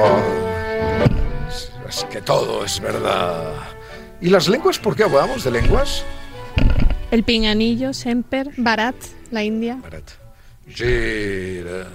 Oh, 0.00 0.20
es 1.88 2.04
que 2.10 2.20
todo 2.20 2.64
es 2.64 2.80
verdad. 2.80 3.54
¿Y 4.20 4.28
las 4.28 4.48
lenguas? 4.48 4.78
¿Por 4.78 4.96
qué 4.96 5.04
hablamos 5.04 5.44
de 5.44 5.50
lenguas? 5.50 6.04
El 7.10 7.22
pinganillo, 7.22 7.94
Semper, 7.94 8.50
Barat, 8.56 8.94
la 9.30 9.42
India. 9.42 9.78
Barat. 9.82 10.10
Gira. 10.68 11.86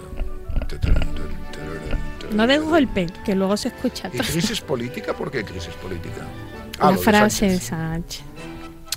No 2.32 2.48
de 2.48 2.58
golpe, 2.58 3.08
que 3.24 3.36
luego 3.36 3.56
se 3.58 3.68
escucha. 3.68 4.10
¿Y 4.12 4.18
crisis 4.18 4.62
política? 4.62 5.14
¿Por 5.14 5.30
qué 5.30 5.44
crisis 5.44 5.74
política? 5.76 6.26
Ah, 6.80 6.92
la 6.92 6.98
frase 6.98 7.48
de 7.48 7.60
Sánchez. 7.60 8.24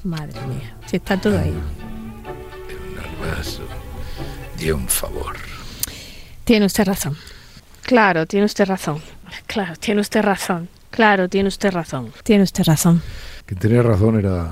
Madre 0.05 0.41
mía, 0.47 0.77
si 0.87 0.97
está 0.97 1.21
todo 1.21 1.39
ahí. 1.39 1.55
De 4.59 4.73
un 4.73 4.89
favor. 4.89 5.37
Tiene 6.45 6.67
usted 6.67 6.87
razón. 6.87 7.17
Claro, 7.87 8.27
tiene 8.27 8.47
usted 8.47 8.67
razón. 8.67 9.01
Claro, 9.47 9.75
tiene 9.79 10.01
usted 10.01 10.21
razón. 10.21 10.69
Claro, 10.91 11.29
tiene 11.29 11.49
usted 11.49 11.71
razón. 11.71 12.13
Tiene 12.25 12.43
usted 12.43 12.65
razón. 12.65 13.01
Quien 13.45 13.61
tenía 13.61 13.81
razón 13.81 14.19
era 14.19 14.51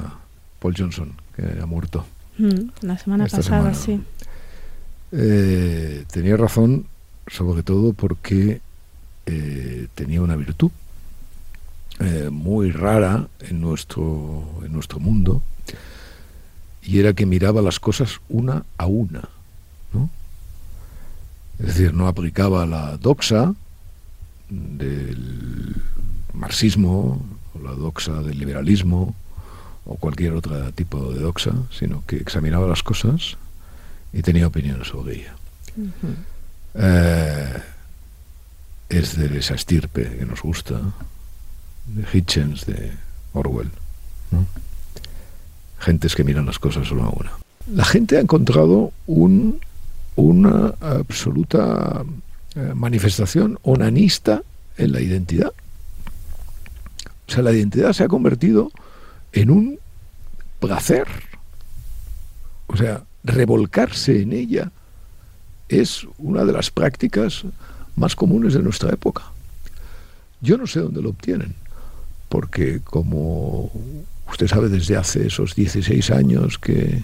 Paul 0.60 0.74
Johnson, 0.76 1.12
que 1.34 1.42
ha 1.60 1.66
muerto. 1.66 2.06
Mm, 2.38 2.68
la 2.82 2.96
semana 2.96 3.26
pasada, 3.26 3.74
sí. 3.74 4.00
Eh, 5.10 6.04
tenía 6.12 6.36
razón 6.36 6.86
sobre 7.26 7.64
todo 7.64 7.92
porque 7.92 8.60
eh, 9.26 9.88
tenía 9.96 10.22
una 10.22 10.36
virtud 10.36 10.70
eh, 11.98 12.28
muy 12.30 12.70
rara 12.70 13.26
en 13.40 13.60
nuestro, 13.60 14.60
en 14.64 14.72
nuestro 14.72 15.00
mundo 15.00 15.42
y 16.82 17.00
era 17.00 17.14
que 17.14 17.26
miraba 17.26 17.62
las 17.62 17.80
cosas 17.80 18.20
una 18.28 18.64
a 18.78 18.86
una. 18.86 19.28
¿no? 19.92 20.10
Es 21.58 21.66
decir, 21.66 21.94
no 21.94 22.08
aplicaba 22.08 22.66
la 22.66 22.96
doxa 22.96 23.54
del 24.48 25.76
marxismo 26.32 27.24
o 27.54 27.62
la 27.62 27.72
doxa 27.72 28.22
del 28.22 28.38
liberalismo 28.38 29.14
o 29.86 29.96
cualquier 29.96 30.32
otro 30.32 30.72
tipo 30.72 31.12
de 31.12 31.20
doxa, 31.20 31.52
sino 31.70 32.02
que 32.06 32.16
examinaba 32.16 32.66
las 32.66 32.82
cosas 32.82 33.36
y 34.12 34.22
tenía 34.22 34.46
opiniones 34.46 34.88
sobre 34.88 35.16
ella. 35.16 35.34
Eh, 36.74 37.62
es 38.88 39.16
de 39.16 39.38
esa 39.38 39.54
estirpe 39.54 40.18
que 40.18 40.26
nos 40.26 40.42
gusta, 40.42 40.80
de 41.86 42.04
Hitchens, 42.12 42.66
de 42.66 42.92
Orwell. 43.32 43.70
Gentes 45.78 46.14
que 46.14 46.24
miran 46.24 46.46
las 46.46 46.58
cosas 46.58 46.88
solo 46.88 47.04
a 47.04 47.10
una. 47.10 47.32
La 47.72 47.84
gente 47.84 48.16
ha 48.16 48.20
encontrado 48.20 48.92
un, 49.06 49.60
una 50.16 50.74
absoluta 50.80 52.04
eh, 52.54 52.72
manifestación 52.74 53.58
onanista 53.62 54.42
en 54.76 54.92
la 54.92 55.00
identidad. 55.00 55.52
O 57.26 57.32
sea, 57.32 57.42
la 57.42 57.52
identidad 57.52 57.92
se 57.92 58.04
ha 58.04 58.08
convertido 58.08 58.70
en 59.32 59.50
un 59.50 59.78
placer. 60.60 61.06
O 62.66 62.76
sea, 62.76 63.02
revolcarse 63.24 64.22
en 64.22 64.32
ella 64.32 64.70
es 65.68 66.06
una 66.18 66.44
de 66.44 66.52
las 66.52 66.70
prácticas 66.70 67.44
más 67.96 68.14
comunes 68.14 68.54
de 68.54 68.62
nuestra 68.62 68.90
época. 68.90 69.22
Yo 70.40 70.58
no 70.58 70.66
sé 70.66 70.80
dónde 70.80 71.00
lo 71.00 71.10
obtienen, 71.10 71.54
porque 72.28 72.80
como 72.84 73.70
usted 74.28 74.46
sabe 74.46 74.68
desde 74.68 74.96
hace 74.96 75.26
esos 75.26 75.54
16 75.54 76.10
años 76.10 76.58
que 76.58 77.02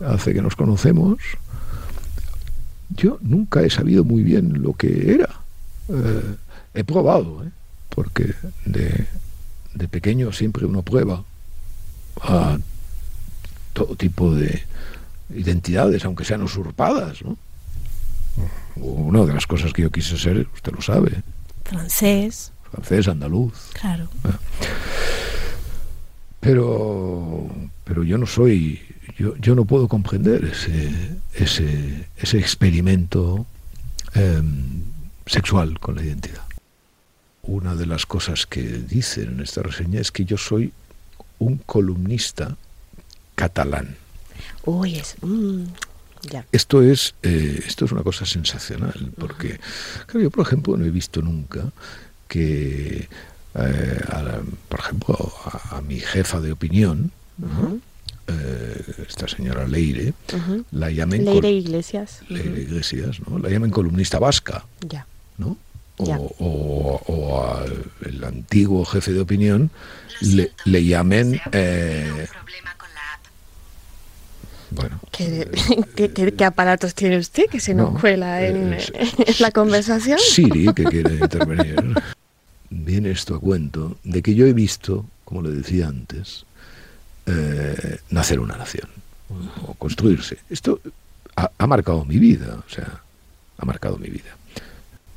hace 0.00 0.32
que 0.32 0.42
nos 0.42 0.56
conocemos, 0.56 1.18
yo 2.90 3.18
nunca 3.20 3.62
he 3.62 3.70
sabido 3.70 4.04
muy 4.04 4.22
bien 4.22 4.62
lo 4.62 4.72
que 4.74 5.14
era. 5.14 5.40
Eh, 5.88 6.34
he 6.74 6.84
probado, 6.84 7.44
¿eh? 7.44 7.50
porque 7.88 8.34
de, 8.64 9.06
de 9.74 9.88
pequeño 9.88 10.32
siempre 10.32 10.66
uno 10.66 10.82
prueba 10.82 11.24
a 12.22 12.58
todo 13.72 13.96
tipo 13.96 14.34
de 14.34 14.62
identidades, 15.34 16.04
aunque 16.04 16.24
sean 16.24 16.42
usurpadas, 16.42 17.22
¿no? 17.22 17.36
Una 18.76 19.24
de 19.24 19.34
las 19.34 19.46
cosas 19.46 19.72
que 19.72 19.82
yo 19.82 19.90
quise 19.90 20.16
ser, 20.16 20.46
usted 20.54 20.72
lo 20.72 20.80
sabe. 20.80 21.22
Francés. 21.64 22.52
Francés, 22.70 23.08
andaluz. 23.08 23.70
Claro. 23.72 24.08
Ah. 24.24 24.38
Pero, 26.40 27.48
pero 27.84 28.04
yo 28.04 28.16
no 28.16 28.26
soy, 28.26 28.80
yo, 29.18 29.36
yo 29.36 29.54
no 29.54 29.64
puedo 29.64 29.88
comprender 29.88 30.44
ese, 30.44 30.90
ese, 31.34 32.08
ese 32.16 32.38
experimento 32.38 33.46
em, 34.14 34.82
sexual 35.26 35.78
con 35.80 35.96
la 35.96 36.04
identidad. 36.04 36.44
Una 37.42 37.74
de 37.74 37.86
las 37.86 38.06
cosas 38.06 38.46
que 38.46 38.62
dicen 38.62 39.34
en 39.34 39.40
esta 39.40 39.62
reseña 39.62 40.00
es 40.00 40.12
que 40.12 40.24
yo 40.24 40.38
soy 40.38 40.72
un 41.38 41.58
columnista 41.58 42.56
catalán. 43.34 43.96
Uy, 44.64 44.96
es... 44.96 45.16
Mm, 45.20 45.64
esto 46.52 46.82
es, 46.82 47.14
eh, 47.22 47.62
esto 47.66 47.84
es 47.84 47.92
una 47.92 48.02
cosa 48.02 48.26
sensacional, 48.26 49.12
porque 49.18 49.60
yo, 50.12 50.30
por 50.30 50.46
ejemplo, 50.46 50.76
no 50.76 50.84
he 50.84 50.90
visto 50.90 51.22
nunca 51.22 51.72
que, 52.26 53.08
eh, 53.54 54.00
por 54.68 54.80
ejemplo, 54.80 55.16
a, 55.70 55.80
mi 55.80 56.00
jefa 56.00 56.40
de 56.40 56.52
opinión, 56.52 57.12
eh, 58.28 59.04
esta 59.08 59.26
señora 59.26 59.66
Leire, 59.66 60.14
la 60.70 60.90
llamen... 60.90 61.24
Leire 61.24 61.50
Iglesias. 61.50 62.20
Leire 62.28 62.62
Iglesias, 62.62 63.20
¿no? 63.26 63.38
La 63.38 63.48
llamen 63.48 63.70
columnista 63.70 64.18
vasca. 64.18 64.64
Ya. 64.88 65.06
¿no? 65.38 65.56
O, 65.98 67.42
al 68.04 68.24
antiguo 68.24 68.84
jefe 68.84 69.12
de 69.12 69.20
opinión 69.20 69.70
le, 70.20 70.52
le 70.64 70.84
llamen... 70.84 71.40
Bueno. 74.70 75.00
¿Qué, 75.10 75.48
qué, 76.36 76.44
aparatos 76.44 76.94
tiene 76.94 77.18
usted 77.18 77.46
que 77.50 77.60
se 77.60 77.74
nos 77.74 77.98
cuela 77.98 78.44
en, 78.46 78.76
la 79.38 79.50
conversación? 79.50 80.18
Siri, 80.18 80.72
que 80.74 80.84
quiere 80.90 81.14
intervenir. 81.14 81.94
Viene 82.70 83.10
esto 83.10 83.34
a 83.34 83.40
cuento 83.40 83.96
de 84.04 84.20
que 84.20 84.34
yo 84.34 84.46
he 84.46 84.52
visto, 84.52 85.06
como 85.24 85.42
le 85.42 85.50
decía 85.50 85.88
antes, 85.88 86.44
eh, 87.28 87.98
nacer 88.10 88.40
una 88.40 88.56
nación 88.56 88.88
o 89.66 89.74
construirse. 89.74 90.38
Esto 90.48 90.80
ha, 91.36 91.66
marcado 91.66 92.04
mi 92.04 92.18
vida, 92.18 92.62
o 92.66 92.70
sea, 92.70 93.02
ha 93.58 93.64
marcado 93.64 93.98
mi 93.98 94.08
vida. 94.08 94.36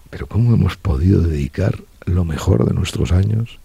Pero 0.09 0.27
¿cómo 0.27 0.53
hemos 0.53 0.75
podido 0.75 1.21
dedicar 1.21 1.79
lo 2.05 2.25
mejor 2.25 2.67
de 2.67 2.73
nuestros 2.73 3.11
años 3.11 3.59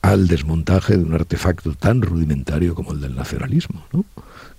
al 0.00 0.28
desmontaje 0.28 0.96
de 0.96 1.04
un 1.04 1.14
artefacto 1.14 1.74
tan 1.74 2.02
rudimentario 2.02 2.74
como 2.74 2.92
el 2.92 3.00
del 3.00 3.14
nacionalismo, 3.14 3.86
¿no? 3.92 4.04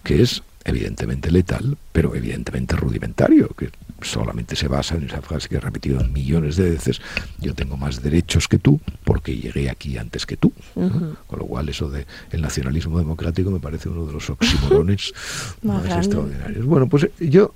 que 0.03 0.21
es 0.21 0.43
evidentemente 0.63 1.31
letal, 1.31 1.77
pero 1.91 2.15
evidentemente 2.15 2.75
rudimentario, 2.75 3.49
que 3.49 3.69
solamente 4.01 4.55
se 4.55 4.67
basa 4.67 4.95
en 4.95 5.05
esa 5.05 5.21
frase 5.21 5.49
que 5.49 5.55
he 5.55 5.59
repetido 5.59 6.03
millones 6.03 6.55
de 6.57 6.69
veces, 6.69 7.01
yo 7.39 7.53
tengo 7.53 7.77
más 7.77 8.01
derechos 8.01 8.47
que 8.47 8.57
tú 8.57 8.79
porque 9.03 9.37
llegué 9.37 9.69
aquí 9.69 9.97
antes 9.97 10.25
que 10.25 10.37
tú. 10.37 10.51
Con 10.73 11.39
lo 11.39 11.45
cual 11.45 11.69
eso 11.69 11.89
de 11.89 12.05
el 12.31 12.41
nacionalismo 12.41 12.97
democrático 12.97 13.51
me 13.51 13.59
parece 13.59 13.89
uno 13.89 14.05
de 14.05 14.13
los 14.13 14.29
oximorones 14.29 15.13
más, 15.61 15.85
extraordinarios. 15.85 16.65
Bueno, 16.65 16.87
pues 16.87 17.07
yo, 17.19 17.53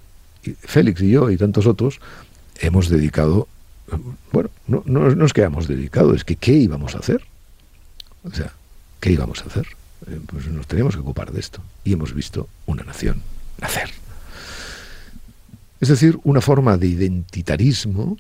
Félix 0.62 1.02
y 1.02 1.12
yo 1.12 1.30
y 1.30 1.38
tantos 1.38 1.68
otros, 1.68 2.00
hemos 2.60 2.90
dedicado, 2.90 3.48
bueno, 4.32 4.50
no, 4.68 4.84
no, 4.86 5.10
no 5.10 5.26
es 5.26 5.34
que 5.34 5.42
hayamos 5.42 5.68
dedicado, 5.68 6.14
es 6.14 6.24
que 6.24 6.36
¿qué 6.36 6.54
íbamos 6.54 6.96
a 6.96 7.00
hacer? 7.00 7.22
O 8.24 8.32
sea, 8.32 8.54
¿qué 9.00 9.12
íbamos 9.12 9.42
a 9.42 9.46
hacer? 9.46 9.68
Eh, 10.08 10.20
pues 10.26 10.48
nos 10.48 10.68
tenemos 10.68 10.96
que 10.96 11.02
ocupar 11.02 11.32
de 11.32 11.40
esto. 11.40 11.62
Y 11.84 11.94
hemos 11.94 12.14
visto 12.14 12.48
una 12.66 12.84
nación 12.84 13.22
nacer. 13.60 13.90
Es 15.80 15.88
decir, 15.88 16.20
una 16.24 16.42
forma 16.42 16.78
de 16.78 16.88
identitarismo 16.88 18.18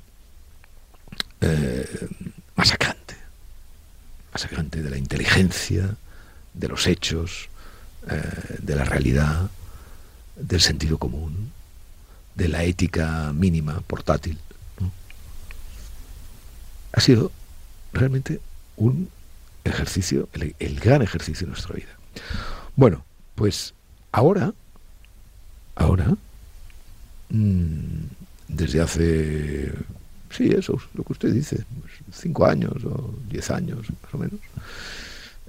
eh, 1.41 2.07
masacrante. 2.55 3.15
Masacrante 4.31 4.81
de 4.81 4.89
la 4.89 4.97
inteligencia, 4.97 5.95
de 6.53 6.67
los 6.67 6.87
hechos, 6.87 7.49
eh, 8.09 8.57
de 8.59 8.75
la 8.75 8.85
realidad, 8.85 9.49
del 10.35 10.61
sentido 10.61 10.97
común, 10.97 11.51
de 12.35 12.47
la 12.47 12.63
ética 12.63 13.33
mínima, 13.33 13.81
portátil. 13.81 14.37
Ha 16.91 17.01
sido 17.01 17.31
realmente 17.93 18.39
un 18.77 19.09
ejercicio, 19.63 20.29
el, 20.33 20.79
gran 20.79 21.01
ejercicio 21.01 21.45
de 21.45 21.51
nuestra 21.51 21.75
vida. 21.75 21.97
Bueno, 22.75 23.05
pues 23.35 23.73
ahora, 24.11 24.53
ahora, 25.75 26.15
desde 27.29 28.81
hace, 28.81 29.71
sí, 30.31 30.49
eso 30.51 30.75
es 30.75 30.81
lo 30.93 31.03
que 31.03 31.13
usted 31.13 31.33
dice, 31.33 31.63
pues, 31.79 31.93
cinco 32.11 32.45
años 32.45 32.83
o 32.85 33.13
diez 33.29 33.51
años 33.51 33.79
más 34.03 34.13
o 34.13 34.17
menos, 34.17 34.39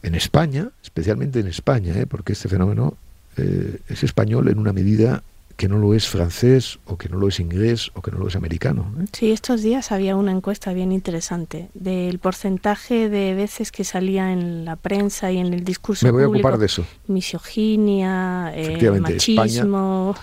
en 0.03 0.15
España, 0.15 0.71
especialmente 0.83 1.41
en 1.41 1.47
España, 1.47 1.95
¿eh? 1.95 2.07
porque 2.07 2.33
este 2.33 2.49
fenómeno 2.49 2.95
eh, 3.37 3.81
es 3.89 4.03
español 4.03 4.49
en 4.49 4.59
una 4.59 4.73
medida 4.73 5.23
que 5.57 5.69
no 5.69 5.77
lo 5.77 5.93
es 5.93 6.09
francés 6.09 6.79
o 6.87 6.97
que 6.97 7.11
no 7.11 7.19
lo 7.19 7.29
es 7.29 7.39
inglés 7.39 7.91
o 7.93 8.01
que 8.01 8.11
no 8.11 8.17
lo 8.17 8.29
es 8.29 8.35
americano. 8.35 8.91
¿eh? 8.99 9.05
Sí, 9.13 9.31
estos 9.31 9.61
días 9.61 9.93
había 9.93 10.17
una 10.17 10.33
encuesta 10.33 10.73
bien 10.73 10.91
interesante 10.91 11.69
del 11.75 12.19
porcentaje 12.19 13.11
de 13.11 13.35
veces 13.35 13.71
que 13.71 13.85
salía 13.85 14.33
en 14.33 14.65
la 14.65 14.77
prensa 14.77 15.31
y 15.31 15.37
en 15.37 15.53
el 15.53 15.63
discurso 15.63 16.07
Me 16.07 16.13
voy 16.13 16.25
público, 16.25 16.49
a 16.49 16.51
ocupar 16.51 16.61
de 16.61 16.67
eso. 16.67 16.87
Misoginia, 17.09 18.53
eh, 18.55 19.01
machismo. 19.01 20.15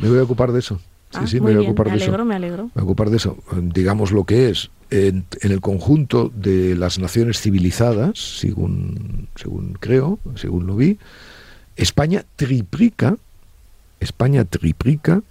Me 0.00 0.08
voy 0.08 0.18
a 0.18 0.22
ocupar 0.22 0.52
de 0.52 0.60
eso. 0.60 0.76
Sí, 1.10 1.18
Ah, 1.22 1.26
sí, 1.26 1.40
me 1.40 1.54
voy 1.54 1.64
a 1.64 1.68
ocupar 1.68 1.90
de 1.90 1.96
eso. 1.96 2.04
alegro, 2.06 2.24
me 2.24 2.34
alegro. 2.34 2.64
Me 2.66 2.70
voy 2.74 2.80
a 2.80 2.84
ocupar 2.84 3.10
de 3.10 3.16
eso. 3.16 3.36
Digamos 3.62 4.12
lo 4.12 4.24
que 4.24 4.50
es. 4.50 4.70
En, 4.90 5.24
en 5.42 5.52
el 5.52 5.60
conjunto 5.60 6.30
de 6.34 6.74
las 6.76 6.98
naciones 6.98 7.40
civilizadas, 7.40 8.18
según, 8.38 9.28
según 9.36 9.74
creo, 9.78 10.18
según 10.34 10.66
lo 10.66 10.76
vi, 10.76 10.98
España 11.76 12.24
triplica, 12.36 13.16
España 14.00 14.44
triplica 14.44 15.22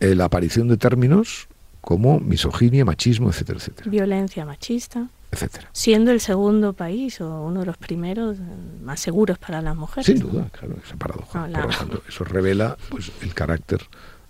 eh, 0.00 0.14
la 0.14 0.26
aparición 0.26 0.68
de 0.68 0.76
términos 0.76 1.48
como 1.80 2.18
misoginia, 2.20 2.84
machismo, 2.84 3.28
etcétera, 3.30 3.58
etcétera, 3.58 3.90
Violencia 3.90 4.44
machista, 4.44 5.08
etcétera. 5.34 5.68
siendo 5.72 6.10
el 6.10 6.20
segundo 6.20 6.72
país 6.72 7.20
o 7.20 7.42
uno 7.42 7.60
de 7.60 7.66
los 7.66 7.76
primeros 7.76 8.38
eh, 8.38 8.42
más 8.82 9.00
seguros 9.00 9.38
para 9.38 9.60
las 9.62 9.76
mujeres. 9.76 10.06
Sin 10.06 10.18
¿no? 10.20 10.26
duda, 10.32 10.48
claro, 10.50 10.76
esa 10.84 10.96
paradoja. 10.96 11.46
La- 11.48 11.62
Por 11.62 11.70
lo 11.72 11.78
tanto, 11.78 12.02
eso 12.08 12.24
revela 12.24 12.76
pues, 12.88 13.12
el 13.20 13.34
carácter 13.34 13.80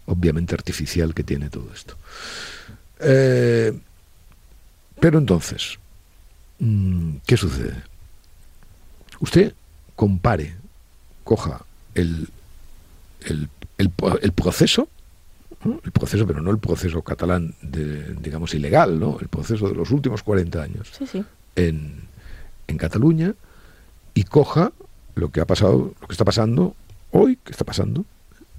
obviamente 0.06 0.54
artificial 0.54 1.14
que 1.14 1.22
tiene 1.22 1.48
todo 1.48 1.72
esto. 1.72 1.96
Eh, 3.00 3.72
pero 5.00 5.18
entonces, 5.18 5.78
mm, 6.58 7.16
¿qué 7.26 7.36
sucede? 7.36 7.74
Usted 9.20 9.54
compare, 9.96 10.54
coja 11.24 11.64
el, 11.94 12.28
el, 13.26 13.48
el 13.78 13.90
el 14.22 14.32
proceso, 14.32 14.88
¿no? 15.64 15.80
el 15.84 15.92
proceso, 15.92 16.26
pero 16.26 16.40
no 16.40 16.50
el 16.50 16.58
proceso 16.58 17.02
catalán, 17.02 17.54
de, 17.62 18.14
digamos, 18.14 18.54
ilegal, 18.54 18.98
¿no? 19.00 19.18
el 19.20 19.28
proceso 19.28 19.68
de 19.68 19.74
los 19.74 19.90
últimos 19.90 20.22
40 20.22 20.62
años 20.62 20.90
Sí, 20.96 21.06
sí. 21.06 21.24
en, 21.56 22.02
en 22.66 22.76
Cataluña 22.78 23.34
y 24.14 24.24
coja 24.24 24.72
lo 25.14 25.30
que 25.30 25.40
ha 25.40 25.46
pasado, 25.46 25.94
lo 26.00 26.06
que 26.06 26.12
está 26.12 26.24
pasando 26.24 26.74
hoy, 27.10 27.36
que 27.44 27.52
está 27.52 27.64
pasando, 27.64 28.04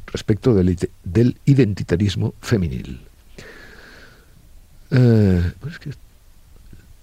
respecto 0.08 0.54
del, 0.54 0.78
del 1.04 1.38
identitarismo 1.46 2.34
femenil. 2.42 3.02
Eh, 4.92 5.52
pues 5.60 5.74
es 5.74 5.80
que 5.80 5.92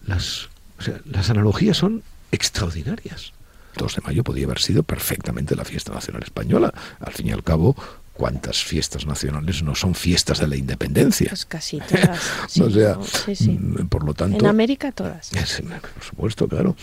las, 0.06 0.48
o 0.78 0.82
sea, 0.82 1.00
las 1.04 1.28
analogías 1.30 1.76
son 1.76 2.02
extraordinarias. 2.30 3.32
El 3.74 3.78
2 3.82 3.96
de 3.96 4.02
mayo 4.02 4.24
podía 4.24 4.44
haber 4.44 4.60
sido 4.60 4.82
perfectamente 4.82 5.56
la 5.56 5.64
fiesta 5.64 5.92
nacional 5.92 6.22
española. 6.22 6.72
Al 7.00 7.12
fin 7.12 7.28
y 7.28 7.32
al 7.32 7.42
cabo, 7.42 7.74
¿cuántas 8.14 8.62
fiestas 8.64 9.06
nacionales 9.06 9.62
no 9.62 9.74
son 9.74 9.94
fiestas 9.94 10.38
de 10.38 10.46
la 10.48 10.56
independencia? 10.56 11.28
Pues 11.30 11.44
casi 11.46 11.78
todas. 11.80 12.20
sí, 12.48 12.62
o 12.62 12.70
sea, 12.70 12.94
no, 12.94 13.02
sí, 13.04 13.34
sí. 13.36 13.50
mm, 13.50 13.86
por 13.88 14.04
lo 14.04 14.14
tanto... 14.14 14.38
En 14.38 14.46
América 14.46 14.92
todas. 14.92 15.30
Por 15.94 16.02
supuesto, 16.04 16.48
claro. 16.48 16.76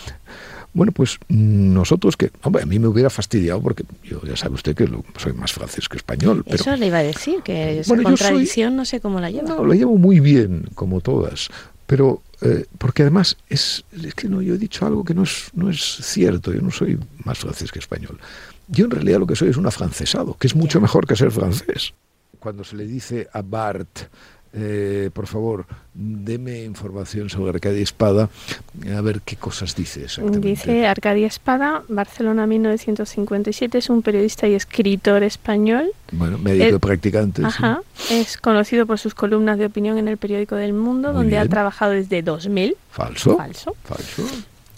Bueno, 0.73 0.91
pues 0.91 1.17
mm, 1.29 1.73
nosotros 1.73 2.15
que, 2.15 2.31
hombre, 2.43 2.61
a 2.63 2.65
mí 2.65 2.77
me 2.79 2.87
hubiera 2.87 3.09
fastidiado 3.09 3.61
porque 3.61 3.83
yo 4.03 4.21
ya 4.23 4.35
sabe 4.35 4.53
usted 4.55 4.75
que 4.75 4.87
lo- 4.87 5.03
soy 5.17 5.33
más 5.33 5.51
francés 5.51 5.89
que 5.89 5.97
español, 5.97 6.43
pero 6.43 6.57
Eso 6.57 6.75
le 6.75 6.87
iba 6.87 6.99
a 6.99 7.03
decir, 7.03 7.41
que 7.43 7.79
esa 7.79 7.87
Bueno, 7.93 8.09
yo 8.09 8.15
soy- 8.17 8.27
contradicción 8.27 8.75
no 8.75 8.85
sé 8.85 8.99
cómo 8.99 9.19
la 9.19 9.31
lleva. 9.31 9.47
no, 9.49 9.63
lo 9.63 9.73
llevo 9.73 9.97
muy 9.97 10.19
bien, 10.19 10.67
como 10.75 11.01
todas. 11.01 11.49
Pero, 11.87 12.21
eh, 12.41 12.65
porque 12.77 13.01
además 13.01 13.35
es, 13.49 13.83
es 14.03 14.13
que 14.13 14.29
no, 14.29 14.43
yo 14.43 14.53
he 14.53 14.57
dicho 14.59 14.85
algo 14.85 15.03
que 15.03 15.15
no 15.15 15.23
es, 15.23 15.49
no 15.53 15.71
es 15.71 15.79
cierto, 16.03 16.53
yo 16.53 16.61
no 16.61 16.69
soy 16.69 16.99
más 17.25 17.39
francés 17.39 17.71
que 17.71 17.79
español. 17.79 18.19
Yo 18.69 18.86
en 18.86 18.92
realidad 18.92 19.19
lo 19.19 19.27
que 19.27 19.36
soy 19.36 19.50
es 19.50 19.57
un 19.57 19.66
afrancesado, 19.66 20.36
que 20.38 20.48
es 20.48 20.56
mucho 20.56 20.80
mejor 20.80 21.07
que 21.07 21.16
ser 21.16 21.31
francés. 21.31 21.94
Cuando 22.39 22.63
se 22.63 22.75
le 22.75 22.86
dice 22.86 23.27
a 23.33 23.42
Bart, 23.42 23.89
eh, 24.54 25.10
por 25.13 25.27
favor, 25.27 25.66
deme 25.94 26.63
información 26.63 27.30
sobre 27.30 27.51
Arcadia 27.51 27.81
Espada, 27.83 28.30
a 28.95 29.01
ver 29.01 29.21
qué 29.21 29.36
cosas 29.36 29.75
dice 29.75 30.04
exactamente. 30.06 30.48
Dice 30.48 30.88
Arcadia 30.88 31.27
Espada, 31.27 31.83
Barcelona 31.89 32.48
1957, 32.48 33.77
es 33.77 33.89
un 33.89 34.01
periodista 34.01 34.48
y 34.48 34.54
escritor 34.56 35.21
español. 35.24 35.92
Bueno, 36.12 36.38
médico 36.38 36.66
Eh, 36.66 36.74
y 36.75 36.80
practicante. 36.80 37.42
sí. 37.42 37.48
Ajá. 37.48 37.81
Es 38.10 38.38
conocido 38.38 38.86
por 38.86 38.98
sus 39.00 39.13
columnas 39.13 39.57
de 39.60 39.66
opinión 39.66 39.98
en 39.98 40.07
el 40.07 40.18
periódico 40.18 40.56
del 40.56 40.74
Mundo, 40.74 41.10
Muy 41.10 41.18
donde 41.24 41.38
ha 41.38 41.42
bien. 41.42 41.51
trabajado 41.51 41.92
desde 41.92 42.21
2000. 42.24 42.75
Falso. 42.92 43.38
Falso. 43.38 43.75
Falso. 43.83 44.24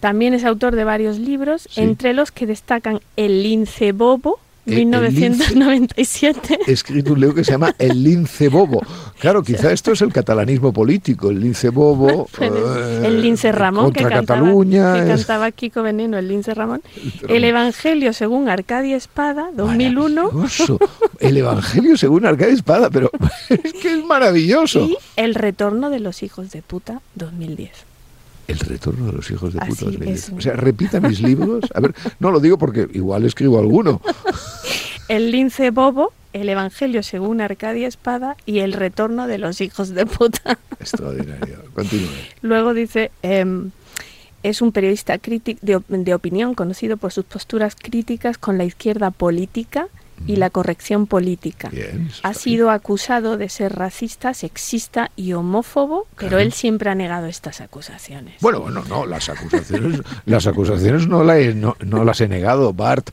También 0.02 0.34
es 0.34 0.44
autor 0.44 0.76
de 0.76 0.84
varios 0.84 1.18
libros, 1.18 1.68
Sí. 1.72 1.80
entre 1.82 2.14
los 2.14 2.32
que 2.32 2.46
destacan 2.46 3.00
El 3.16 3.42
lince 3.44 3.94
bobo, 3.94 4.40
Eh, 4.68 4.74
el 4.74 4.90
lince- 4.90 5.56
1997. 5.56 6.60
He 6.68 6.72
escrito 6.72 7.14
un 7.14 7.20
libro 7.20 7.36
que 7.36 7.44
se 7.44 7.52
llama 7.52 7.74
El 7.80 8.04
lince 8.04 8.48
bobo. 8.50 8.82
Claro, 9.20 9.42
quizá 9.42 9.72
esto 9.72 9.92
es 9.92 10.02
el 10.02 10.14
catalanismo 10.14 10.72
político, 10.72 11.30
el 11.32 11.40
lince 11.40 11.70
bobo. 11.70 12.28
eh, 12.42 13.02
el 13.06 13.22
lince 13.24 13.52
Ramón, 13.52 13.92
que 13.92 14.02
contra 14.02 14.18
cantaba, 14.18 14.40
Cataluña. 14.42 14.94
que 14.94 15.00
es- 15.14 15.18
cantaba 15.26 15.52
Kiko 15.52 15.82
Veneno, 15.82 16.18
el 16.20 16.28
lince 16.28 16.54
Ramón. 16.54 16.82
El 17.28 17.44
Evangelio 17.44 18.14
según 18.14 18.50
Arcadia 18.50 18.96
Espada, 18.98 19.50
2001. 19.56 20.32
Maravilloso. 20.32 20.80
El 21.20 21.38
Evangelio 21.38 21.98
según 21.98 22.26
Arcadia 22.28 22.54
Espada, 22.54 22.90
pero 22.92 23.10
es 23.50 23.74
que 23.74 23.94
es 24.00 24.06
maravilloso. 24.06 24.82
Y 24.86 24.98
El 25.16 25.34
retorno 25.36 25.90
de 25.90 26.00
los 26.00 26.22
hijos 26.24 26.52
de 26.52 26.62
puta, 26.62 27.02
2010. 27.16 27.72
El 28.52 28.60
retorno 28.60 29.08
de 29.08 29.14
los 29.14 29.32
hijos 29.32 29.54
de 29.54 29.60
puta. 29.60 29.72
Así 29.74 29.86
2010. 29.86 30.18
es. 30.18 30.30
O 30.38 30.42
sea, 30.42 30.54
repita 30.54 31.00
mis 31.00 31.22
libros. 31.22 31.66
A 31.74 31.80
ver, 31.80 31.94
no 32.20 32.32
lo 32.32 32.40
digo 32.40 32.58
porque 32.58 32.88
igual 32.94 33.26
escribo 33.26 33.60
alguno. 33.60 34.02
El 35.08 35.32
lince 35.32 35.72
bobo, 35.72 36.14
El 36.32 36.48
Evangelio 36.50 37.04
según 37.04 37.42
Arcadia 37.42 37.88
Espada 37.88 38.38
y 38.46 38.60
El 38.60 38.74
retorno 38.74 39.28
de 39.28 39.38
los 39.38 39.60
hijos 39.62 39.90
de 39.90 40.06
puta. 40.06 40.58
Extraordinario. 40.80 41.60
Continúe. 41.74 42.08
Luego 42.42 42.74
dice, 42.74 43.12
em, 43.22 43.72
es 44.44 44.62
un 44.62 44.72
periodista 44.72 45.18
de, 45.18 45.82
de 45.88 46.14
opinión 46.14 46.56
conocido 46.56 46.98
por 46.98 47.12
sus 47.12 47.26
posturas 47.26 47.76
críticas 47.76 48.38
con 48.38 48.58
la 48.58 48.64
izquierda 48.64 49.12
política 49.12 49.88
y 50.28 50.36
la 50.38 50.50
corrección 50.50 51.08
política. 51.08 51.70
Bien. 51.70 52.10
Ha 52.24 52.34
sido 52.34 52.70
acusado 52.70 53.38
de 53.38 53.50
ser 53.50 53.74
racista, 53.74 54.34
sexista 54.34 55.12
y 55.16 55.34
homófobo, 55.34 56.08
pero 56.18 56.40
él 56.40 56.54
siempre 56.54 56.90
ha 56.90 56.96
negado 56.96 57.28
estas 57.28 57.62
acusaciones. 57.62 58.36
Bueno, 58.42 58.62
bueno, 58.62 58.84
no, 58.88 59.06
las 59.06 59.30
acusaciones, 59.30 60.02
las 60.26 60.48
acusaciones 60.48 61.08
no, 61.08 61.24
la 61.24 61.38
he- 61.40 61.54
no, 61.54 61.76
no 61.86 62.04
las 62.04 62.22
he 62.22 62.28
negado, 62.28 62.74
Bart. 62.74 63.10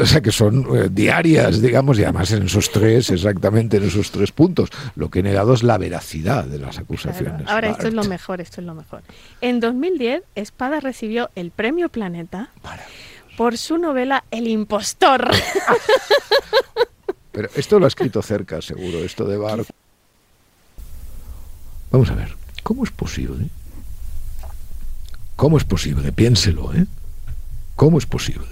O 0.00 0.06
sea 0.06 0.20
que 0.20 0.32
son 0.32 0.66
eh, 0.76 0.88
diarias, 0.90 1.60
digamos, 1.60 1.98
y 1.98 2.04
además 2.04 2.30
en 2.32 2.44
esos 2.44 2.70
tres, 2.70 3.10
exactamente 3.10 3.76
en 3.78 3.84
esos 3.84 4.10
tres 4.10 4.32
puntos. 4.32 4.70
Lo 4.96 5.10
que 5.10 5.20
he 5.20 5.22
negado 5.22 5.54
es 5.54 5.62
la 5.62 5.78
veracidad 5.78 6.44
de 6.44 6.58
las 6.58 6.70
Claro. 6.76 6.84
acusaciones. 6.84 7.48
Ahora, 7.48 7.70
esto 7.70 7.88
es 7.88 7.94
lo 7.94 8.04
mejor, 8.04 8.40
esto 8.40 8.60
es 8.60 8.66
lo 8.66 8.74
mejor. 8.74 9.02
En 9.40 9.60
2010, 9.60 10.22
Espada 10.34 10.80
recibió 10.80 11.30
el 11.34 11.50
premio 11.50 11.88
Planeta 11.88 12.48
Maravilloso. 12.62 13.13
Por 13.36 13.58
su 13.58 13.78
novela 13.78 14.24
El 14.30 14.48
impostor. 14.48 15.30
Pero 17.32 17.48
esto 17.56 17.78
lo 17.78 17.86
ha 17.86 17.88
escrito 17.88 18.22
cerca, 18.22 18.62
seguro, 18.62 18.98
esto 18.98 19.24
de 19.24 19.36
Bart. 19.36 19.68
Vamos 21.90 22.08
a 22.10 22.14
ver, 22.14 22.36
¿cómo 22.62 22.84
es 22.84 22.90
posible? 22.90 23.48
¿Cómo 25.36 25.58
es 25.58 25.64
posible? 25.64 26.12
Piénselo, 26.12 26.72
¿eh? 26.74 26.86
¿Cómo 27.74 27.98
es 27.98 28.06
posible? 28.06 28.46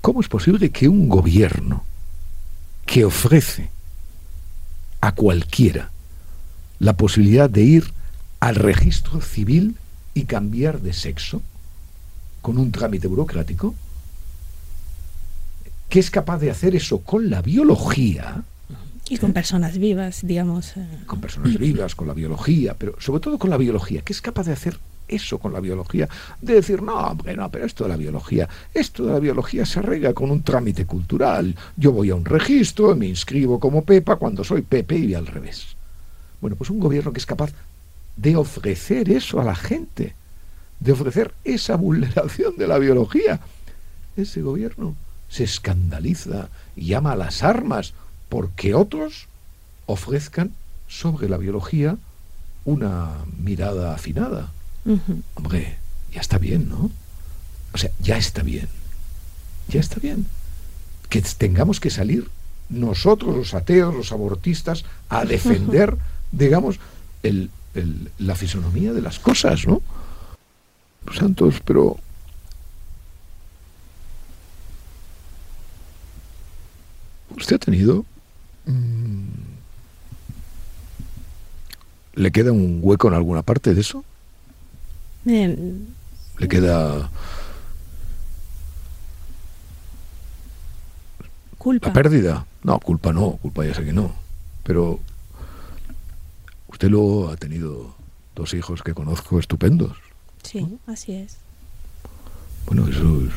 ¿Cómo 0.00 0.22
es 0.22 0.28
posible 0.28 0.70
que 0.70 0.88
un 0.88 1.10
gobierno 1.10 1.84
que 2.86 3.04
ofrece 3.04 3.68
a 5.02 5.12
cualquiera 5.12 5.90
la 6.78 6.96
posibilidad 6.96 7.50
de 7.50 7.62
ir 7.62 7.92
al 8.40 8.54
registro 8.54 9.20
civil 9.20 9.76
y 10.14 10.24
cambiar 10.24 10.80
de 10.80 10.94
sexo 10.94 11.42
con 12.40 12.58
un 12.58 12.70
trámite 12.72 13.06
burocrático, 13.08 13.74
que 15.88 15.98
es 16.00 16.10
capaz 16.10 16.38
de 16.38 16.50
hacer 16.50 16.74
eso 16.76 16.98
con 17.00 17.30
la 17.30 17.42
biología, 17.42 18.42
Y 19.08 19.18
con 19.18 19.32
personas 19.32 19.76
vivas, 19.78 20.20
digamos. 20.22 20.76
eh, 20.76 20.86
con 21.06 21.20
personas 21.20 21.58
vivas, 21.58 21.96
con 21.96 22.06
la 22.06 22.14
biología, 22.14 22.74
pero 22.78 22.94
sobre 23.00 23.20
todo 23.20 23.38
con 23.38 23.50
la 23.50 23.56
biología, 23.56 24.02
que 24.02 24.12
es 24.12 24.20
capaz 24.20 24.46
de 24.46 24.52
hacer 24.52 24.78
eso 25.08 25.38
con 25.38 25.52
la 25.52 25.58
biología, 25.58 26.08
de 26.40 26.54
decir, 26.54 26.80
no, 26.82 26.94
hombre, 26.94 27.36
no, 27.36 27.50
pero 27.50 27.66
esto 27.66 27.82
de 27.82 27.90
la 27.90 27.96
biología, 27.96 28.48
esto 28.72 29.04
de 29.06 29.12
la 29.14 29.18
biología 29.18 29.66
se 29.66 29.80
arregla 29.80 30.12
con 30.12 30.30
un 30.30 30.42
trámite 30.42 30.86
cultural. 30.86 31.56
Yo 31.76 31.90
voy 31.90 32.10
a 32.10 32.14
un 32.14 32.24
registro, 32.24 32.94
me 32.94 33.08
inscribo 33.08 33.58
como 33.58 33.82
Pepa 33.82 34.14
cuando 34.14 34.44
soy 34.44 34.62
Pepe 34.62 34.96
y 34.98 35.14
al 35.14 35.26
revés. 35.26 35.74
Bueno, 36.40 36.54
pues 36.54 36.70
un 36.70 36.78
gobierno 36.78 37.12
que 37.12 37.18
es 37.18 37.26
capaz 37.26 37.50
de 38.16 38.36
ofrecer 38.36 39.10
eso 39.10 39.40
a 39.40 39.44
la 39.44 39.56
gente, 39.56 40.14
de 40.80 40.92
ofrecer 40.92 41.32
esa 41.44 41.76
vulneración 41.76 42.56
de 42.56 42.66
la 42.66 42.78
biología. 42.78 43.40
Ese 44.16 44.42
gobierno 44.42 44.96
se 45.28 45.44
escandaliza 45.44 46.48
y 46.74 46.86
llama 46.86 47.12
a 47.12 47.16
las 47.16 47.42
armas 47.42 47.94
porque 48.28 48.74
otros 48.74 49.28
ofrezcan 49.86 50.52
sobre 50.88 51.28
la 51.28 51.36
biología 51.36 51.96
una 52.64 53.10
mirada 53.38 53.94
afinada. 53.94 54.50
Hombre, 55.34 55.76
ya 56.12 56.20
está 56.20 56.38
bien, 56.38 56.68
¿no? 56.68 56.90
O 57.72 57.78
sea, 57.78 57.90
ya 58.00 58.16
está 58.16 58.42
bien. 58.42 58.68
Ya 59.68 59.80
está 59.80 60.00
bien. 60.00 60.26
Que 61.08 61.22
tengamos 61.22 61.80
que 61.80 61.90
salir 61.90 62.28
nosotros 62.68 63.36
los 63.36 63.54
ateos, 63.54 63.94
los 63.94 64.12
abortistas, 64.12 64.84
a 65.08 65.24
defender, 65.24 65.96
digamos, 66.32 66.80
el, 67.22 67.50
la 68.18 68.34
fisonomía 68.34 68.92
de 68.92 69.02
las 69.02 69.18
cosas, 69.18 69.66
¿no? 69.66 69.82
Santos, 71.12 71.60
pero 71.64 71.96
usted 77.36 77.56
ha 77.56 77.58
tenido 77.58 78.04
mm, 78.66 79.50
¿Le 82.14 82.32
queda 82.32 82.52
un 82.52 82.80
hueco 82.82 83.08
en 83.08 83.14
alguna 83.14 83.42
parte 83.42 83.74
de 83.74 83.80
eso? 83.80 84.04
¿Le 85.24 86.48
queda 86.48 87.10
culpa? 91.56 91.88
La 91.88 91.92
pérdida. 91.94 92.46
No, 92.62 92.78
culpa 92.80 93.12
no, 93.12 93.38
culpa 93.40 93.64
ya 93.64 93.74
sé 93.74 93.84
que 93.84 93.92
no. 93.92 94.12
Pero 94.64 95.00
usted 96.68 96.88
luego 96.88 97.30
ha 97.30 97.36
tenido 97.36 97.94
dos 98.34 98.52
hijos 98.54 98.82
que 98.82 98.92
conozco 98.92 99.38
estupendos. 99.38 99.96
Sí, 100.42 100.66
así 100.86 101.12
es. 101.12 101.36
Bueno, 102.66 102.88
eso 102.88 103.22
es, 103.24 103.32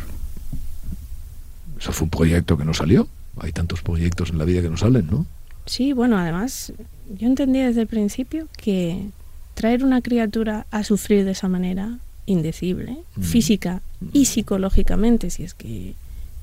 eso 1.79 1.91
fue 1.91 2.05
un 2.05 2.09
proyecto 2.09 2.57
que 2.57 2.65
no 2.65 2.73
salió. 2.73 3.07
Hay 3.39 3.51
tantos 3.51 3.81
proyectos 3.81 4.29
en 4.29 4.37
la 4.37 4.45
vida 4.45 4.61
que 4.61 4.69
no 4.69 4.77
salen, 4.77 5.07
¿no? 5.07 5.25
Sí, 5.65 5.93
bueno, 5.93 6.17
además 6.17 6.73
yo 7.17 7.27
entendí 7.27 7.59
desde 7.59 7.81
el 7.81 7.87
principio 7.87 8.47
que 8.57 9.07
traer 9.53 9.83
una 9.83 10.01
criatura 10.01 10.65
a 10.71 10.83
sufrir 10.83 11.25
de 11.25 11.31
esa 11.31 11.47
manera 11.47 11.99
indecible, 12.25 12.97
mm. 13.15 13.21
física 13.21 13.81
y 14.13 14.21
mm. 14.21 14.25
psicológicamente, 14.25 15.29
si 15.29 15.43
es 15.43 15.53
que 15.53 15.95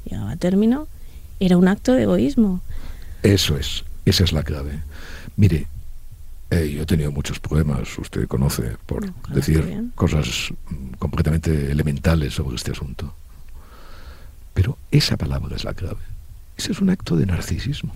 llegaba 0.04 0.32
a 0.32 0.36
término, 0.36 0.88
era 1.38 1.56
un 1.56 1.68
acto 1.68 1.92
de 1.92 2.02
egoísmo. 2.02 2.60
Eso 3.22 3.56
es, 3.56 3.84
esa 4.04 4.24
es 4.24 4.32
la 4.32 4.42
clave. 4.42 4.80
Mire, 5.36 5.66
eh, 6.50 6.68
yo 6.68 6.82
he 6.82 6.86
tenido 6.86 7.12
muchos 7.12 7.38
problemas, 7.38 7.96
usted 7.98 8.26
conoce, 8.26 8.76
por 8.86 9.12
decir 9.28 9.90
cosas 9.94 10.52
completamente 10.98 11.70
elementales 11.70 12.34
sobre 12.34 12.56
este 12.56 12.72
asunto. 12.72 13.14
Pero 14.52 14.76
esa 14.90 15.16
palabra 15.16 15.54
es 15.54 15.64
la 15.64 15.74
clave. 15.74 16.00
Ese 16.56 16.72
es 16.72 16.80
un 16.80 16.90
acto 16.90 17.16
de 17.16 17.26
narcisismo. 17.26 17.94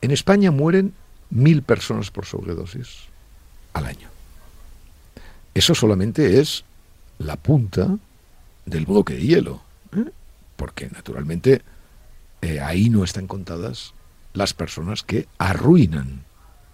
En 0.00 0.10
España 0.10 0.50
mueren 0.50 0.94
mil 1.30 1.62
personas 1.62 2.10
por 2.10 2.24
sobredosis 2.24 2.88
al 3.74 3.86
año. 3.86 4.08
Eso 5.54 5.74
solamente 5.74 6.40
es 6.40 6.64
la 7.18 7.36
punta 7.36 7.98
del 8.64 8.86
bloque 8.86 9.14
de 9.14 9.22
hielo, 9.22 9.62
¿eh? 9.94 10.10
porque 10.56 10.88
naturalmente 10.90 11.62
eh, 12.40 12.60
ahí 12.60 12.88
no 12.88 13.04
están 13.04 13.26
contadas 13.26 13.92
las 14.34 14.54
personas 14.54 15.02
que 15.02 15.26
arruinan 15.38 16.24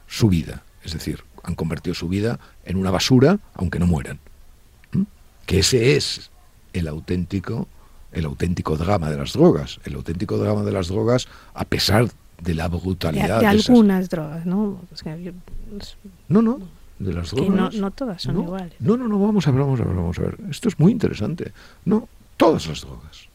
su 0.07 0.29
vida, 0.29 0.63
es 0.85 0.93
decir, 0.93 1.25
han 1.43 1.55
convertido 1.55 1.95
su 1.95 2.09
vida 2.09 2.39
en 2.65 2.77
una 2.77 2.91
basura 2.91 3.39
aunque 3.55 3.79
no 3.79 3.87
mueran. 3.87 4.19
Que 5.47 5.61
ese 5.61 5.97
es 5.97 6.31
el 6.73 6.89
auténtico, 6.89 7.69
el 8.13 8.27
auténtico 8.27 8.77
drama 8.77 9.11
de 9.11 9.17
las 9.17 9.33
drogas. 9.33 9.81
El 9.85 9.95
auténtico 9.95 10.37
drama 10.37 10.63
de 10.63 10.73
las 10.73 10.89
drogas, 10.89 11.27
a 11.55 11.65
pesar 11.65 12.09
de 12.43 12.55
la 12.55 12.69
brutalidad. 12.69 13.41
De, 13.41 13.47
algunas 13.47 14.09
drogas, 14.11 14.45
¿no? 14.47 14.81
no, 16.29 16.43
no, 16.43 16.61
de 16.99 17.13
las 17.13 17.31
drogas. 17.31 17.75
no, 17.75 17.91
todas 17.91 18.23
son 18.23 18.41
iguales. 18.41 18.75
No, 18.81 18.97
no, 18.97 19.09
no, 19.09 19.19
vamos 19.19 19.47
a 19.49 19.51
ver, 19.51 19.61
vamos 19.61 19.81
a 19.81 19.85
ver, 19.85 19.95
vamos 19.95 20.19
a 20.19 20.23
ver. 20.23 20.39
Esto 20.51 20.69
es 20.69 20.79
muy 20.79 20.93
interesante. 20.93 21.53
No, 21.85 22.09
todas 22.37 22.67
las 22.67 22.83
drogas. 22.83 23.29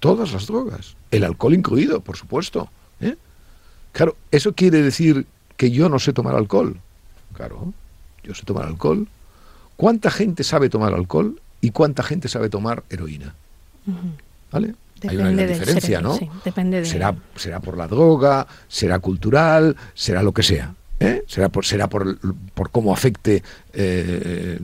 Todas 0.00 0.32
las 0.32 0.46
drogas. 0.46 0.96
El 1.10 1.24
alcohol 1.24 1.54
incluido, 1.54 2.00
por 2.00 2.16
supuesto. 2.16 2.68
¿Eh? 3.00 3.16
Claro, 3.92 4.16
¿eso 4.30 4.52
quiere 4.52 4.82
decir 4.82 5.26
que 5.56 5.70
yo 5.70 5.88
no 5.88 5.98
sé 5.98 6.12
tomar 6.12 6.34
alcohol? 6.34 6.76
Claro, 7.34 7.72
yo 8.22 8.34
sé 8.34 8.44
tomar 8.44 8.66
alcohol. 8.66 9.06
¿Cuánta 9.76 10.10
gente 10.10 10.44
sabe 10.44 10.68
tomar 10.68 10.94
alcohol 10.94 11.40
y 11.60 11.70
cuánta 11.70 12.02
gente 12.02 12.28
sabe 12.28 12.48
tomar 12.48 12.84
heroína? 12.90 13.34
¿Vale? 14.50 14.74
Hay 15.06 15.16
una 15.16 15.32
gran 15.32 15.48
diferencia, 15.48 16.00
¿no? 16.00 16.18
será, 16.84 17.14
será 17.36 17.60
por 17.60 17.76
la 17.76 17.86
droga, 17.86 18.46
será 18.68 18.98
cultural, 19.00 19.76
será 19.94 20.22
lo 20.22 20.32
que 20.32 20.42
sea. 20.42 20.74
¿eh? 21.00 21.24
Será 21.26 21.48
por 21.48 21.64
será 21.64 21.88
por, 21.88 22.18
por 22.54 22.70
cómo 22.70 22.92
afecte 22.92 23.42
eh, 23.72 24.58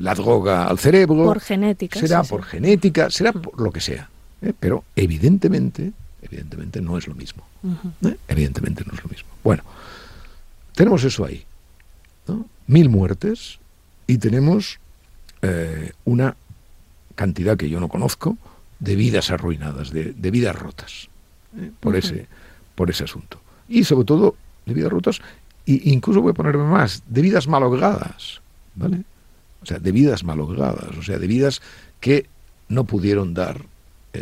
la 0.00 0.14
droga 0.14 0.66
al 0.66 0.78
cerebro. 0.78 1.24
Por 1.24 1.40
genética. 1.40 1.98
Será 1.98 2.22
por 2.22 2.44
genética, 2.44 3.10
será 3.10 3.32
mm. 3.32 3.40
por 3.42 3.60
lo 3.60 3.72
que 3.72 3.80
sea. 3.80 4.08
¿Eh? 4.44 4.52
Pero 4.58 4.84
evidentemente, 4.96 5.92
evidentemente 6.22 6.80
no 6.80 6.96
es 6.98 7.08
lo 7.08 7.14
mismo. 7.14 7.44
Evidentemente 8.28 8.84
no 8.86 8.94
es 8.94 9.02
lo 9.02 9.08
mismo. 9.08 9.28
Bueno, 9.42 9.62
tenemos 10.74 11.02
eso 11.04 11.24
ahí. 11.24 11.44
Mil 12.66 12.88
muertes 12.88 13.58
y 14.06 14.18
tenemos 14.18 14.78
una 16.04 16.36
cantidad 17.14 17.56
que 17.56 17.68
yo 17.68 17.80
no 17.80 17.88
conozco 17.88 18.38
de 18.78 18.96
vidas 18.96 19.30
arruinadas, 19.30 19.90
de, 19.90 20.30
vidas 20.30 20.56
rotas, 20.56 21.08
¿eh? 21.56 21.70
por, 21.80 21.96
ese, 21.96 22.26
por 22.74 22.90
ese 22.90 23.04
asunto. 23.04 23.40
Y 23.68 23.84
sobre 23.84 24.04
todo 24.04 24.36
de 24.66 24.74
vidas 24.74 24.90
rotas, 24.90 25.20
e 25.66 25.80
incluso 25.84 26.20
voy 26.20 26.32
a 26.32 26.34
ponerme 26.34 26.64
más, 26.64 27.02
de 27.06 27.22
vidas 27.22 27.48
malogradas, 27.48 28.40
¿vale? 28.74 29.02
O 29.62 29.66
sea, 29.66 29.78
de 29.78 29.92
vidas 29.92 30.24
malogradas, 30.24 30.96
o 30.98 31.02
sea, 31.02 31.18
de 31.18 31.26
vidas 31.26 31.62
que 32.00 32.26
no 32.68 32.84
pudieron 32.84 33.32
dar 33.32 33.56
eh, 33.56 33.68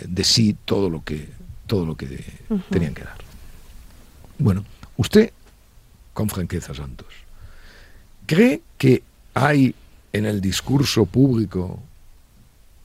de 0.07 0.25
sí 0.25 0.57
todo 0.65 0.91
lo 0.91 1.05
que, 1.05 1.29
todo 1.67 1.87
lo 1.87 1.97
que 1.97 2.25
tenían 2.71 2.95
que 2.95 3.05
dar. 3.05 3.19
Bueno, 4.39 4.65
usted, 4.97 5.33
con 6.13 6.29
franqueza, 6.29 6.75
Santos, 6.75 7.09
¿cree 8.27 8.63
que 8.79 9.03
hay 9.35 9.75
en 10.13 10.27
el 10.27 10.41
discurso 10.41 11.07
público 11.07 11.81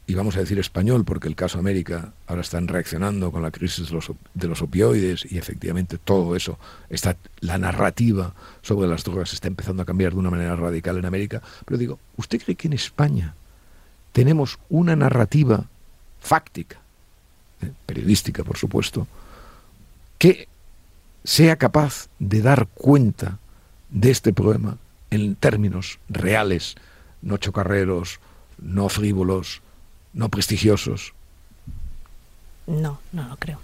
y 0.09 0.13
vamos 0.15 0.37
a 0.37 0.39
decir 0.39 0.57
español, 0.57 1.03
porque 1.03 1.27
el 1.27 1.35
caso 1.35 1.59
América 1.59 2.13
ahora 2.27 2.41
están 2.41 2.69
reaccionando 2.69 3.29
con 3.29 3.41
la 3.41 3.51
crisis 3.51 3.89
de 3.89 4.47
los, 4.47 4.61
opioides 4.61 5.29
y 5.29 5.37
efectivamente 5.37 5.97
todo 5.97 6.33
eso, 6.37 6.57
está, 6.89 7.17
la 7.41 7.57
narrativa 7.57 8.33
sobre 8.61 8.87
las 8.87 9.03
drogas 9.03 9.33
está 9.33 9.49
empezando 9.49 9.83
a 9.83 9.85
cambiar 9.85 10.13
de 10.13 10.19
una 10.19 10.29
manera 10.29 10.55
radical 10.55 10.97
en 10.97 11.05
América. 11.05 11.41
Pero 11.65 11.77
digo, 11.77 11.99
¿usted 12.15 12.41
cree 12.41 12.55
que 12.55 12.69
en 12.69 12.73
España 12.73 13.35
tenemos 14.13 14.59
una 14.69 14.95
narrativa 14.95 15.65
fáctica, 16.21 16.77
eh, 16.77 16.81
periodística 17.85 18.43
por 18.43 18.57
supuesto, 18.57 19.07
que 20.17 20.47
sea 21.23 21.57
capaz 21.57 22.07
de 22.19 22.41
dar 22.41 22.67
cuenta 22.67 23.39
de 23.89 24.11
este 24.11 24.33
problema 24.33 24.77
en 25.09 25.35
términos 25.35 25.99
reales, 26.09 26.75
no 27.21 27.37
chocarreros, 27.37 28.19
no 28.57 28.89
frívolos, 28.89 29.61
no 30.13 30.29
prestigiosos. 30.29 31.13
No, 32.65 32.99
no 33.11 33.27
lo 33.27 33.37
creo. 33.37 33.59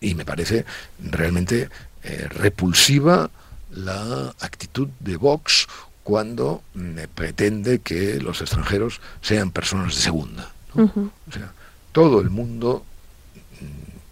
Y 0.00 0.14
me 0.14 0.24
parece 0.24 0.64
realmente 1.00 1.68
eh, 2.02 2.28
repulsiva 2.28 3.30
la 3.70 4.34
actitud 4.40 4.88
de 5.00 5.16
Vox 5.16 5.66
cuando 6.04 6.62
mm, 6.74 6.98
pretende 7.14 7.80
que 7.80 8.20
los 8.20 8.40
extranjeros 8.40 9.00
sean 9.22 9.50
personas 9.50 9.96
de 9.96 10.02
segunda. 10.02 10.52
O 10.74 11.32
sea, 11.32 11.52
todo 11.94 12.20
el 12.20 12.28
mundo 12.28 12.84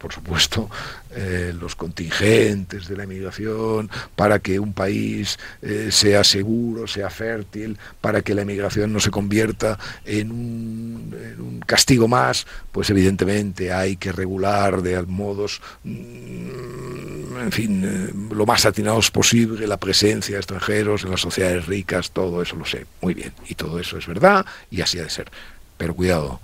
por 0.03 0.13
supuesto, 0.13 0.69
eh, 1.15 1.55
los 1.59 1.77
contingentes 1.77 2.89
de 2.89 2.97
la 2.97 3.05
emigración, 3.05 3.89
para 4.17 4.41
que 4.41 4.59
un 4.59 4.73
país 4.73 5.39
eh, 5.63 5.91
sea 5.93 6.25
seguro, 6.25 6.89
sea 6.89 7.09
fértil, 7.09 7.79
para 8.01 8.21
que 8.21 8.35
la 8.35 8.43
emigración 8.43 8.93
no 8.93 8.99
se 8.99 9.13
convierta 9.13 9.79
en 10.05 10.33
un, 10.33 11.63
castigo 11.65 12.09
más, 12.09 12.47
pues 12.73 12.91
evidentemente 12.91 13.73
hay 13.73 13.97
que 13.97 14.11
regular 14.11 14.83
de 14.83 15.01
modos, 15.03 15.63
mm, 15.85 17.39
en 17.41 17.53
fin, 17.53 17.85
eh, 17.85 18.35
lo 18.35 18.45
más 18.45 18.67
atinados 18.67 19.13
posible 19.13 19.69
la 19.69 19.77
presencia 19.77 20.35
de 20.35 20.41
extranjeros 20.41 21.05
en 21.05 21.13
las 21.13 21.21
sociedades 21.21 21.67
ricas, 21.67 22.11
todo 22.11 22.43
eso 22.43 22.57
lo 22.57 22.65
sé, 22.65 22.87
muy 23.01 23.15
bien, 23.15 23.33
y 23.49 23.55
todo 23.55 23.79
eso 23.79 23.97
es 23.97 24.07
verdad 24.09 24.45
y 24.69 24.81
así 24.81 24.99
ha 24.99 25.05
de 25.05 25.11
ser. 25.11 25.31
Pero 25.79 25.95
cuidado, 25.95 26.41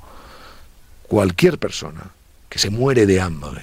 cualquier 1.09 1.59
persona 1.59 2.12
que 2.49 2.59
se 2.59 2.71
muere 2.71 3.07
de 3.07 3.21
hambre 3.21 3.62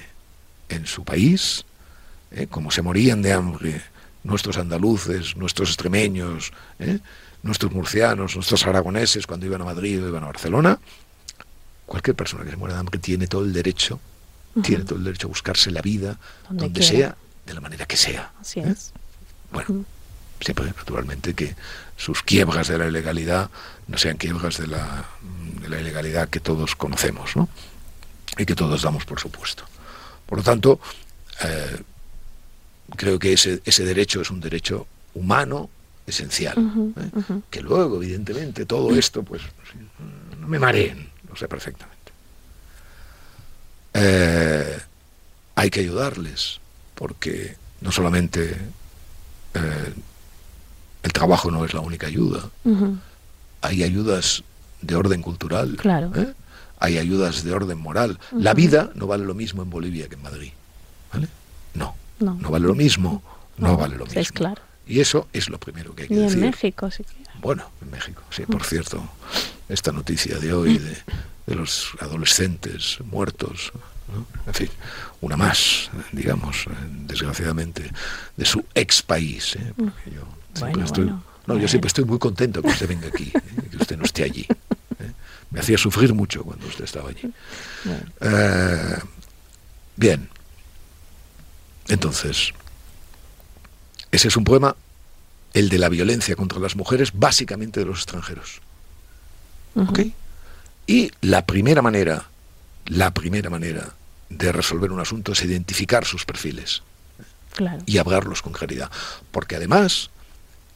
en 0.67 0.85
su 0.85 1.03
país, 1.03 1.63
¿eh? 2.31 2.47
como 2.47 2.71
se 2.71 2.81
morían 2.81 3.21
de 3.21 3.31
hambre 3.31 3.81
nuestros 4.23 4.57
andaluces, 4.57 5.37
nuestros 5.37 5.69
extremeños, 5.69 6.51
¿eh? 6.79 6.99
nuestros 7.43 7.71
murcianos, 7.71 8.35
nuestros 8.35 8.65
aragoneses 8.65 9.27
cuando 9.27 9.45
iban 9.45 9.61
a 9.61 9.65
Madrid 9.65 10.03
o 10.03 10.09
iban 10.09 10.23
a 10.23 10.27
Barcelona, 10.27 10.79
cualquier 11.85 12.15
persona 12.15 12.43
que 12.43 12.49
se 12.49 12.57
muere 12.57 12.73
de 12.73 12.79
hambre 12.79 12.99
tiene 12.99 13.27
todo 13.27 13.43
el 13.43 13.53
derecho, 13.53 13.99
tiene 14.63 14.83
todo 14.83 14.97
el 14.97 15.05
derecho 15.05 15.27
a 15.27 15.29
buscarse 15.29 15.69
la 15.69 15.81
vida 15.81 16.17
donde, 16.49 16.81
sea, 16.81 17.15
de 17.45 17.53
la 17.53 17.61
manera 17.61 17.85
que 17.85 17.97
sea. 17.97 18.33
Así 18.41 18.59
¿eh? 18.59 18.69
es. 18.69 18.91
Bueno, 19.51 19.85
siempre 20.39 20.65
naturalmente 20.65 21.33
que 21.33 21.55
sus 21.97 22.23
quiebras 22.23 22.67
de 22.67 22.77
la 22.77 22.87
ilegalidad 22.87 23.49
no 23.87 23.97
sean 23.97 24.17
quiebras 24.17 24.57
de 24.57 24.67
la, 24.67 25.05
de 25.61 25.69
la 25.69 25.79
ilegalidad 25.79 26.29
que 26.29 26.39
todos 26.39 26.75
conocemos, 26.75 27.35
¿no? 27.35 27.49
Y 28.37 28.45
que 28.45 28.55
todos 28.55 28.81
damos 28.81 29.05
por 29.05 29.19
supuesto. 29.19 29.63
Por 30.25 30.39
lo 30.39 30.43
tanto, 30.43 30.79
eh, 31.43 31.81
creo 32.95 33.19
que 33.19 33.33
ese, 33.33 33.61
ese 33.63 33.85
derecho 33.85 34.21
es 34.21 34.29
un 34.29 34.41
derecho 34.41 34.87
humano 35.13 35.69
esencial. 36.05 36.55
¿eh? 36.97 37.41
Que 37.49 37.61
luego, 37.61 37.97
evidentemente, 37.97 38.65
todo 38.65 38.93
esto, 38.95 39.23
pues, 39.23 39.41
no 40.39 40.47
me 40.47 40.59
mareen, 40.59 41.09
lo 41.29 41.35
sé 41.35 41.47
perfectamente. 41.47 41.95
Eh, 43.93 44.77
hay 45.55 45.69
que 45.69 45.79
ayudarles, 45.79 46.59
porque 46.95 47.55
no 47.81 47.91
solamente 47.91 48.57
el 51.05 51.13
trabajo 51.13 51.51
no 51.51 51.63
es 51.63 51.73
la 51.75 51.81
única 51.81 52.07
ayuda, 52.07 52.49
hay 53.61 53.83
ayudas 53.83 54.43
de 54.81 54.95
orden 54.95 55.21
cultural, 55.21 55.77
claro. 55.77 56.11
hay 56.79 56.97
ayudas 56.97 57.43
de 57.43 57.53
orden 57.53 57.77
moral. 57.77 58.19
La 58.31 58.55
vida 58.55 58.89
no 58.95 59.05
vale 59.05 59.23
lo 59.23 59.35
mismo 59.35 59.61
en 59.61 59.69
Bolivia 59.69 60.09
que 60.09 60.15
en 60.15 60.23
Madrid. 60.23 60.51
¿vale? 61.13 61.27
No, 61.75 61.95
no, 62.19 62.49
vale 62.49 62.65
lo 62.65 62.73
mismo, 62.73 63.21
no, 63.57 63.77
vale 63.77 63.97
lo 63.97 64.05
mismo. 64.05 64.19
Es 64.19 64.31
claro. 64.31 64.63
Y 64.87 64.99
eso 64.99 65.27
es 65.31 65.47
lo 65.47 65.59
primero 65.59 65.93
que 65.93 66.03
hay 66.03 66.07
que 66.09 66.15
decir. 66.15 66.39
en 66.39 66.49
México. 66.49 66.89
Bueno, 67.39 67.69
en 67.83 67.91
México, 67.91 68.23
sí, 68.31 68.43
por 68.47 68.63
cierto, 68.63 69.07
esta 69.69 69.91
noticia 69.91 70.39
de 70.39 70.53
hoy 70.53 70.79
de, 70.79 70.97
de 71.45 71.55
los 71.55 71.91
adolescentes 71.99 72.97
muertos, 73.05 73.71
¿no? 74.11 74.25
en 74.47 74.53
fin, 74.55 74.69
una 75.21 75.37
más, 75.37 75.91
digamos, 76.11 76.65
desgraciadamente, 77.05 77.91
de 78.35 78.45
su 78.45 78.65
ex 78.73 79.03
país. 79.03 79.55
¿eh? 79.55 79.73
Porque 79.75 80.11
yo 80.11 80.23
Bueno, 80.59 80.85
estoy, 80.85 81.05
bueno, 81.05 81.17
no, 81.19 81.43
bueno. 81.47 81.61
yo 81.61 81.67
siempre 81.67 81.87
estoy 81.87 82.05
muy 82.05 82.19
contento 82.19 82.61
que 82.61 82.69
usted 82.69 82.87
venga 82.87 83.07
aquí, 83.07 83.31
¿eh? 83.33 83.41
que 83.71 83.77
usted 83.77 83.97
no 83.97 84.03
esté 84.05 84.23
allí. 84.23 84.47
¿eh? 84.99 85.11
Me 85.51 85.59
hacía 85.59 85.77
sufrir 85.77 86.13
mucho 86.13 86.43
cuando 86.43 86.65
usted 86.67 86.83
estaba 86.85 87.09
allí. 87.09 87.31
Eh, 88.21 88.97
bien. 89.95 90.29
Entonces, 91.87 92.51
ese 94.11 94.27
es 94.27 94.37
un 94.37 94.43
problema, 94.43 94.75
el 95.53 95.69
de 95.69 95.77
la 95.77 95.89
violencia 95.89 96.35
contra 96.35 96.59
las 96.59 96.75
mujeres, 96.75 97.11
básicamente 97.13 97.79
de 97.79 97.85
los 97.85 97.99
extranjeros. 97.99 98.61
¿Ok? 99.75 99.99
Y 100.87 101.11
la 101.21 101.45
primera 101.45 101.81
manera, 101.81 102.25
la 102.85 103.13
primera 103.13 103.49
manera 103.49 103.93
de 104.29 104.51
resolver 104.51 104.91
un 104.91 104.99
asunto 104.99 105.33
es 105.33 105.43
identificar 105.43 106.05
sus 106.05 106.25
perfiles 106.25 106.81
Claro. 107.53 107.83
y 107.85 107.97
hablarlos 107.99 108.41
con 108.41 108.53
claridad. 108.53 108.89
Porque 109.31 109.55
además, 109.55 110.09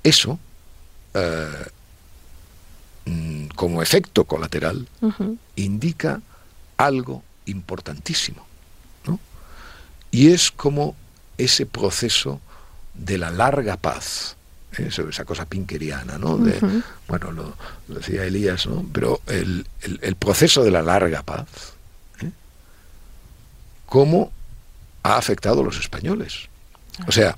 eso, 0.03 0.39
eh, 1.13 1.65
mm, 3.05 3.47
como 3.55 3.81
efecto 3.81 4.25
colateral, 4.25 4.87
indica 5.55 6.21
algo 6.77 7.23
importantísimo. 7.45 8.45
¿no? 9.05 9.19
Y 10.11 10.31
es 10.31 10.51
como 10.51 10.95
ese 11.37 11.65
proceso 11.65 12.39
de 12.93 13.17
la 13.17 13.31
larga 13.31 13.77
paz. 13.77 14.35
¿eh? 14.77 14.89
Esa 15.09 15.25
cosa 15.25 15.45
pinkeriana, 15.45 16.17
¿no? 16.17 16.37
De. 16.37 16.59
Bueno, 17.07 17.31
lo, 17.31 17.55
lo 17.87 17.95
decía 17.95 18.23
Elías, 18.25 18.65
¿no? 18.67 18.85
Pero 18.93 19.21
el, 19.27 19.65
el- 19.81 19.99
el 20.01 20.15
proceso 20.15 20.63
de 20.63 20.71
la 20.71 20.81
larga 20.81 21.23
paz, 21.23 21.47
¿eh? 22.21 22.29
¿cómo 23.85 24.31
ha 25.03 25.17
afectado 25.17 25.61
a 25.61 25.63
los 25.63 25.79
españoles? 25.79 26.47
O 27.07 27.11
sea, 27.11 27.37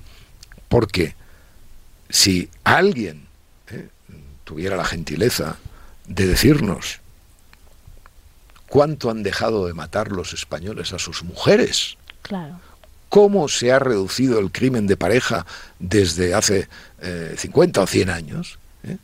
porque 0.68 1.14
si 2.12 2.48
alguien 2.62 3.26
¿eh? 3.70 3.88
tuviera 4.44 4.76
la 4.76 4.84
gentileza 4.84 5.56
de 6.06 6.26
decirnos 6.26 7.00
cuánto 8.68 9.10
han 9.10 9.22
dejado 9.22 9.66
de 9.66 9.74
matar 9.74 10.12
los 10.12 10.32
españoles 10.32 10.92
a 10.92 10.98
sus 10.98 11.22
mujeres, 11.24 11.96
Claro. 12.22 12.60
cómo 13.08 13.48
se 13.48 13.72
ha 13.72 13.78
reducido 13.78 14.38
el 14.38 14.50
crimen 14.52 14.86
de 14.86 14.96
pareja 14.96 15.44
desde 15.78 16.34
hace 16.34 16.68
eh, 17.00 17.34
50 17.36 17.80
o 17.80 17.86
100 17.86 18.10
años, 18.10 18.58
¿eh? 18.84 18.98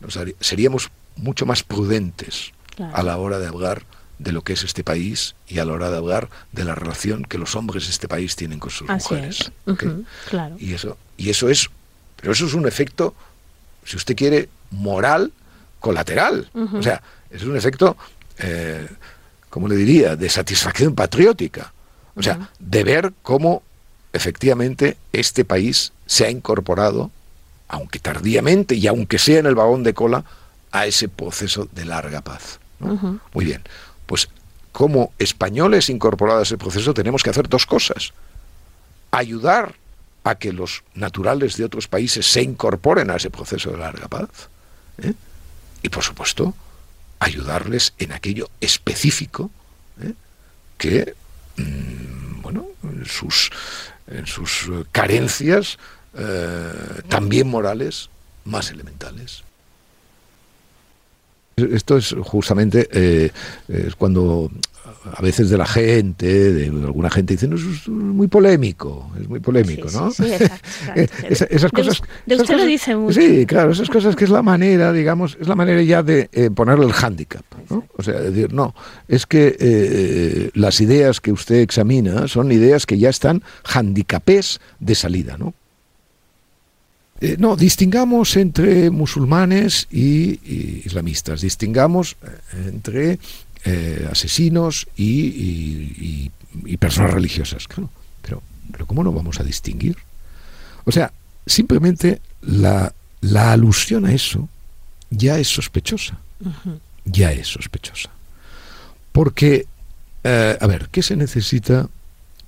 Nos 0.00 0.18
seríamos 0.40 0.90
mucho 1.16 1.44
más 1.46 1.62
prudentes 1.62 2.52
Claro. 2.76 2.96
a 2.96 3.02
la 3.02 3.16
hora 3.18 3.38
de 3.38 3.46
hablar 3.48 3.82
de 4.18 4.32
lo 4.32 4.42
que 4.42 4.52
es 4.54 4.62
este 4.64 4.84
país 4.84 5.34
y 5.48 5.58
a 5.60 5.64
la 5.64 5.72
hora 5.72 5.90
de 5.90 5.96
hablar 5.96 6.28
de 6.52 6.64
la 6.64 6.74
relación 6.74 7.24
que 7.24 7.38
los 7.38 7.56
hombres 7.56 7.84
de 7.84 7.90
este 7.90 8.06
país 8.08 8.36
tienen 8.36 8.58
con 8.58 8.70
sus 8.70 8.88
Así 8.88 9.14
mujeres. 9.14 9.50
Claro. 10.28 10.56
Y 10.58 10.74
eso, 10.74 10.96
y 11.16 11.30
eso 11.30 11.48
es, 11.48 11.68
pero 12.20 12.32
eso 12.32 12.46
es 12.46 12.54
un 12.54 12.66
efecto, 12.66 13.14
si 13.84 13.96
usted 13.96 14.14
quiere, 14.14 14.48
moral 14.70 15.32
colateral. 15.80 16.50
O 16.74 16.82
sea, 16.82 17.02
es 17.30 17.42
un 17.42 17.56
efecto, 17.56 17.96
eh, 18.38 18.86
¿cómo 19.48 19.66
le 19.66 19.76
diría?, 19.76 20.16
de 20.16 20.28
satisfacción 20.28 20.94
patriótica. 20.94 21.72
O 22.14 22.22
sea, 22.22 22.50
de 22.58 22.84
ver 22.84 23.12
cómo 23.22 23.62
efectivamente 24.12 24.98
este 25.12 25.44
país 25.44 25.92
se 26.06 26.26
ha 26.26 26.30
incorporado, 26.30 27.10
aunque 27.68 27.98
tardíamente 27.98 28.74
y 28.74 28.86
aunque 28.86 29.18
sea 29.18 29.38
en 29.38 29.46
el 29.46 29.54
vagón 29.54 29.82
de 29.82 29.94
cola, 29.94 30.24
a 30.72 30.86
ese 30.86 31.08
proceso 31.08 31.68
de 31.72 31.84
larga 31.84 32.20
paz. 32.20 32.60
Muy 33.32 33.44
bien, 33.44 33.62
pues 34.06 34.28
como 34.72 35.12
españoles 35.18 35.88
incorporados 35.90 36.40
a 36.40 36.42
ese 36.42 36.58
proceso 36.58 36.94
tenemos 36.94 37.22
que 37.22 37.30
hacer 37.30 37.48
dos 37.48 37.66
cosas. 37.66 38.12
Ayudar 39.10 39.74
a 40.24 40.34
que 40.34 40.52
los 40.52 40.84
naturales 40.94 41.56
de 41.56 41.64
otros 41.64 41.88
países 41.88 42.30
se 42.30 42.42
incorporen 42.42 43.10
a 43.10 43.16
ese 43.16 43.30
proceso 43.30 43.70
de 43.70 43.78
larga 43.78 44.08
paz. 44.08 44.28
¿eh? 45.02 45.14
Y 45.82 45.88
por 45.88 46.02
supuesto, 46.02 46.54
ayudarles 47.18 47.94
en 47.98 48.12
aquello 48.12 48.50
específico 48.60 49.50
¿eh? 50.02 50.12
que, 50.78 51.14
mm, 51.56 52.42
bueno, 52.42 52.66
en 52.82 53.06
sus, 53.06 53.50
sus 54.24 54.70
carencias, 54.92 55.78
eh, 56.14 57.02
también 57.08 57.48
morales, 57.48 58.10
más 58.44 58.70
elementales. 58.70 59.44
Esto 61.62 61.96
es 61.96 62.14
justamente 62.22 62.88
eh, 62.92 63.30
es 63.68 63.94
cuando 63.96 64.50
a 65.16 65.22
veces 65.22 65.48
de 65.48 65.56
la 65.56 65.66
gente, 65.66 66.52
de 66.52 66.66
alguna 66.66 67.08
gente 67.10 67.32
dice, 67.34 67.48
no, 67.48 67.56
es 67.56 67.88
muy 67.88 68.28
polémico, 68.28 69.10
es 69.18 69.28
muy 69.28 69.40
polémico, 69.40 69.88
Sí, 69.88 69.96
¿no? 69.96 70.10
sí, 70.10 70.24
sí, 70.24 70.32
exacto, 70.32 70.68
exacto. 70.96 71.26
Esa- 71.28 71.44
esas 71.46 71.72
cosas. 71.72 72.02
de 72.26 72.36
usted 72.36 72.56
lo 72.56 72.64
dice 72.66 72.94
mucho. 72.96 73.18
Sí, 73.18 73.46
claro, 73.46 73.72
esas 73.72 73.88
cosas 73.88 74.14
que 74.14 74.24
es 74.24 74.30
la 74.30 74.42
manera, 74.42 74.92
digamos, 74.92 75.38
es 75.40 75.48
la 75.48 75.54
manera 75.54 75.82
ya 75.82 76.02
de 76.02 76.28
eh, 76.32 76.50
ponerle 76.50 76.84
el 76.84 76.92
hándicap, 76.92 77.44
¿no? 77.70 77.86
O 77.96 78.02
sea, 78.02 78.20
decir, 78.20 78.52
no, 78.52 78.74
es 79.08 79.24
que 79.26 79.56
eh, 79.58 80.50
las 80.54 80.80
ideas 80.82 81.20
que 81.20 81.32
usted 81.32 81.56
examina 81.60 82.28
son 82.28 82.52
ideas 82.52 82.84
que 82.84 82.98
ya 82.98 83.08
están 83.08 83.42
handicapés 83.64 84.60
de 84.80 84.94
salida, 84.94 85.36
¿no? 85.38 85.54
Eh, 87.20 87.36
no, 87.38 87.54
distingamos 87.56 88.36
entre 88.36 88.90
musulmanes 88.90 89.86
y, 89.90 90.40
y 90.42 90.82
islamistas, 90.86 91.42
distingamos 91.42 92.16
eh, 92.22 92.68
entre 92.68 93.18
eh, 93.64 94.08
asesinos 94.10 94.88
y, 94.96 95.10
y- 96.64 96.76
personas 96.78 97.12
religiosas. 97.12 97.68
Claro, 97.68 97.90
pero, 98.22 98.42
pero 98.72 98.86
¿cómo 98.86 99.04
no 99.04 99.12
vamos 99.12 99.38
a 99.38 99.44
distinguir? 99.44 99.96
O 100.84 100.90
sea, 100.92 101.12
simplemente 101.46 102.20
la, 102.40 102.92
la 103.20 103.52
alusión 103.52 104.06
a 104.06 104.12
eso 104.14 104.48
ya 105.10 105.38
es 105.38 105.48
sospechosa. 105.48 106.18
Ya 107.04 107.32
es 107.32 107.48
sospechosa. 107.48 108.10
Porque, 109.12 109.66
eh, 110.24 110.56
a 110.58 110.66
ver, 110.66 110.88
¿qué 110.90 111.02
se 111.02 111.16
necesita? 111.16 111.88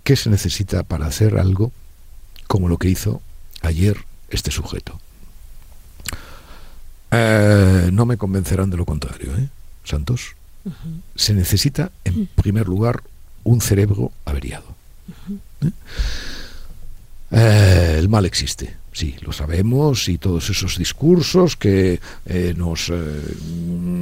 ¿Qué 0.03 0.17
se 0.17 0.31
necesita 0.31 0.83
para 0.83 1.07
hacer 1.07 1.37
algo 1.39 1.73
como 2.49 2.69
lo 2.69 2.79
que 2.79 2.89
hizo 2.89 3.21
ayer 3.61 3.99
este 4.33 4.51
sujeto? 4.51 4.99
Eh, 7.11 7.91
no 7.93 8.07
me 8.07 8.17
convencerán 8.17 8.71
de 8.71 8.79
lo 8.79 8.87
contrario, 8.87 9.37
¿eh? 9.37 9.49
Santos. 9.85 10.35
Se 11.15 11.35
necesita, 11.35 11.91
en 12.05 12.27
primer 12.27 12.69
lugar, 12.69 13.03
un 13.45 13.61
cerebro 13.61 14.13
averiado. 14.25 14.65
¿eh? 15.61 15.71
Eh, 17.33 17.97
el 17.99 18.09
mal 18.09 18.25
existe, 18.25 18.77
sí, 18.93 19.17
lo 19.21 19.33
sabemos, 19.33 20.09
y 20.09 20.19
todos 20.19 20.49
esos 20.51 20.79
discursos 20.79 21.57
que 21.57 22.01
nos 22.57 22.93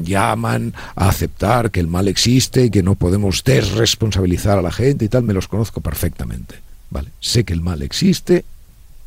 llaman 0.02 0.74
a 0.94 1.08
aceptar 1.08 1.70
que 1.70 1.80
el 1.80 1.86
mal 1.86 2.08
existe 2.08 2.66
y 2.66 2.70
que 2.70 2.82
no 2.82 2.94
podemos 2.94 3.42
desresponsabilizar 3.42 4.58
a 4.58 4.62
la 4.62 4.72
gente 4.72 5.06
y 5.06 5.08
tal, 5.08 5.22
me 5.22 5.34
los 5.34 5.48
conozco 5.48 5.80
perfectamente. 5.80 6.56
Vale, 6.90 7.10
sé 7.20 7.44
que 7.44 7.52
el 7.52 7.60
mal 7.60 7.82
existe, 7.82 8.44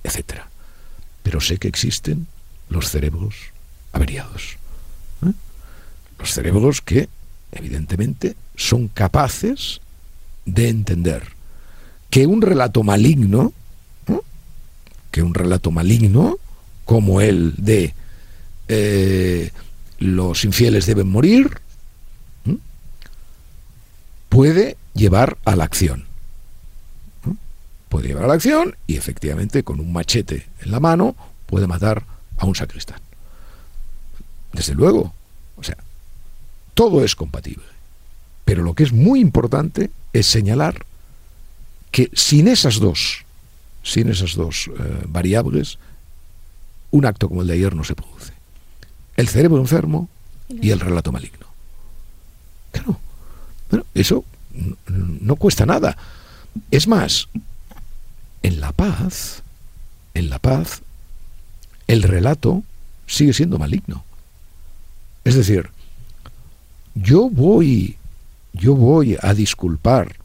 etcétera, 0.04 0.50
pero 1.24 1.42
sé 1.42 1.58
que 1.58 1.68
existen 1.68 2.28
los 2.70 2.90
cerebros 2.90 3.36
averiados. 3.92 4.58
¿eh? 5.26 5.32
Los 6.20 6.32
cerebros 6.32 6.82
que, 6.82 7.10
evidentemente, 7.52 8.36
son 8.56 8.88
capaces 8.88 9.82
de 10.46 10.70
entender 10.70 11.24
que 12.10 12.28
un 12.28 12.42
relato 12.42 12.84
maligno, 12.84 13.54
¿no? 14.08 14.24
que 15.12 15.24
un 15.24 15.34
relato 15.34 15.72
maligno 15.72 16.38
como 16.86 17.22
el 17.22 17.56
de 17.58 17.94
eh, 18.68 19.52
los 20.00 20.44
infieles 20.46 20.86
deben 20.86 21.08
morir, 21.08 21.50
puede 24.30 24.78
llevar 24.94 25.38
a 25.46 25.56
la 25.56 25.64
acción. 25.64 26.06
Puede 27.94 28.08
llevar 28.08 28.24
a 28.24 28.28
la 28.28 28.34
acción 28.34 28.76
y 28.88 28.98
efectivamente 28.98 29.64
con 29.64 29.80
un 29.80 29.94
machete 29.94 30.48
en 30.64 30.72
la 30.72 30.80
mano 30.80 31.16
puede 31.46 31.68
matar 31.68 32.04
a 32.40 32.48
un 32.48 32.56
sacristán. 32.56 33.00
Desde 34.52 34.74
luego, 34.74 35.14
o 35.58 35.62
sea, 35.62 35.78
todo 36.74 37.04
es 37.04 37.16
compatible. 37.16 37.68
Pero 38.46 38.64
lo 38.64 38.74
que 38.74 38.82
es 38.82 38.94
muy 38.94 39.20
importante 39.20 39.92
es 40.12 40.26
señalar 40.26 40.88
que 41.92 42.10
sin 42.14 42.48
esas 42.48 42.80
dos, 42.80 43.26
sin 43.84 44.10
esas 44.10 44.34
dos 44.34 44.72
eh, 44.76 45.04
variables, 45.08 45.78
un 46.90 47.06
acto 47.06 47.30
como 47.30 47.44
el 47.44 47.48
de 47.48 47.54
ayer 47.54 47.76
no 47.76 47.84
se 47.84 47.94
produce. 47.94 48.34
El 49.18 49.28
cerebro 49.28 49.60
enfermo 49.60 50.10
y 50.50 50.72
el 50.72 50.80
relato 50.80 51.12
maligno. 51.12 51.46
Claro. 52.72 52.98
Eso 53.94 54.26
no 54.88 55.36
cuesta 55.36 55.68
nada. 55.68 55.96
Es 56.72 56.88
más, 56.88 57.30
en 58.44 58.60
la 58.60 58.72
paz, 58.72 59.44
en 60.14 60.30
la 60.30 60.40
paz, 60.40 60.82
el 61.88 62.04
relato 62.04 62.64
sigue 63.08 63.34
siendo 63.34 63.58
maligno. 63.58 64.04
Es 65.24 65.36
decir, 65.36 65.70
yo 66.96 67.30
voy, 67.30 67.98
yo 68.54 68.76
voy 68.76 69.18
a 69.22 69.34
disculpar, 69.34 70.18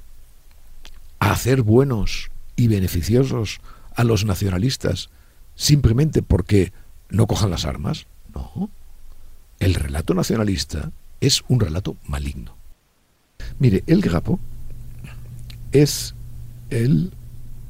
a 1.20 1.32
hacer 1.32 1.62
buenos 1.62 2.30
y 2.56 2.68
beneficiosos 2.68 3.60
a 3.94 4.04
los 4.04 4.24
nacionalistas 4.24 5.10
simplemente 5.54 6.22
porque 6.22 6.72
no 7.08 7.26
cojan 7.26 7.50
las 7.50 7.64
armas. 7.64 8.06
No. 8.34 8.70
El 9.58 9.74
relato 9.74 10.14
nacionalista 10.14 10.90
es 11.20 11.42
un 11.48 11.58
relato 11.60 11.96
maligno. 12.06 12.56
Mire, 13.58 13.82
el 13.86 14.00
Grapo 14.00 14.38
es 15.72 16.14
el 16.70 17.12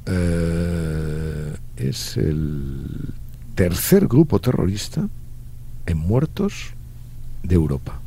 eh, 0.09 1.55
es 1.77 2.17
el 2.17 3.13
tercer 3.55 4.09
grupo 4.09 4.41
terrorista 4.41 5.09
en 5.87 5.99
muertos 5.99 6.71
de 7.43 7.55
Europa. 7.55 8.01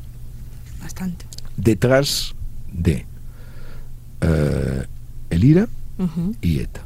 Bastante. 0.81 1.25
Detrás 1.57 2.33
de 2.71 3.05
eh, 4.21 4.85
el 5.29 5.43
IRA 5.43 5.67
y 6.41 6.59
ETA. 6.59 6.81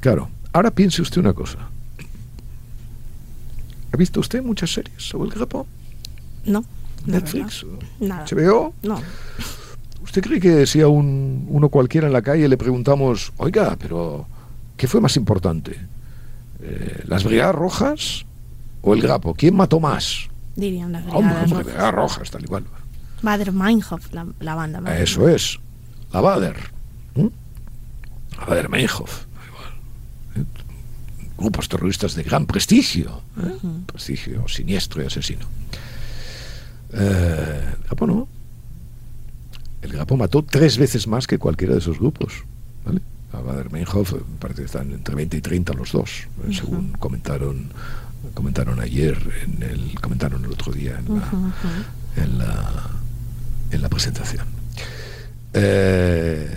Claro, 0.00 0.30
ahora 0.52 0.70
piense 0.70 1.02
usted 1.02 1.20
una 1.20 1.32
cosa. 1.32 1.58
¿Ha 3.92 3.96
visto 3.96 4.20
usted 4.20 4.42
muchas 4.42 4.72
series 4.72 5.02
sobre 5.02 5.30
el 5.30 5.34
Grapo? 5.34 5.66
No. 6.44 6.64
Netflix, 7.06 7.66
Nada. 8.00 8.24
HBO. 8.24 8.74
No. 8.82 9.00
¿Usted 10.04 10.22
cree 10.22 10.38
que 10.38 10.66
si 10.66 10.80
a 10.80 10.88
un, 10.88 11.46
uno 11.48 11.68
cualquiera 11.70 12.06
en 12.06 12.12
la 12.12 12.22
calle 12.22 12.48
le 12.48 12.56
preguntamos, 12.56 13.32
oiga, 13.38 13.74
pero 13.80 14.26
¿qué 14.76 14.86
fue 14.86 15.00
más 15.00 15.16
importante? 15.16 15.78
Eh, 16.60 17.02
¿Las 17.06 17.24
Brigadas 17.24 17.54
Rojas 17.54 18.26
o 18.82 18.94
el 18.94 19.00
Grapo? 19.00 19.34
¿Quién 19.34 19.56
mató 19.56 19.80
más? 19.80 20.28
Dirían 20.56 20.92
las 20.92 21.02
brigadas 21.04 21.20
hombre, 21.20 21.40
rojas. 21.40 21.64
Brigadas 21.64 21.94
Rojas, 21.94 22.30
tal 22.30 22.44
igual. 22.44 22.64
Bader 23.22 23.52
Meinhof, 23.52 24.12
la, 24.12 24.26
la 24.40 24.54
banda. 24.54 24.80
Bader 24.80 25.02
Eso 25.02 25.28
es, 25.28 25.58
la 26.12 26.20
Bader. 26.20 26.56
¿m? 27.16 27.30
La 28.38 28.44
Bader 28.44 28.68
Meinhof. 28.68 29.24
¿eh? 30.36 30.44
Grupos 31.38 31.68
terroristas 31.68 32.14
de 32.14 32.22
gran 32.22 32.46
prestigio. 32.46 33.22
¿eh? 33.42 33.54
Prestigio 33.86 34.46
siniestro 34.46 35.02
y 35.02 35.06
asesino. 35.06 35.46
Eh, 36.92 37.74
Grapo 37.86 38.06
no. 38.06 38.28
El 39.84 39.92
Grapo 39.92 40.16
mató 40.16 40.42
tres 40.42 40.78
veces 40.78 41.06
más 41.06 41.26
que 41.26 41.38
cualquiera 41.38 41.74
de 41.74 41.80
esos 41.80 41.98
grupos. 41.98 42.44
¿vale? 42.86 43.02
A 43.32 43.40
Bader 43.40 43.70
Meinhof 43.70 44.14
eh, 44.14 44.16
parece 44.38 44.62
que 44.62 44.66
están 44.66 44.90
entre 44.92 45.14
20 45.14 45.36
y 45.36 45.40
30 45.42 45.74
los 45.74 45.92
dos, 45.92 46.26
eh, 46.48 46.54
según 46.54 46.92
comentaron 46.92 47.68
comentaron 48.32 48.80
ayer, 48.80 49.18
en 49.44 49.62
el, 49.62 50.00
comentaron 50.00 50.42
el 50.46 50.52
otro 50.52 50.72
día 50.72 50.98
en 50.98 51.14
la, 51.14 51.30
en 52.16 52.38
la, 52.38 52.90
en 53.70 53.82
la 53.82 53.88
presentación. 53.90 54.46
Eh, 55.52 56.56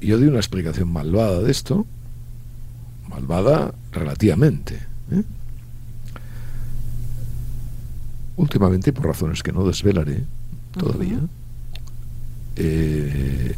yo 0.00 0.18
di 0.18 0.26
una 0.26 0.38
explicación 0.38 0.90
malvada 0.90 1.42
de 1.42 1.50
esto, 1.50 1.86
malvada 3.08 3.74
relativamente. 3.92 4.76
¿eh? 5.12 5.22
Últimamente, 8.36 8.94
por 8.94 9.06
razones 9.06 9.42
que 9.42 9.52
no 9.52 9.66
desvelaré 9.66 10.24
todavía, 10.72 11.20
eh, 12.56 13.54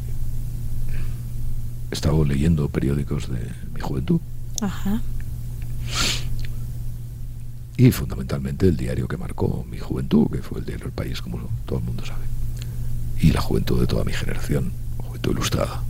he 1.91 1.95
estado 1.95 2.25
leyendo 2.25 2.69
periódicos 2.69 3.29
de 3.29 3.39
mi 3.75 3.81
juventud 3.81 4.21
Ajá. 4.61 5.01
y 7.77 7.93
fundamentalmente 7.93 8.67
el 8.67 8.77
diario 8.77 9.07
que 9.09 9.17
marcó 9.17 9.67
mi 9.71 9.79
juventud, 9.79 10.29
que 10.31 10.43
fue 10.43 10.61
el 10.61 10.65
diario 10.65 10.87
El 10.87 10.93
País, 10.93 11.21
como 11.21 11.49
todo 11.67 11.79
el 11.79 11.85
mundo 11.85 12.05
sabe, 12.05 12.25
y 13.21 13.33
la 13.33 13.41
juventud 13.41 13.81
de 13.81 13.87
toda 13.87 14.05
mi 14.05 14.13
generación, 14.13 14.73
juventud 14.99 15.33
ilustrada, 15.33 15.83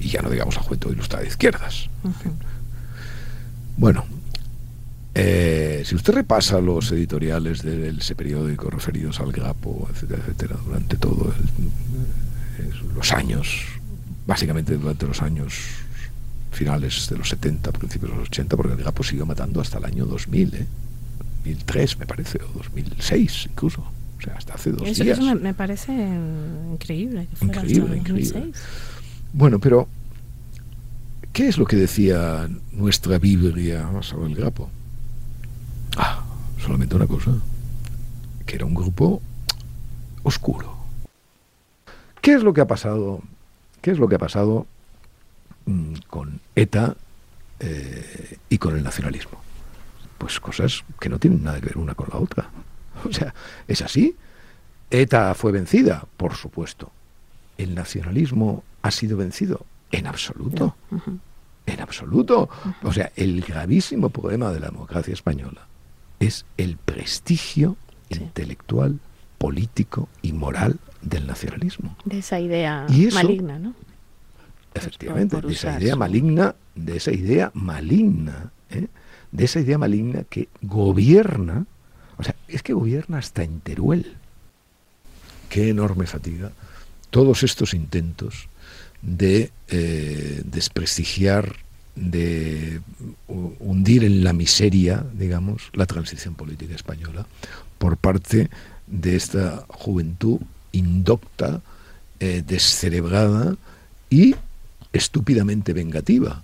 y 0.00 0.08
ya 0.08 0.22
no 0.22 0.30
digamos 0.30 0.54
la 0.56 0.62
juventud 0.62 0.92
ilustrada 0.92 1.22
de 1.22 1.28
izquierdas. 1.28 1.88
Bueno, 3.76 4.04
eh, 5.18 5.82
si 5.84 5.94
usted 5.94 6.12
repasa 6.14 6.60
los 6.60 6.92
editoriales 6.92 7.62
de 7.62 7.88
ese 7.90 8.14
periódico 8.14 8.68
referidos 8.70 9.18
al 9.20 9.32
Grapo, 9.32 9.88
etcétera, 9.92 10.20
etcétera, 10.22 10.56
durante 10.64 10.96
todo 10.96 11.32
el- 11.38 12.66
eh, 12.66 12.70
los 12.94 13.12
años, 13.12 13.64
básicamente 14.26 14.76
durante 14.76 15.06
los 15.06 15.22
años 15.22 15.54
finales 16.52 17.08
de 17.10 17.16
los 17.18 17.28
70, 17.28 17.72
principios 17.72 18.12
de 18.12 18.18
los 18.18 18.28
80, 18.28 18.56
porque 18.56 18.72
el 18.72 18.78
Grapo 18.78 19.02
siguió 19.02 19.24
matando 19.26 19.60
hasta 19.60 19.78
el 19.78 19.84
año 19.86 20.04
2000, 20.06 20.54
¿eh? 20.54 20.66
2003 21.44 21.98
me 21.98 22.06
parece, 22.06 22.38
o 22.42 22.48
2006 22.58 23.46
incluso, 23.50 23.80
o 23.82 24.20
sea, 24.20 24.34
hasta 24.36 24.54
hace 24.54 24.72
dos 24.72 24.88
Eso, 24.88 25.04
días. 25.04 25.18
eso 25.18 25.26
me, 25.26 25.34
me 25.36 25.54
parece 25.54 25.92
increíble. 26.72 27.26
Que 27.30 27.36
fuera 27.36 27.54
Increíble, 27.62 27.84
hasta 27.84 27.96
increíble. 27.96 28.32
2006. 28.40 28.64
Bueno, 29.32 29.58
pero 29.60 29.86
¿qué 31.32 31.48
es 31.48 31.58
lo 31.58 31.66
que 31.66 31.76
decía 31.76 32.48
nuestra 32.72 33.18
Biblia 33.18 33.88
sobre 34.02 34.26
el 34.30 34.34
Grapo? 34.34 34.70
Ah, 35.96 36.22
solamente 36.58 36.94
una 36.94 37.06
cosa, 37.06 37.32
que 38.44 38.56
era 38.56 38.66
un 38.66 38.74
grupo 38.74 39.22
oscuro. 40.22 40.76
¿Qué 42.20 42.34
es 42.34 42.42
lo 42.42 42.52
que 42.52 42.60
ha 42.60 42.66
pasado? 42.66 43.22
¿Qué 43.80 43.92
es 43.92 43.98
lo 43.98 44.08
que 44.08 44.16
ha 44.16 44.18
pasado 44.18 44.66
mm, 45.64 45.94
con 46.08 46.40
ETA 46.54 46.96
eh, 47.60 48.38
y 48.48 48.58
con 48.58 48.76
el 48.76 48.82
nacionalismo? 48.82 49.40
Pues 50.18 50.38
cosas 50.40 50.84
que 51.00 51.08
no 51.08 51.18
tienen 51.18 51.44
nada 51.44 51.60
que 51.60 51.66
ver 51.66 51.78
una 51.78 51.94
con 51.94 52.08
la 52.10 52.18
otra. 52.18 52.50
O 53.04 53.12
sea, 53.12 53.34
es 53.68 53.82
así. 53.82 54.16
ETA 54.90 55.34
fue 55.34 55.52
vencida, 55.52 56.06
por 56.16 56.34
supuesto. 56.34 56.90
¿El 57.58 57.74
nacionalismo 57.74 58.64
ha 58.80 58.90
sido 58.90 59.18
vencido? 59.18 59.66
En 59.92 60.06
absoluto. 60.06 60.76
En 61.66 61.80
absoluto. 61.80 62.48
O 62.82 62.92
sea, 62.92 63.12
el 63.16 63.42
gravísimo 63.42 64.08
problema 64.08 64.50
de 64.50 64.60
la 64.60 64.70
democracia 64.70 65.12
española 65.12 65.66
es 66.20 66.44
el 66.56 66.76
prestigio 66.76 67.76
Sí. 68.10 68.20
intelectual, 68.20 69.00
político 69.38 70.08
y 70.22 70.32
moral 70.32 70.78
del 71.02 71.26
nacionalismo. 71.26 71.96
De 72.04 72.18
esa 72.18 72.38
idea 72.40 72.86
¿Y 72.88 73.06
eso? 73.06 73.16
maligna, 73.16 73.58
¿no? 73.58 73.74
Efectivamente, 74.74 75.40
de 75.40 75.52
esa 75.52 75.80
idea 75.80 75.96
maligna, 75.96 76.54
de 76.74 76.96
esa 76.96 77.10
idea 77.12 77.50
maligna, 77.54 78.50
¿eh? 78.70 78.86
de 79.32 79.44
esa 79.44 79.58
idea 79.60 79.78
maligna 79.78 80.24
que 80.24 80.48
gobierna, 80.62 81.66
o 82.18 82.22
sea, 82.22 82.34
es 82.48 82.62
que 82.62 82.72
gobierna 82.74 83.18
hasta 83.18 83.42
en 83.42 83.60
Teruel. 83.60 84.14
Qué 85.48 85.68
enorme 85.70 86.06
fatiga 86.06 86.52
todos 87.10 87.42
estos 87.42 87.72
intentos 87.74 88.48
de 89.02 89.50
eh, 89.68 90.42
desprestigiar, 90.44 91.56
de 91.96 92.80
hu- 93.28 93.54
hundir 93.58 94.04
en 94.04 94.22
la 94.22 94.32
miseria, 94.32 95.04
digamos, 95.18 95.62
la 95.72 95.86
transición 95.86 96.34
política 96.34 96.74
española 96.74 97.26
por 97.78 97.96
parte 97.96 98.48
de 98.86 99.16
esta 99.16 99.64
juventud 99.68 100.38
indocta, 100.72 101.60
eh, 102.20 102.42
descerebrada 102.46 103.56
y 104.10 104.34
estúpidamente 104.92 105.72
vengativa. 105.72 106.42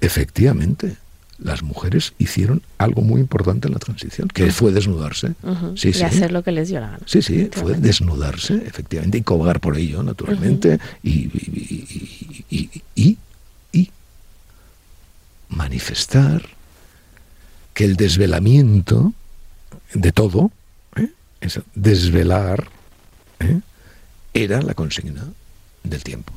Efectivamente, 0.00 0.96
las 1.38 1.62
mujeres 1.62 2.12
hicieron 2.18 2.62
algo 2.78 3.02
muy 3.02 3.20
importante 3.20 3.66
en 3.68 3.74
la 3.74 3.80
transición, 3.80 4.28
que 4.28 4.52
fue 4.52 4.72
desnudarse. 4.72 5.34
Sí, 5.76 5.88
y 5.88 5.92
sí. 5.92 6.02
hacer 6.02 6.30
lo 6.32 6.42
que 6.44 6.52
les 6.52 6.68
dio 6.68 6.80
la 6.80 6.90
gana. 6.90 7.00
Sí, 7.06 7.22
sí, 7.22 7.48
fue 7.52 7.74
desnudarse, 7.74 8.54
efectivamente, 8.66 9.18
y 9.18 9.22
cobrar 9.22 9.60
por 9.60 9.76
ello, 9.76 10.02
naturalmente, 10.02 10.78
y, 11.02 11.10
y- 11.10 11.86
y- 11.90 12.46
y- 12.50 12.70
y- 12.72 12.82
y 12.94 13.18
manifestar 15.54 16.42
que 17.74 17.84
el 17.84 17.96
desvelamiento 17.96 19.12
de 19.92 20.12
todo, 20.12 20.50
¿eh? 20.96 21.10
desvelar, 21.74 22.68
¿eh? 23.40 23.60
era 24.32 24.62
la 24.62 24.74
consigna 24.74 25.24
del 25.82 26.02
tiempo, 26.02 26.32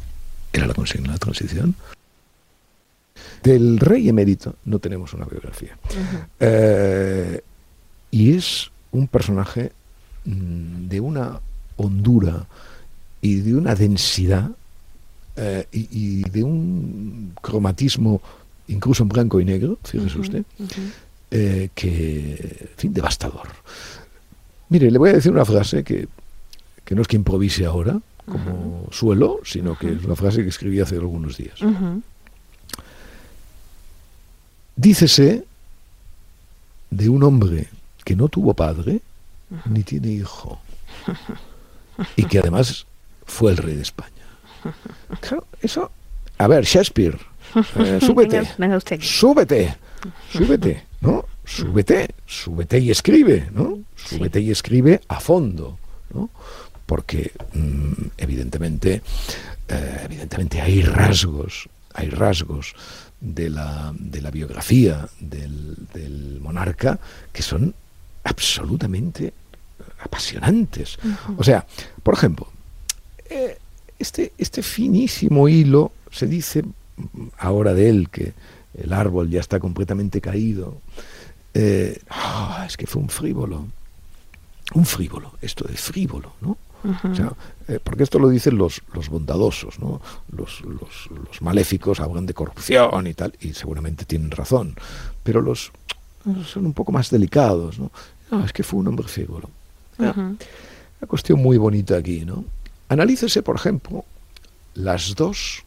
era 0.52 0.68
la 0.68 0.74
consigna 0.74 1.08
de 1.08 1.14
la 1.14 1.20
transición. 1.20 1.76
Del 3.44 3.80
rey 3.80 4.10
emérito 4.10 4.56
no 4.66 4.80
tenemos 4.80 5.14
una 5.14 5.26
biografía. 5.26 5.78
Eh, 6.40 7.42
y 8.12 8.36
es 8.36 8.72
un 8.92 9.08
personaje 9.08 9.72
mm, 10.26 10.88
de 10.88 11.00
una 11.00 11.40
hondura 11.78 12.46
y 13.22 13.36
de 13.42 13.56
una 13.56 13.76
densidad 13.76 14.52
y, 15.72 16.24
de 16.32 16.42
un 16.42 17.34
cromatismo 17.44 18.24
incluso 18.68 19.04
en 19.04 19.10
blanco 19.10 19.40
y 19.40 19.46
negro, 19.46 19.78
fíjese 19.84 20.20
usted, 20.20 20.46
eh, 21.32 21.70
que, 21.74 22.58
en 22.62 22.78
fin, 22.78 22.94
devastador. 22.94 23.48
Mire, 24.70 24.92
le 24.92 24.98
voy 24.98 25.12
a 25.12 25.14
decir 25.14 25.32
una 25.32 25.46
frase 25.46 25.84
que, 25.84 26.08
no 26.90 27.02
es 27.02 27.08
que 27.08 27.16
improvise 27.16 27.66
ahora, 27.66 28.00
como 28.26 28.88
suelo, 28.92 29.40
sino 29.46 29.78
que 29.78 29.92
es 29.94 30.04
una 30.04 30.16
frase 30.16 30.44
que 30.44 30.50
escribí 30.50 30.82
hace 30.82 30.96
algunos 30.96 31.38
días. 31.38 31.60
Dícese 34.76 35.46
de 36.90 37.10
un 37.10 37.24
hombre 37.24 37.68
que 38.04 38.16
no 38.16 38.28
tuvo 38.28 38.54
padre 38.54 39.02
ni 39.66 39.84
tiene 39.84 40.12
hijo 40.12 40.60
y 42.16 42.26
que 42.26 42.40
además 42.40 42.86
fue 43.26 43.52
el 43.52 43.58
rey 43.58 43.76
de 43.76 43.82
España. 43.82 44.12
Claro, 45.22 45.48
eso. 45.62 45.90
A 46.38 46.48
ver, 46.48 46.66
Shakespeare, 46.66 47.18
eh, 47.56 48.00
súbete, 48.06 48.44
súbete, 49.02 49.78
súbete. 50.32 50.88
¿no? 51.02 51.26
Súbete, 51.46 52.10
súbete 52.26 52.80
y 52.80 52.92
escribe, 52.92 53.50
¿no? 53.54 53.80
Súbete 53.96 54.42
y 54.42 54.52
escribe 54.52 55.02
a 55.08 55.20
fondo, 55.20 55.78
¿no? 56.14 56.30
Porque 56.86 57.32
mm, 57.54 57.94
evidentemente, 58.18 59.02
eh, 59.68 60.02
evidentemente 60.04 60.62
hay 60.62 60.82
rasgos, 60.82 61.70
hay 61.94 62.10
rasgos 62.10 62.76
de 63.22 63.50
la, 63.50 63.94
de 63.98 64.22
la 64.22 64.32
biografía 64.32 65.08
del, 65.20 66.40
monarca 66.42 67.00
que 67.34 67.42
son 67.42 67.74
absolutamente 68.24 69.34
apasionantes. 70.00 70.98
O 71.38 71.44
sea, 71.44 71.66
por 72.04 72.14
ejemplo, 72.14 72.48
eh, 73.30 73.58
este, 74.00 74.34
este 74.38 74.64
finísimo 74.64 75.50
hilo 75.50 75.92
se 76.12 76.28
dice 76.28 76.64
ahora 77.38 77.74
de 77.74 77.90
él 77.90 78.10
que 78.10 78.34
el 78.74 78.94
árbol 78.94 79.30
ya 79.30 79.40
está 79.40 79.60
completamente 79.60 80.22
caído. 80.22 80.82
Eh, 81.54 82.00
ah, 82.10 82.64
es 82.68 82.78
que 82.78 82.88
fue 82.88 83.02
un 83.02 83.10
frívolo. 83.10 83.66
Un 84.74 84.86
frívolo, 84.86 85.34
esto 85.42 85.66
de 85.68 85.78
frívolo, 85.78 86.34
¿no? 86.42 86.58
Eh, 87.68 87.80
porque 87.84 88.04
esto 88.04 88.20
lo 88.20 88.30
dicen 88.30 88.58
los, 88.58 88.82
los 88.94 89.10
bondadosos, 89.10 89.80
¿no? 89.80 90.02
Los, 90.32 90.62
los, 90.62 91.42
maléficos 91.42 92.00
hablan 92.00 92.26
de 92.26 92.34
corrupción 92.34 93.08
y 93.08 93.14
tal, 93.14 93.34
y 93.40 93.54
seguramente 93.54 94.06
tienen 94.06 94.32
razón. 94.32 94.76
Pero 95.24 95.42
los 95.42 95.72
son 96.46 96.66
un 96.66 96.74
poco 96.74 96.92
más 96.92 97.10
delicados, 97.10 97.80
¿no? 97.80 97.92
es 98.44 98.52
que 98.52 98.64
fue 98.64 98.80
un 98.80 98.88
hombre 98.88 99.08
frívolo. 99.08 99.50
Una 99.98 101.08
cuestión 101.08 101.40
muy 101.40 101.58
bonita 101.58 101.96
aquí, 101.96 102.26
¿no? 102.26 102.44
Analícese, 102.90 103.42
por 103.42 103.56
ejemplo, 103.56 104.06
las 104.74 105.16
dos 105.16 105.64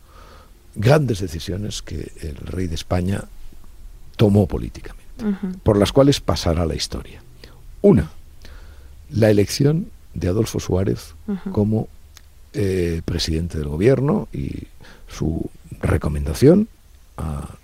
grandes 0.75 1.21
decisiones 1.21 1.83
que 1.83 2.13
el 2.21 2.37
rey 2.37 2.67
de 2.67 2.75
España 2.75 3.25
tomó 4.17 4.47
políticamente, 4.47 5.03
por 5.63 5.79
las 5.79 5.93
cuales 5.93 6.21
pasará 6.21 6.67
la 6.67 6.75
historia. 6.75 7.23
Una, 7.83 8.11
la 9.11 9.31
elección 9.31 9.87
de 10.15 10.29
Adolfo 10.29 10.61
Suárez 10.61 11.15
como 11.53 11.89
eh, 12.53 13.03
presidente 13.05 13.59
del 13.59 13.69
gobierno 13.69 14.29
y 14.33 14.65
su 15.09 15.51
recomendación 15.81 16.69
a, 17.17 17.57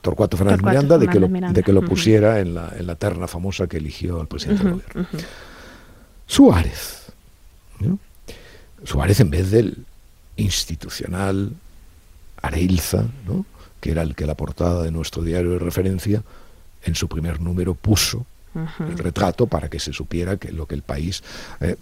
Torcuato 0.00 0.36
Fernández 0.36 0.62
Miranda, 0.62 0.96
de, 0.96 1.08
que 1.08 1.20
lo, 1.20 1.28
de 1.28 1.62
que 1.62 1.72
lo 1.72 1.82
pusiera 1.82 2.40
en, 2.40 2.54
la, 2.54 2.72
en 2.78 2.86
la 2.86 2.94
terna 2.94 3.26
famosa 3.26 3.66
que 3.66 3.76
eligió 3.76 4.20
al 4.20 4.26
presidente 4.28 4.64
del 4.64 4.72
gobierno. 4.74 5.06
Suárez. 6.26 7.12
Suárez 8.84 9.20
en 9.20 9.30
vez 9.30 9.50
del 9.50 9.84
institucional, 10.38 11.52
Areilza, 12.40 13.04
¿no? 13.26 13.44
que 13.80 13.90
era 13.90 14.02
el 14.02 14.14
que 14.14 14.26
la 14.26 14.34
portada 14.34 14.82
de 14.82 14.90
nuestro 14.90 15.22
diario 15.22 15.52
de 15.52 15.58
referencia, 15.58 16.22
en 16.84 16.94
su 16.94 17.08
primer 17.08 17.40
número 17.40 17.74
puso 17.74 18.24
el 18.80 18.98
retrato 18.98 19.46
para 19.46 19.68
que 19.68 19.78
se 19.78 19.92
supiera 19.92 20.36
que 20.36 20.50
lo 20.50 20.66
que 20.66 20.74
el 20.74 20.82
país... 20.82 21.22
Eh, 21.60 21.76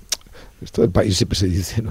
esto 0.60 0.82
del 0.82 0.90
país 0.90 1.16
siempre 1.16 1.38
se 1.38 1.46
dice, 1.46 1.82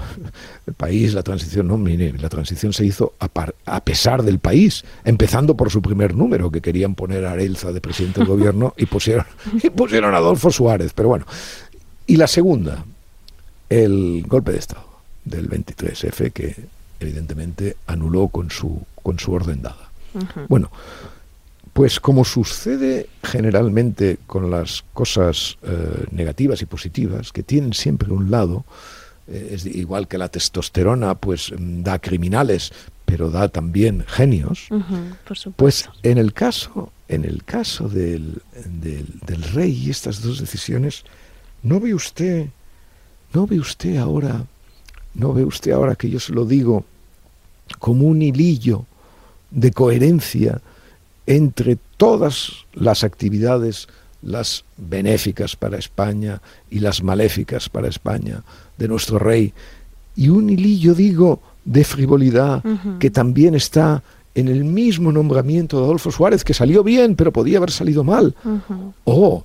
el 0.66 0.74
país, 0.74 1.14
la 1.14 1.22
transición, 1.22 1.66
no, 1.66 1.76
mire, 1.78 2.12
la 2.18 2.28
transición 2.28 2.72
se 2.72 2.84
hizo 2.84 3.14
a, 3.18 3.80
pesar 3.80 4.22
del 4.22 4.38
país, 4.38 4.84
empezando 5.04 5.56
por 5.56 5.70
su 5.70 5.82
primer 5.82 6.14
número, 6.14 6.50
que 6.50 6.60
querían 6.60 6.94
poner 6.94 7.26
a 7.26 7.32
Areilza 7.32 7.72
de 7.72 7.80
presidente 7.80 8.20
del 8.20 8.28
gobierno 8.36 8.74
y 8.76 8.86
pusieron, 8.86 9.24
y 9.62 9.70
pusieron 9.70 10.14
a 10.14 10.18
Adolfo 10.18 10.50
Suárez, 10.50 10.92
pero 10.94 11.08
bueno. 11.08 11.26
Y 12.06 12.16
la 12.16 12.26
segunda, 12.26 12.84
el 13.68 14.24
golpe 14.28 14.52
de 14.52 14.58
Estado 14.58 14.95
del 15.26 15.50
23F 15.50 16.32
que 16.32 16.56
evidentemente 16.98 17.76
anuló 17.86 18.28
con 18.28 18.50
su, 18.50 18.82
con 19.02 19.18
su 19.18 19.32
orden 19.32 19.60
dada. 19.60 19.90
Bueno, 20.48 20.70
pues 21.74 22.00
como 22.00 22.24
sucede 22.24 23.10
generalmente 23.22 24.18
con 24.26 24.50
las 24.50 24.82
cosas 24.94 25.58
eh, 25.62 26.06
negativas 26.10 26.62
y 26.62 26.66
positivas, 26.66 27.32
que 27.32 27.42
tienen 27.42 27.74
siempre 27.74 28.10
un 28.12 28.30
lado, 28.30 28.64
eh, 29.28 29.50
es 29.52 29.66
igual 29.66 30.08
que 30.08 30.16
la 30.16 30.30
testosterona, 30.30 31.16
pues 31.16 31.52
mm, 31.52 31.82
da 31.82 31.98
criminales, 31.98 32.72
pero 33.04 33.30
da 33.30 33.48
también 33.48 34.04
genios, 34.06 34.68
pues 35.56 35.90
en 36.02 36.16
el 36.16 36.32
caso, 36.32 36.92
en 37.08 37.26
el 37.26 37.44
caso 37.44 37.90
del, 37.90 38.40
del, 38.64 39.06
del, 39.26 39.42
rey 39.42 39.70
y 39.72 39.90
estas 39.90 40.22
dos 40.22 40.40
decisiones, 40.40 41.04
¿no 41.62 41.78
ve 41.78 41.94
usted, 41.94 42.46
no 43.34 43.46
ve 43.46 43.60
usted 43.60 43.98
ahora 43.98 44.46
¿No 45.16 45.32
ve 45.32 45.44
usted 45.44 45.72
ahora 45.72 45.94
que 45.94 46.10
yo 46.10 46.20
se 46.20 46.32
lo 46.32 46.44
digo 46.44 46.84
como 47.78 48.06
un 48.06 48.22
hilillo 48.22 48.84
de 49.50 49.72
coherencia 49.72 50.60
entre 51.26 51.78
todas 51.96 52.52
las 52.74 53.02
actividades, 53.02 53.88
las 54.22 54.64
benéficas 54.76 55.56
para 55.56 55.78
España 55.78 56.40
y 56.70 56.80
las 56.80 57.02
maléficas 57.02 57.68
para 57.68 57.88
España 57.88 58.42
de 58.76 58.88
nuestro 58.88 59.18
rey, 59.18 59.52
y 60.14 60.28
un 60.28 60.50
hilillo, 60.50 60.94
digo, 60.94 61.40
de 61.64 61.84
frivolidad 61.84 62.62
que 63.00 63.10
también 63.10 63.54
está 63.54 64.02
en 64.34 64.48
el 64.48 64.64
mismo 64.64 65.12
nombramiento 65.12 65.78
de 65.78 65.84
Adolfo 65.84 66.10
Suárez, 66.10 66.44
que 66.44 66.54
salió 66.54 66.84
bien, 66.84 67.16
pero 67.16 67.32
podía 67.32 67.58
haber 67.58 67.70
salido 67.70 68.04
mal. 68.04 68.34
O, 69.04 69.44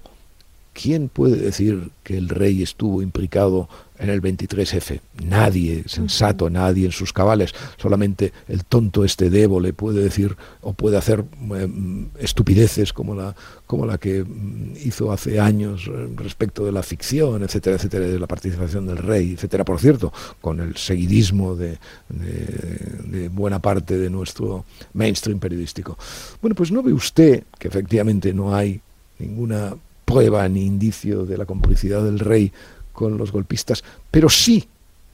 ¿quién 0.74 1.10
puede 1.10 1.38
decir 1.38 1.90
que 2.04 2.18
el 2.18 2.30
rey 2.30 2.64
estuvo 2.64 3.02
implicado 3.02 3.70
en 4.02 4.10
el 4.10 4.22
23F. 4.22 5.00
Nadie, 5.24 5.84
sensato, 5.86 6.50
nadie 6.50 6.88
en 6.88 6.92
sus 6.92 7.14
cabales, 7.14 7.54
solamente 7.78 8.34
el 8.48 8.66
tonto 8.66 9.06
este 9.06 9.30
Debo 9.30 9.60
le 9.60 9.74
puede 9.74 10.02
decir 10.02 10.36
o 10.62 10.74
puede 10.74 10.98
hacer 10.98 11.24
em, 11.52 12.08
estupideces 12.20 12.94
como 12.94 13.14
la, 13.14 13.36
como 13.68 13.86
la 13.86 14.00
que 14.00 14.24
mm, 14.24 14.74
hizo 14.84 15.12
hace 15.12 15.40
años 15.40 15.88
eh, 15.88 16.10
respecto 16.16 16.66
de 16.66 16.72
la 16.72 16.82
ficción, 16.82 17.44
etcétera, 17.44 17.76
etcétera, 17.76 18.08
de 18.08 18.20
la 18.20 18.28
participación 18.28 18.88
del 18.88 18.98
rey, 18.98 19.34
etcétera. 19.34 19.64
Por 19.64 19.80
cierto, 19.80 20.12
con 20.42 20.60
el 20.60 20.76
seguidismo 20.78 21.56
de, 21.56 21.78
de 22.10 23.30
buena 23.30 23.60
parte 23.60 24.00
de 24.00 24.10
nuestro 24.10 24.66
mainstream 24.94 25.40
periodístico. 25.40 25.98
Bueno, 26.42 26.56
pues 26.56 26.72
no 26.72 26.82
ve 26.82 26.92
usted 26.92 27.44
que 27.60 27.68
efectivamente 27.68 28.34
no 28.34 28.56
hay 28.56 28.82
ninguna 29.20 29.76
prueba 30.12 30.48
ni 30.50 30.66
indicio 30.66 31.26
de 31.26 31.38
la 31.38 31.46
complicidad 31.46 32.04
del 32.04 32.20
rey 32.20 32.52
con 32.92 33.18
los 33.18 33.32
golpistas, 33.32 33.84
pero 34.10 34.30
sí, 34.30 34.68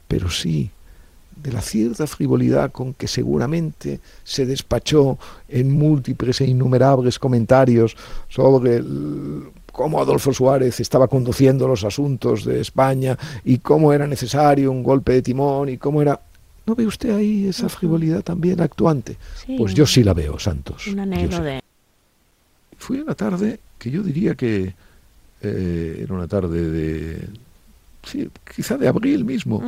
pero 0.08 0.30
sí, 0.30 0.70
de 1.42 1.52
la 1.52 1.62
cierta 1.62 2.08
frivolidad 2.08 2.72
con 2.72 2.94
que 2.94 3.08
seguramente 3.08 4.00
se 4.24 4.46
despachó 4.46 5.18
en 5.48 5.72
múltiples 5.72 6.42
e 6.42 6.46
innumerables 6.46 7.20
comentarios 7.20 7.96
sobre 8.28 8.82
cómo 9.72 10.02
Adolfo 10.02 10.34
Suárez 10.34 10.80
estaba 10.80 11.08
conduciendo 11.08 11.68
los 11.68 11.84
asuntos 11.84 12.44
de 12.44 12.60
España 12.62 13.18
y 13.46 13.60
cómo 13.60 13.94
era 13.94 14.08
necesario 14.08 14.72
un 14.72 14.82
golpe 14.82 15.14
de 15.14 15.22
timón 15.22 15.70
y 15.70 15.78
cómo 15.78 16.02
era... 16.02 16.20
¿No 16.66 16.76
ve 16.76 16.86
usted 16.86 17.16
ahí 17.16 17.48
esa 17.48 17.70
frivolidad 17.70 18.24
también 18.24 18.60
actuante? 18.60 19.16
pues 19.58 19.74
yo 19.74 19.86
sí 19.86 20.04
la 20.04 20.14
veo, 20.14 20.38
Santos. 20.40 20.88
Un 20.88 21.00
anhelo 21.00 21.40
de... 21.42 21.62
Fui 22.78 23.00
una 23.00 23.16
tarde 23.16 23.60
que 23.78 23.90
yo 23.92 24.04
diría 24.04 24.36
que 24.36 24.74
eh, 25.42 26.00
era 26.04 26.14
una 26.14 26.28
tarde 26.28 26.70
de 26.70 27.30
sí, 28.04 28.30
quizá 28.56 28.78
de 28.78 28.88
abril 28.88 29.26
mismo, 29.26 29.62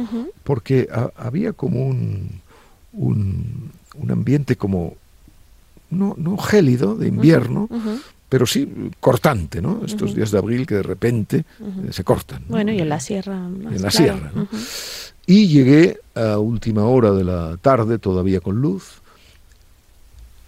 porque 0.43 0.88
había 1.15 1.53
como 1.53 1.88
un, 1.88 2.41
un, 2.93 3.71
ambiente 4.10 4.55
como 4.55 4.95
no, 5.89 6.15
no 6.17 6.38
gélido 6.38 6.95
de 6.95 7.08
invierno, 7.08 7.69
pero 8.29 8.45
sí 8.45 8.91
cortante, 8.99 9.62
¿no? 9.62 9.82
Estos 9.86 10.15
días 10.15 10.32
de 10.32 10.38
abril 10.38 10.65
que 10.65 10.75
de 10.75 10.84
repente 10.84 11.38
eh, 11.38 11.91
se 11.91 12.03
cortan. 12.03 12.43
Bueno, 12.47 12.71
y 12.71 12.79
en 12.79 12.89
la 12.89 12.99
sierra. 12.99 13.36
en 13.36 13.82
la 13.82 13.91
sierra, 13.91 14.32
¿no? 14.34 14.47
Y 15.25 15.47
llegué 15.47 15.99
a 16.15 16.39
última 16.39 16.86
hora 16.86 17.12
de 17.12 17.23
la 17.23 17.58
tarde, 17.58 17.99
todavía 17.99 18.39
con 18.39 18.62
luz, 18.62 19.01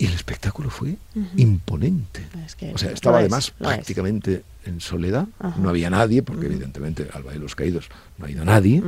y 0.01 0.07
el 0.07 0.13
espectáculo 0.13 0.71
fue 0.71 0.97
imponente. 1.37 2.25
o 2.73 2.77
sea, 2.79 2.89
estaba 2.89 3.19
además 3.19 3.51
prácticamente 3.51 4.43
en 4.65 4.81
soledad, 4.81 5.27
no 5.59 5.69
había 5.69 5.91
nadie, 5.91 6.23
porque 6.23 6.47
evidentemente 6.47 7.07
al 7.13 7.21
Valle 7.21 7.37
de 7.37 7.43
los 7.43 7.53
Caídos 7.53 7.87
no 8.17 8.25
ha 8.25 8.31
ido 8.31 8.43
nadie. 8.43 8.81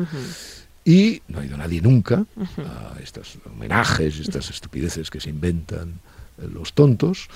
Y 0.84 1.21
no 1.28 1.39
ha 1.39 1.45
ido 1.45 1.56
nadie 1.56 1.82
nunca 1.84 2.26
a 2.58 2.97
estos 2.99 3.38
homenajes, 3.45 4.19
estas 4.19 4.49
estupideces 4.49 5.12
que 5.12 5.21
se 5.21 5.30
inventan 5.30 5.99
eh, 6.39 6.49
los 6.52 6.73
tontos. 6.73 7.28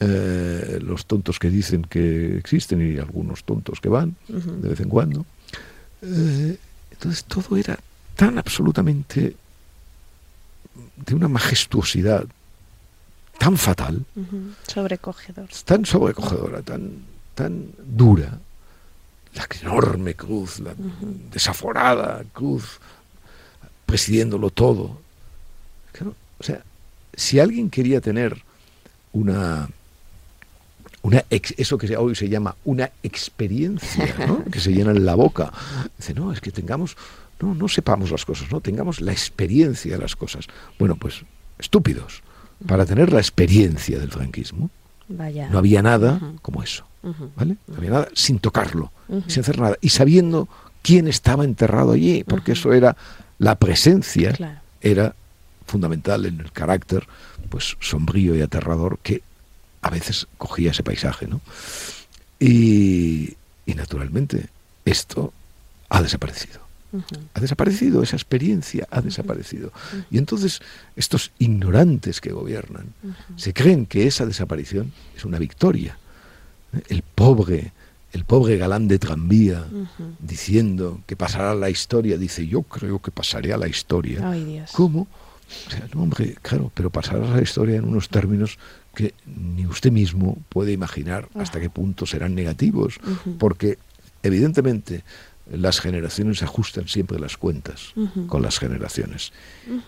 Eh, 0.00 0.78
los 0.82 1.06
tontos 1.06 1.38
que 1.38 1.48
dicen 1.48 1.82
que 1.82 2.36
existen 2.36 2.94
y 2.94 2.98
algunos 2.98 3.42
tontos 3.42 3.80
que 3.80 3.88
van 3.88 4.16
de 4.28 4.68
vez 4.68 4.80
en 4.80 4.90
cuando. 4.90 5.24
Eh, 6.02 6.58
entonces 6.92 7.24
todo 7.24 7.56
era 7.56 7.78
tan 8.16 8.36
absolutamente 8.38 9.34
de 11.06 11.14
una 11.14 11.26
majestuosidad 11.26 12.28
tan 13.38 13.56
fatal, 13.56 14.04
sobrecogedor, 14.66 15.48
tan 15.64 15.86
sobrecogedora, 15.86 16.62
tan, 16.62 17.04
tan 17.34 17.70
dura, 17.78 18.38
la 19.34 19.46
enorme 19.62 20.14
cruz, 20.14 20.58
la 20.60 20.74
desaforada 21.32 22.24
cruz, 22.32 22.80
presidiéndolo 23.86 24.50
todo. 24.50 24.98
o 26.38 26.42
sea, 26.42 26.62
si 27.14 27.38
alguien 27.40 27.70
quería 27.70 28.00
tener 28.00 28.42
una 29.12 29.68
una 31.02 31.24
eso 31.30 31.78
que 31.78 31.96
hoy 31.96 32.14
se 32.14 32.28
llama 32.28 32.56
una 32.64 32.90
experiencia, 33.02 34.14
que 34.52 34.60
se 34.60 34.72
llena 34.72 34.90
en 34.90 35.04
la 35.04 35.14
boca. 35.14 35.52
Dice, 35.96 36.12
no, 36.12 36.32
es 36.32 36.40
que 36.40 36.50
tengamos, 36.50 36.96
no, 37.40 37.54
no 37.54 37.68
sepamos 37.68 38.10
las 38.10 38.24
cosas, 38.24 38.50
no, 38.50 38.60
tengamos 38.60 39.00
la 39.00 39.12
experiencia 39.12 39.92
de 39.92 40.02
las 40.02 40.16
cosas. 40.16 40.46
Bueno, 40.78 40.96
pues 40.96 41.22
estúpidos. 41.58 42.22
Para 42.66 42.84
tener 42.86 43.12
la 43.12 43.20
experiencia 43.20 43.98
del 43.98 44.10
franquismo, 44.10 44.70
no 45.08 45.58
había 45.58 45.82
nada 45.82 46.20
como 46.42 46.62
eso. 46.62 46.84
¿vale? 47.36 47.56
No 47.66 47.76
había 47.76 47.90
nada 47.90 48.08
sin 48.14 48.38
tocarlo, 48.38 48.92
sin 49.26 49.40
hacer 49.40 49.58
nada. 49.60 49.76
Y 49.80 49.90
sabiendo 49.90 50.48
quién 50.82 51.08
estaba 51.08 51.44
enterrado 51.44 51.92
allí, 51.92 52.24
porque 52.24 52.52
eso 52.52 52.72
era 52.72 52.96
la 53.38 53.54
presencia, 53.54 54.60
era 54.80 55.14
fundamental 55.66 56.26
en 56.26 56.40
el 56.40 56.50
carácter 56.50 57.06
pues 57.48 57.76
sombrío 57.80 58.34
y 58.34 58.42
aterrador 58.42 58.98
que 59.02 59.22
a 59.82 59.90
veces 59.90 60.26
cogía 60.36 60.72
ese 60.72 60.82
paisaje, 60.82 61.26
¿no? 61.26 61.40
Y, 62.40 63.36
naturalmente 63.66 64.48
esto 64.84 65.32
ha 65.88 66.02
desaparecido. 66.02 66.60
Ha 67.34 67.40
desaparecido, 67.40 68.02
esa 68.02 68.16
experiencia 68.16 68.86
ha 68.90 69.00
desaparecido. 69.00 69.72
Y 70.10 70.18
entonces 70.18 70.60
estos 70.96 71.32
ignorantes 71.38 72.20
que 72.20 72.32
gobiernan 72.32 72.94
se 73.36 73.52
creen 73.52 73.86
que 73.86 74.06
esa 74.06 74.24
desaparición 74.24 74.92
es 75.16 75.24
una 75.24 75.38
victoria. 75.38 75.98
El 76.88 77.02
pobre, 77.02 77.72
el 78.12 78.24
pobre 78.24 78.56
galán 78.56 78.88
de 78.88 78.98
tranvía 78.98 79.66
diciendo 80.18 81.00
que 81.06 81.16
pasará 81.16 81.54
la 81.54 81.70
historia, 81.70 82.16
dice 82.16 82.46
yo 82.46 82.62
creo 82.62 83.00
que 83.00 83.10
pasaré 83.10 83.52
a 83.52 83.58
la 83.58 83.68
historia. 83.68 84.20
¿Cómo? 84.72 85.08
O 85.66 85.70
sea, 85.70 85.88
no, 85.94 86.02
hombre, 86.02 86.36
claro, 86.42 86.70
pero 86.74 86.90
pasará 86.90 87.30
a 87.30 87.36
la 87.36 87.42
historia 87.42 87.76
en 87.76 87.84
unos 87.84 88.08
términos 88.08 88.58
que 88.94 89.14
ni 89.26 89.66
usted 89.66 89.92
mismo 89.92 90.38
puede 90.48 90.72
imaginar 90.72 91.28
hasta 91.34 91.60
qué 91.60 91.70
punto 91.70 92.04
serán 92.04 92.34
negativos, 92.34 92.98
porque 93.38 93.78
evidentemente 94.22 95.04
las 95.52 95.80
generaciones 95.80 96.42
ajustan 96.42 96.88
siempre 96.88 97.18
las 97.18 97.36
cuentas 97.36 97.92
con 98.26 98.42
las 98.42 98.58
generaciones. 98.58 99.32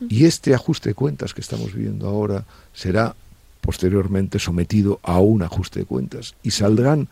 Y 0.09 0.25
este 0.25 0.55
ajuste 0.55 0.91
de 0.91 0.95
cuentas 0.95 1.35
que 1.35 1.41
estamos 1.41 1.75
viviendo 1.75 2.09
ahora 2.09 2.45
será 2.73 3.15
posteriormente 3.61 4.39
sometido 4.39 5.01
a 5.03 5.21
un 5.21 5.43
ajuste 5.43 5.81
de 5.81 5.87
cuentas 5.87 6.35
y 6.43 6.51
saldrán 6.51 7.09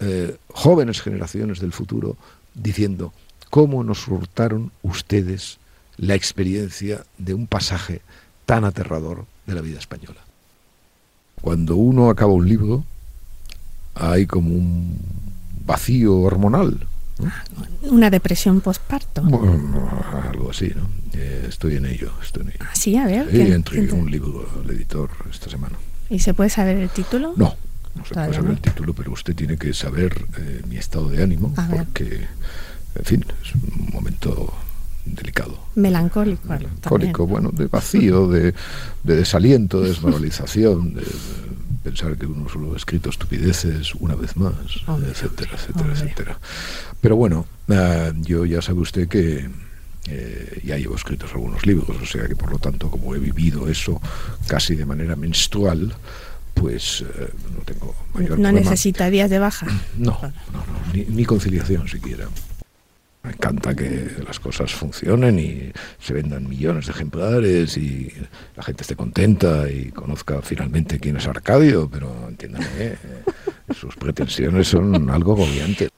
eh, 0.00 0.36
jóvenes 0.52 1.00
generaciones 1.00 1.60
del 1.60 1.72
futuro 1.72 2.16
diciendo 2.54 3.12
cómo 3.50 3.82
nos 3.84 4.06
hurtaron 4.06 4.70
ustedes 4.82 5.58
la 5.96 6.14
experiencia 6.14 7.04
de 7.16 7.34
un 7.34 7.46
pasaje 7.46 8.02
tan 8.46 8.64
aterrador 8.64 9.26
de 9.46 9.54
la 9.54 9.60
vida 9.60 9.78
española. 9.78 10.20
Cuando 11.40 11.76
uno 11.76 12.10
acaba 12.10 12.32
un 12.32 12.48
libro, 12.48 12.84
hay 13.94 14.26
como 14.26 14.50
un 14.50 14.98
vacío 15.64 16.16
hormonal. 16.20 16.87
Una 17.82 18.10
depresión 18.10 18.60
postparto. 18.60 19.22
algo 19.22 20.50
así, 20.50 20.72
¿no? 20.74 20.88
Eh, 21.14 21.46
estoy 21.48 21.76
en 21.76 21.86
ello, 21.86 22.12
estoy 22.22 22.42
en 22.44 22.48
ello. 22.50 22.58
Ah, 22.60 22.74
sí, 22.74 22.96
a 22.96 23.06
ver. 23.06 23.28
Sí, 23.30 23.40
entregué 23.40 23.92
un 23.92 24.10
libro 24.10 24.48
al 24.62 24.70
editor 24.70 25.10
esta 25.30 25.50
semana. 25.50 25.76
¿Y 26.10 26.20
se 26.20 26.32
puede 26.34 26.50
saber 26.50 26.76
el 26.76 26.90
título? 26.90 27.34
No, 27.36 27.54
no 27.94 28.04
se 28.04 28.14
puede 28.14 28.34
saber 28.34 28.50
el 28.52 28.60
título, 28.60 28.94
pero 28.94 29.12
usted 29.12 29.34
tiene 29.34 29.56
que 29.56 29.74
saber 29.74 30.26
eh, 30.38 30.62
mi 30.68 30.76
estado 30.76 31.08
de 31.08 31.22
ánimo, 31.22 31.54
porque, 31.54 32.26
en 32.94 33.04
fin, 33.04 33.24
es 33.42 33.54
un 33.54 33.90
momento 33.92 34.54
delicado. 35.04 35.58
Melancólico. 35.74 36.48
Melancólico, 36.48 37.26
bueno, 37.26 37.50
de 37.50 37.66
vacío, 37.66 38.28
de, 38.28 38.54
desaliento, 39.02 39.80
de 39.80 39.88
desmoralización, 39.90 40.94
de, 40.94 41.02
pensar 41.82 42.16
que 42.16 42.26
uno 42.26 42.48
solo 42.48 42.74
ha 42.74 42.76
escrito 42.76 43.10
estupideces 43.10 43.94
una 43.94 44.14
vez 44.14 44.36
más, 44.36 44.54
etcétera, 45.06 45.52
etcétera, 45.54 45.92
etcétera. 45.92 46.38
Pero 47.00 47.16
bueno, 47.16 47.46
ah, 47.68 48.12
yo 48.16 48.44
ya 48.44 48.60
sabe 48.62 48.80
usted 48.80 49.08
que 49.08 49.48
eh, 50.08 50.60
ya 50.64 50.76
llevo 50.76 50.96
escritos 50.96 51.32
algunos 51.32 51.66
libros, 51.66 51.96
o 52.00 52.06
sea 52.06 52.26
que 52.26 52.36
por 52.36 52.50
lo 52.50 52.58
tanto, 52.58 52.90
como 52.90 53.14
he 53.14 53.18
vivido 53.18 53.68
eso 53.68 54.00
casi 54.46 54.74
de 54.74 54.86
manera 54.86 55.16
menstrual, 55.16 55.94
pues 56.54 57.02
eh, 57.02 57.30
no 57.56 57.62
tengo 57.64 57.94
mayor 58.14 58.38
¿No 58.38 58.50
necesita 58.52 59.10
días 59.10 59.30
de 59.30 59.38
baja? 59.38 59.66
No, 59.96 60.18
no, 60.22 60.28
no 60.52 60.92
ni, 60.92 61.04
ni 61.04 61.24
conciliación 61.24 61.88
siquiera. 61.88 62.28
Me 63.22 63.32
encanta 63.32 63.74
que 63.74 64.10
las 64.24 64.38
cosas 64.38 64.72
funcionen 64.72 65.38
y 65.38 65.72
se 65.98 66.14
vendan 66.14 66.48
millones 66.48 66.86
de 66.86 66.92
ejemplares 66.92 67.76
y 67.76 68.12
la 68.54 68.62
gente 68.62 68.82
esté 68.82 68.94
contenta 68.94 69.68
y 69.70 69.90
conozca 69.90 70.40
finalmente 70.40 71.00
quién 71.00 71.16
es 71.16 71.26
Arcadio, 71.26 71.88
pero 71.90 72.28
entiéndame, 72.28 72.66
eh, 72.78 72.96
sus 73.74 73.96
pretensiones 73.96 74.68
son 74.68 75.10
algo 75.10 75.32
agobiantes. 75.32 75.90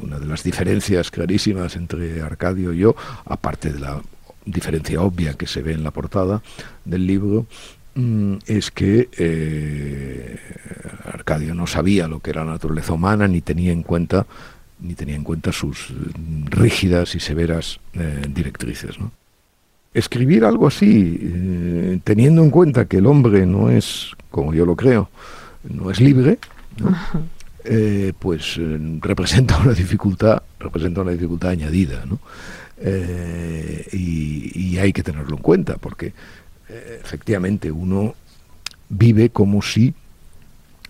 Una 0.00 0.18
de 0.18 0.26
las 0.26 0.42
diferencias 0.42 1.10
clarísimas 1.10 1.76
entre 1.76 2.20
Arcadio 2.20 2.72
y 2.72 2.78
yo, 2.78 2.96
aparte 3.24 3.72
de 3.72 3.78
la 3.78 4.02
diferencia 4.44 5.00
obvia 5.02 5.34
que 5.34 5.46
se 5.46 5.62
ve 5.62 5.72
en 5.72 5.84
la 5.84 5.92
portada 5.92 6.42
del 6.84 7.06
libro, 7.06 7.46
mm, 7.94 8.36
es 8.46 8.70
que 8.70 9.08
eh, 9.16 10.38
Arcadio 11.04 11.54
no 11.54 11.66
sabía 11.66 12.08
lo 12.08 12.20
que 12.20 12.30
era 12.30 12.44
la 12.44 12.52
naturaleza 12.52 12.92
humana 12.92 13.28
ni 13.28 13.40
tenía 13.40 13.70
en 13.72 13.82
cuenta 13.82 14.26
ni 14.82 14.94
tenía 14.94 15.14
en 15.14 15.24
cuenta 15.24 15.52
sus 15.52 15.90
mm, 15.90 16.46
rígidas 16.46 17.14
y 17.14 17.20
severas 17.20 17.78
eh, 17.94 18.26
directrices. 18.28 18.96
Escribir 19.94 20.44
algo 20.44 20.66
así, 20.66 21.18
eh, 21.20 22.00
teniendo 22.02 22.42
en 22.42 22.50
cuenta 22.50 22.86
que 22.86 22.98
el 22.98 23.06
hombre 23.06 23.46
no 23.46 23.70
es, 23.70 24.10
como 24.30 24.54
yo 24.54 24.66
lo 24.66 24.74
creo, 24.74 25.10
no 25.68 25.90
es 25.90 26.00
libre, 26.00 26.38
eh, 27.64 28.12
pues 28.18 28.58
representa 29.00 29.58
una 29.58 29.74
dificultad, 29.74 30.42
representa 30.58 31.02
una 31.02 31.12
dificultad 31.12 31.50
añadida, 31.50 32.04
y, 33.92 34.78
hay 34.78 34.92
que 34.92 35.04
tenerlo 35.04 35.36
en 35.36 35.42
cuenta, 35.42 35.76
porque 35.76 36.12
efectivamente 36.68 37.70
uno 37.70 38.16
vive 38.88 39.30
como 39.30 39.62
si 39.62 39.94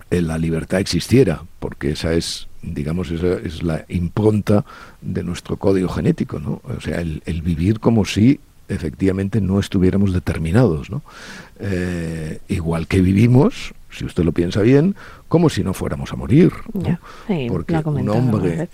la 0.08 0.38
libertad 0.38 0.80
existiera, 0.80 1.42
porque 1.58 1.90
esa 1.90 2.14
es 2.14 2.48
digamos, 2.62 3.10
esa 3.10 3.34
es 3.34 3.62
la 3.62 3.84
impronta 3.88 4.64
de 5.00 5.22
nuestro 5.22 5.56
código 5.56 5.88
genético, 5.88 6.38
¿no? 6.38 6.60
O 6.64 6.80
sea, 6.80 7.00
el, 7.00 7.42
vivir 7.42 7.80
como 7.80 8.04
si 8.04 8.40
efectivamente 8.68 9.40
no 9.40 9.58
estuviéramos 9.60 10.12
determinados, 10.12 10.90
¿no? 10.90 11.02
Eh, 11.58 12.40
igual 12.48 12.86
que 12.86 13.00
vivimos, 13.00 13.74
si 13.90 14.04
usted 14.04 14.24
lo 14.24 14.32
piensa 14.32 14.62
bien, 14.62 14.94
como 15.28 15.50
si 15.50 15.62
no 15.62 15.74
fuéramos 15.74 16.12
a 16.12 16.16
morir, 16.16 16.52
¿no? 16.72 16.98
Porque 17.48 17.74
un 17.84 18.08
hombre... 18.08 18.68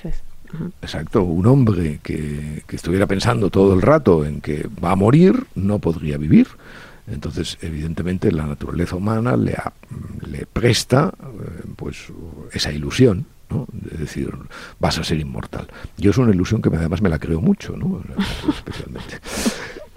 Exacto, 0.80 1.24
un 1.24 1.44
hombre 1.44 2.00
que, 2.02 2.62
que 2.66 2.76
estuviera 2.76 3.06
pensando 3.06 3.50
todo 3.50 3.74
el 3.74 3.82
rato 3.82 4.24
en 4.24 4.40
que 4.40 4.66
va 4.82 4.92
a 4.92 4.96
morir, 4.96 5.44
no 5.54 5.78
podría 5.78 6.16
vivir. 6.16 6.48
Entonces, 7.06 7.58
evidentemente, 7.60 8.32
la 8.32 8.46
naturaleza 8.46 8.96
humana 8.96 9.36
le, 9.36 9.56
le 10.26 10.46
presta 10.46 11.12
eh, 11.18 11.64
pues 11.76 12.06
esa 12.52 12.72
ilusión. 12.72 13.26
Es 13.92 13.98
decir, 13.98 14.30
vas 14.78 14.98
a 14.98 15.04
ser 15.04 15.18
inmortal. 15.20 15.68
Yo 15.96 16.10
es 16.10 16.18
una 16.18 16.32
ilusión 16.32 16.62
que 16.62 16.68
además 16.68 17.02
me 17.02 17.08
la 17.08 17.18
creo 17.18 17.40
mucho, 17.40 17.76
¿no? 17.76 18.02
Especialmente. 18.48 19.18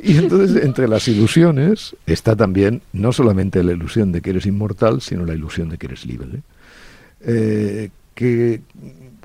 Y 0.03 0.17
entonces 0.17 0.63
entre 0.63 0.87
las 0.87 1.07
ilusiones 1.07 1.95
está 2.05 2.35
también 2.35 2.81
no 2.93 3.11
solamente 3.11 3.63
la 3.63 3.73
ilusión 3.73 4.11
de 4.11 4.21
que 4.21 4.31
eres 4.31 4.45
inmortal, 4.45 5.01
sino 5.01 5.25
la 5.25 5.33
ilusión 5.33 5.69
de 5.69 5.77
que 5.77 5.87
eres 5.87 6.05
libre. 6.05 6.41
Eh, 7.21 7.89
que, 8.15 8.61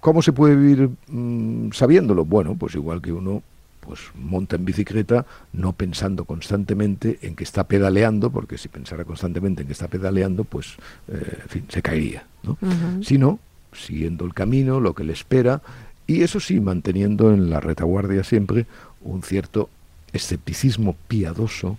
¿Cómo 0.01 0.20
se 0.20 0.33
puede 0.33 0.55
vivir 0.55 0.91
mm, 1.09 1.72
sabiéndolo? 1.72 2.24
Bueno, 2.24 2.57
pues 2.57 2.74
igual 2.74 3.01
que 3.01 3.12
uno 3.12 3.43
pues 3.81 4.01
monta 4.16 4.57
en 4.57 4.64
bicicleta 4.64 5.24
no 5.53 5.72
pensando 5.72 6.24
constantemente 6.24 7.20
en 7.22 7.37
que 7.37 7.45
está 7.45 7.64
pedaleando, 7.64 8.31
porque 8.31 8.59
si 8.59 8.68
pensara 8.68 9.05
constantemente 9.05 9.62
en 9.62 9.68
que 9.68 9.72
está 9.72 9.87
pedaleando, 9.87 10.43
pues 10.45 10.74
eh, 11.09 11.39
en 11.43 11.49
fin, 11.49 11.64
se 11.68 11.83
caería, 11.83 12.27
¿no? 12.43 12.59
Sino 13.01 13.39
siguiendo 13.79 14.24
el 14.24 14.35
camino, 14.35 14.81
lo 14.81 14.95
que 14.95 15.05
le 15.05 15.12
espera, 15.12 15.62
y 16.07 16.22
eso 16.22 16.41
sí, 16.41 16.61
manteniendo 16.61 17.33
en 17.33 17.51
la 17.51 17.61
retaguardia 17.61 18.24
siempre 18.24 18.66
un 19.01 19.22
cierto 19.22 19.68
escepticismo 20.12 20.97
piadoso 21.09 21.79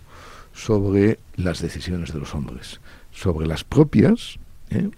sobre 0.53 1.19
las 1.35 1.61
decisiones 1.61 2.13
de 2.13 2.19
los 2.19 2.33
hombres, 2.35 2.79
sobre 3.11 3.47
las 3.47 3.63
propias, 3.63 4.39
¿eh? 4.69 4.89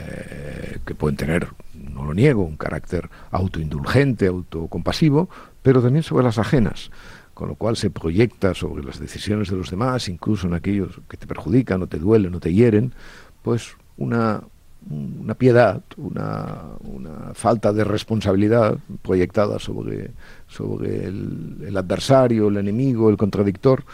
Eh, 0.00 0.78
que 0.86 0.94
pueden 0.94 1.16
tener, 1.16 1.48
no 1.74 2.04
lo 2.04 2.14
niego, 2.14 2.42
un 2.42 2.56
carácter 2.56 3.10
autoindulgente, 3.30 4.26
autocompasivo, 4.26 5.28
pero 5.62 5.82
también 5.82 6.02
sobre 6.02 6.24
las 6.24 6.38
ajenas, 6.38 6.90
con 7.34 7.48
lo 7.48 7.54
cual 7.56 7.76
se 7.76 7.90
proyecta 7.90 8.54
sobre 8.54 8.82
las 8.82 8.98
decisiones 8.98 9.50
de 9.50 9.56
los 9.56 9.70
demás, 9.70 10.08
incluso 10.08 10.46
en 10.46 10.54
aquellos 10.54 11.00
que 11.08 11.18
te 11.18 11.26
perjudican 11.26 11.82
o 11.82 11.86
te 11.86 11.98
duelen 11.98 12.34
o 12.34 12.40
te 12.40 12.54
hieren, 12.54 12.94
pues 13.42 13.76
una, 13.98 14.42
una 14.90 15.34
piedad, 15.34 15.82
una, 15.96 16.62
una, 16.80 17.34
falta 17.34 17.72
de 17.72 17.84
responsabilidad 17.84 18.78
proyectada 19.02 19.58
sobre, 19.58 20.10
sobre 20.48 21.06
el, 21.06 21.74
adversario, 21.76 22.48
el 22.48 22.56
enemigo, 22.56 23.08
el 23.08 23.16
contradictor, 23.16 23.84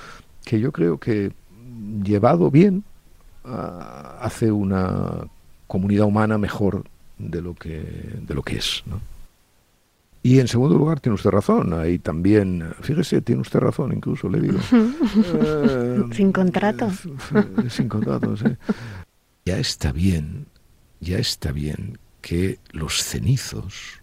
que 0.44 0.58
yo 0.58 0.72
creo 0.72 0.98
que 0.98 1.32
llevado 2.02 2.50
bien 2.50 2.84
hace 3.44 4.50
una 4.50 5.26
comunidad 5.66 6.06
humana 6.06 6.38
mejor 6.38 6.84
de 7.18 7.40
lo 7.42 7.54
que, 7.54 7.80
de 8.20 8.34
lo 8.34 8.42
que 8.42 8.56
es. 8.56 8.82
¿no? 8.86 9.00
Y 10.22 10.40
en 10.40 10.48
segundo 10.48 10.76
lugar, 10.76 11.00
tiene 11.00 11.14
usted 11.14 11.30
razón, 11.30 11.72
ahí 11.72 11.98
también, 11.98 12.74
fíjese, 12.80 13.20
tiene 13.22 13.40
usted 13.40 13.60
razón, 13.60 13.92
incluso 13.92 14.28
le 14.28 14.40
digo. 14.40 14.58
Eh, 15.34 16.04
sin 16.12 16.32
contrato. 16.32 16.90
sin 17.68 17.88
contrato, 17.88 18.36
sí. 18.36 18.44
Ya 19.46 19.58
está 19.58 19.92
bien, 19.92 20.46
ya 21.00 21.18
está 21.18 21.52
bien 21.52 21.98
que 22.20 22.58
los 22.72 23.02
cenizos 23.02 24.00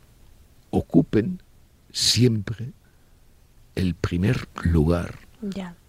ocupen 0.69 1.41
siempre 1.91 2.71
el 3.75 3.95
primer 3.95 4.47
lugar 4.63 5.19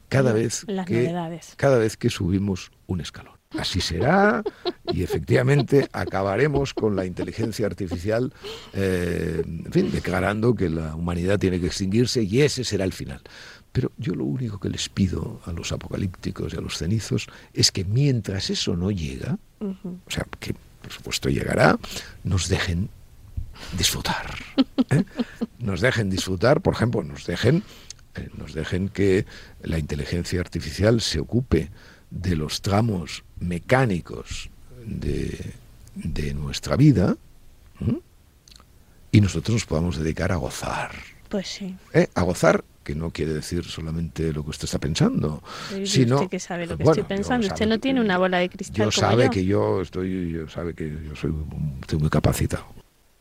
cada 0.08 0.32
vez 0.32 0.64
que 0.86 1.40
cada 1.56 1.78
vez 1.78 1.96
que 1.96 2.10
subimos 2.10 2.70
un 2.86 3.00
escalón. 3.00 3.34
Así 3.58 3.80
será 3.80 4.42
y 4.92 5.02
efectivamente 5.02 5.88
acabaremos 5.92 6.74
con 6.74 6.94
la 6.94 7.06
inteligencia 7.06 7.66
artificial, 7.66 8.34
eh, 8.74 9.42
en 9.44 9.72
fin, 9.72 9.90
declarando 9.90 10.54
que 10.54 10.68
la 10.68 10.94
humanidad 10.94 11.38
tiene 11.38 11.60
que 11.60 11.66
extinguirse 11.66 12.22
y 12.22 12.42
ese 12.42 12.64
será 12.64 12.84
el 12.84 12.92
final. 12.92 13.22
Pero 13.72 13.92
yo 13.98 14.14
lo 14.14 14.24
único 14.24 14.58
que 14.58 14.68
les 14.68 14.88
pido 14.88 15.40
a 15.44 15.52
los 15.52 15.70
apocalípticos 15.72 16.52
y 16.52 16.56
a 16.56 16.60
los 16.60 16.76
cenizos 16.76 17.28
es 17.52 17.70
que 17.70 17.84
mientras 17.84 18.50
eso 18.50 18.76
no 18.76 18.90
llega, 18.90 19.38
o 19.60 20.10
sea, 20.10 20.26
que 20.40 20.54
por 20.86 20.92
supuesto 20.92 21.28
llegará, 21.28 21.80
nos 22.22 22.48
dejen 22.48 22.90
disfrutar. 23.76 24.36
¿eh? 24.90 25.02
Nos 25.58 25.80
dejen 25.80 26.10
disfrutar, 26.10 26.60
por 26.60 26.74
ejemplo, 26.74 27.02
nos 27.02 27.26
dejen, 27.26 27.64
eh, 28.14 28.28
nos 28.38 28.54
dejen 28.54 28.88
que 28.88 29.26
la 29.62 29.80
inteligencia 29.80 30.38
artificial 30.38 31.00
se 31.00 31.18
ocupe 31.18 31.70
de 32.10 32.36
los 32.36 32.62
tramos 32.62 33.24
mecánicos 33.40 34.48
de, 34.86 35.54
de 35.96 36.34
nuestra 36.34 36.76
vida 36.76 37.16
y 39.10 39.20
nosotros 39.20 39.54
nos 39.54 39.66
podamos 39.66 39.98
dedicar 39.98 40.30
a 40.30 40.36
gozar. 40.36 40.92
Pues 41.28 41.48
sí. 41.48 41.74
¿Eh? 41.94 42.06
A 42.14 42.22
gozar 42.22 42.62
que 42.86 42.94
no 42.94 43.10
quiere 43.10 43.34
decir 43.34 43.64
solamente 43.64 44.32
lo 44.32 44.44
que 44.44 44.50
usted 44.50 44.66
está 44.66 44.78
pensando, 44.78 45.42
sino 45.84 46.16
usted 46.16 46.30
que 46.30 46.38
sabe 46.38 46.66
lo 46.66 46.76
que 46.76 46.84
estoy 46.84 47.02
pensando, 47.02 47.48
usted 47.48 47.66
no 47.66 47.80
tiene 47.80 48.00
una 48.00 48.16
bola 48.16 48.38
de 48.38 48.48
cristal. 48.48 48.86
Yo 48.86 48.92
sabe 48.92 49.28
que 49.28 49.44
yo 49.44 49.82
estoy, 49.82 50.30
yo 50.30 50.48
sabe 50.48 50.72
que 50.72 50.88
yo 50.88 51.16
soy, 51.16 51.34
estoy 51.82 51.98
muy 51.98 52.10
capacitado 52.10 52.64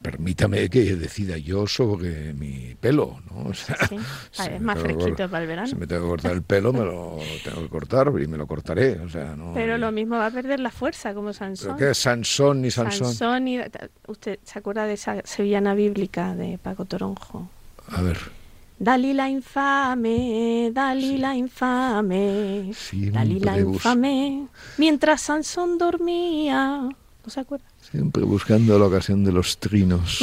permítame 0.06 0.70
que 0.70 0.96
decida 0.96 1.36
yo 1.40 1.66
sobre 1.66 2.32
mi 2.34 2.76
pelo, 2.80 3.22
¿no? 3.32 3.52
sí, 4.32 4.44
es 4.52 4.62
más 4.62 4.78
fresquito 4.78 5.28
para 5.28 5.42
el 5.42 5.48
verano. 5.48 5.68
Si 5.68 5.76
me 5.76 5.88
tengo 5.88 6.04
que 6.04 6.10
cortar 6.10 6.32
el 6.34 6.44
pelo, 6.44 6.72
me 6.72 6.86
lo 6.86 7.18
tengo 7.44 7.62
que 7.64 7.70
cortar 7.70 8.12
y 8.22 8.28
me 8.28 8.38
lo 8.38 8.46
cortaré, 8.46 9.00
o 9.00 9.10
sea, 9.10 9.36
no... 9.36 9.54
Pero 9.56 9.80
lo 9.80 9.92
mismo 9.92 10.18
va 10.18 10.28
a 10.28 10.32
perder 10.32 10.60
la 10.60 10.70
fuerza, 10.70 11.16
como 11.16 11.34
Sansón. 11.34 11.76
¿Qué 11.76 11.90
es 11.90 11.98
Sansón 11.98 12.62
ni 12.62 12.70
Sansón? 12.70 13.08
Sansón 13.08 13.48
y... 13.48 13.60
¿Usted 14.08 14.38
se 14.44 14.60
acuerda 14.60 14.86
de 14.86 14.94
esa 14.94 15.24
sevillana 15.24 15.74
bíblica 15.74 16.36
de 16.36 16.60
Paco 16.60 16.86
Toronjo? 16.86 17.50
A 17.88 18.04
ver... 18.04 18.18
Dalila 18.78 19.30
infame, 19.30 20.70
Dalila 20.74 21.34
infame, 21.34 22.74
Dalila 23.12 23.58
infame, 23.58 24.48
mientras 24.78 25.22
Sansón 25.22 25.78
dormía. 25.78 26.82
¿No 27.26 27.32
se 27.32 27.40
acuerda? 27.40 27.66
Siempre 27.90 28.24
buscando 28.24 28.78
la 28.78 28.86
ocasión 28.86 29.24
de 29.24 29.32
los 29.32 29.58
trinos. 29.58 30.20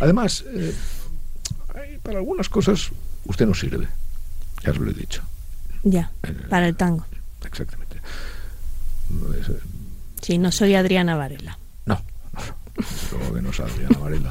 Además, 0.00 0.44
eh, 0.48 0.74
para 2.02 2.18
algunas 2.18 2.48
cosas 2.48 2.90
usted 3.24 3.46
no 3.46 3.54
sirve. 3.54 3.88
Ya 4.62 4.70
os 4.70 4.78
lo 4.78 4.90
he 4.90 4.94
dicho. 4.94 5.22
Ya, 5.82 6.10
para 6.50 6.68
el 6.68 6.76
tango. 6.76 7.06
Exactamente. 7.44 7.96
Eh, 7.96 9.58
sí, 10.20 10.38
no 10.38 10.52
soy 10.52 10.74
Adriana 10.74 11.16
Varela. 11.16 11.58
No, 11.86 12.02
no, 13.12 13.34
que 13.34 13.42
no 13.42 13.52
soy 13.52 13.70
Adriana 13.70 13.98
Varela. 13.98 14.30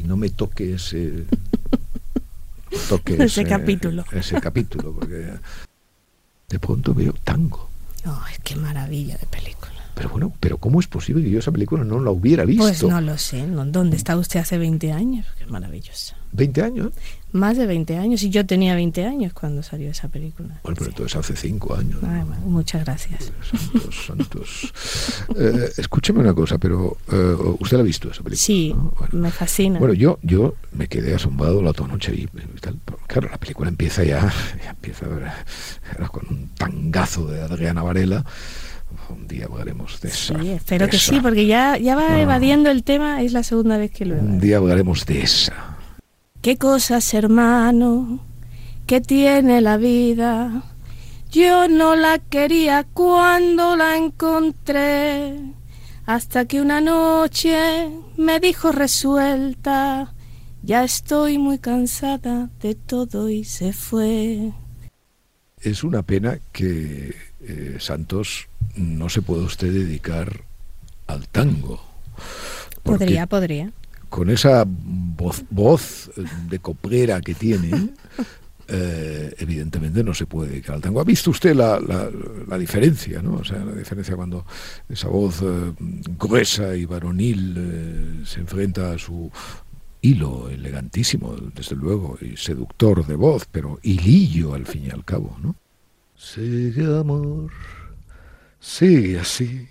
Y 0.00 0.04
no 0.04 0.16
me 0.16 0.30
toque 0.30 0.74
ese... 0.74 1.24
Toque 2.88 3.14
ese, 3.14 3.24
ese 3.24 3.44
capítulo. 3.44 4.04
Ese 4.12 4.40
capítulo, 4.40 4.94
porque 4.94 5.34
de 6.48 6.58
pronto 6.58 6.94
veo 6.94 7.12
tango. 7.24 7.68
Ay, 8.04 8.34
qué 8.42 8.56
maravilla 8.56 9.18
de 9.18 9.26
película. 9.26 9.79
Pero 9.94 10.08
bueno, 10.10 10.32
pero 10.40 10.58
¿cómo 10.58 10.80
es 10.80 10.86
posible 10.86 11.22
que 11.22 11.30
yo 11.30 11.38
esa 11.38 11.52
película 11.52 11.84
no 11.84 12.00
la 12.00 12.10
hubiera 12.10 12.44
visto? 12.44 12.64
Pues 12.64 12.82
no 12.82 13.00
lo 13.00 13.18
sé. 13.18 13.46
¿Dónde 13.46 13.96
está 13.96 14.16
usted 14.16 14.40
hace 14.40 14.58
20 14.58 14.92
años? 14.92 15.26
Qué 15.38 15.46
maravilloso. 15.46 16.14
¿20 16.34 16.62
años? 16.62 16.92
Más 17.32 17.56
de 17.56 17.66
20 17.66 17.96
años. 17.96 18.22
Y 18.22 18.30
yo 18.30 18.46
tenía 18.46 18.74
20 18.74 19.04
años 19.04 19.32
cuando 19.32 19.62
salió 19.62 19.90
esa 19.90 20.08
película. 20.08 20.60
Bueno, 20.62 20.76
pero 20.78 20.90
entonces 20.90 21.16
hace 21.16 21.36
5 21.36 21.74
años. 21.74 22.00
muchas 22.44 22.84
gracias. 22.84 23.32
Santos, 23.42 24.06
santos. 24.06 24.72
Eh, 25.36 25.70
escúcheme 25.76 26.20
una 26.20 26.34
cosa, 26.34 26.58
pero 26.58 26.96
eh, 27.10 27.36
¿usted 27.60 27.76
la 27.76 27.82
ha 27.82 27.86
visto 27.86 28.10
esa 28.10 28.22
película? 28.22 28.36
Sí, 28.36 28.74
me 29.12 29.30
fascina. 29.30 29.78
Bueno, 29.78 29.94
yo, 29.94 30.18
yo 30.22 30.54
me 30.72 30.88
quedé 30.88 31.14
asombrado 31.14 31.62
la 31.62 31.70
otra 31.70 31.86
noche 31.86 32.14
y, 32.14 32.26
tal. 32.60 32.78
Claro, 33.06 33.28
la 33.30 33.38
película 33.38 33.68
empieza 33.68 34.02
ya, 34.02 34.20
ya 34.64 34.70
empieza 34.70 35.06
con 36.10 36.26
un 36.28 36.48
tangazo 36.56 37.26
de 37.26 37.42
Adriana 37.42 37.82
Varela 37.82 38.24
un 39.10 39.26
día 39.26 39.46
hablaremos 39.46 40.00
de 40.00 40.08
esa. 40.08 40.40
Sí, 40.40 40.50
espero 40.50 40.88
que 40.88 40.98
sí, 40.98 41.20
porque 41.20 41.46
ya, 41.46 41.76
ya 41.76 41.96
va 41.96 42.20
evadiendo 42.20 42.70
el 42.70 42.84
tema, 42.84 43.22
es 43.22 43.32
la 43.32 43.42
segunda 43.42 43.76
vez 43.76 43.90
que 43.90 44.06
lo 44.06 44.16
Un 44.16 44.40
día 44.40 44.58
hablaremos 44.58 45.06
de 45.06 45.22
esa. 45.22 45.76
¿Qué 46.42 46.56
cosas, 46.56 47.12
hermano, 47.14 48.24
que 48.86 49.00
tiene 49.00 49.60
la 49.60 49.76
vida? 49.76 50.64
Yo 51.30 51.68
no 51.68 51.94
la 51.96 52.18
quería 52.18 52.84
cuando 52.84 53.76
la 53.76 53.96
encontré, 53.96 55.36
hasta 56.06 56.44
que 56.46 56.60
una 56.60 56.80
noche 56.80 57.90
me 58.16 58.40
dijo 58.40 58.72
resuelta, 58.72 60.12
ya 60.62 60.82
estoy 60.82 61.38
muy 61.38 61.58
cansada 61.58 62.50
de 62.60 62.74
todo 62.74 63.28
y 63.28 63.44
se 63.44 63.72
fue. 63.72 64.52
Es 65.60 65.84
una 65.84 66.02
pena 66.02 66.38
que 66.52 67.14
eh, 67.42 67.76
Santos 67.78 68.49
no 68.76 69.08
se 69.08 69.22
puede 69.22 69.42
usted 69.42 69.72
dedicar 69.72 70.44
al 71.06 71.28
tango. 71.28 71.80
Podría, 72.82 73.26
podría. 73.26 73.72
Con 74.08 74.30
esa 74.30 74.64
voz, 74.66 75.44
voz 75.50 76.10
de 76.48 76.58
coprera 76.58 77.20
que 77.20 77.34
tiene, 77.34 77.90
eh, 78.68 79.34
evidentemente 79.38 80.02
no 80.02 80.14
se 80.14 80.26
puede 80.26 80.50
dedicar 80.50 80.76
al 80.76 80.82
tango. 80.82 81.00
¿Ha 81.00 81.04
visto 81.04 81.30
usted 81.30 81.54
la, 81.54 81.78
la, 81.80 82.58
diferencia, 82.58 83.22
no? 83.22 83.34
O 83.34 83.44
sea, 83.44 83.58
la 83.58 83.74
diferencia 83.74 84.16
cuando 84.16 84.44
esa 84.88 85.08
voz 85.08 85.42
eh, 85.42 85.72
gruesa 86.18 86.74
y 86.74 86.84
varonil 86.84 87.54
eh, 87.56 88.26
se 88.26 88.40
enfrenta 88.40 88.92
a 88.92 88.98
su 88.98 89.30
hilo 90.02 90.48
elegantísimo, 90.48 91.36
desde 91.54 91.76
luego, 91.76 92.18
y 92.20 92.36
seductor 92.36 93.06
de 93.06 93.16
voz, 93.16 93.46
pero 93.50 93.78
hilillo 93.82 94.54
al 94.54 94.66
fin 94.66 94.86
y 94.86 94.90
al 94.90 95.04
cabo, 95.04 95.36
¿no? 95.42 95.54
Sigue 96.16 96.84
amor 96.98 97.50
Sigue 98.60 99.18
así, 99.18 99.68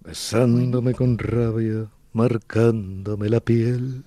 besándome 0.00 0.92
con 0.94 1.18
rabia, 1.18 1.86
marcándome 2.12 3.28
la 3.28 3.40
piel. 3.40 4.04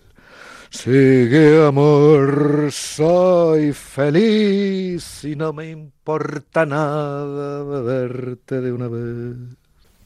Sigue 0.70 1.66
amor, 1.66 2.70
soy 2.72 3.72
feliz 3.74 5.24
y 5.24 5.36
no 5.36 5.54
me 5.54 5.70
importa 5.72 6.66
nada 6.66 7.64
verte 7.82 8.62
de 8.62 8.72
una 8.72 8.88
vez. 8.88 9.36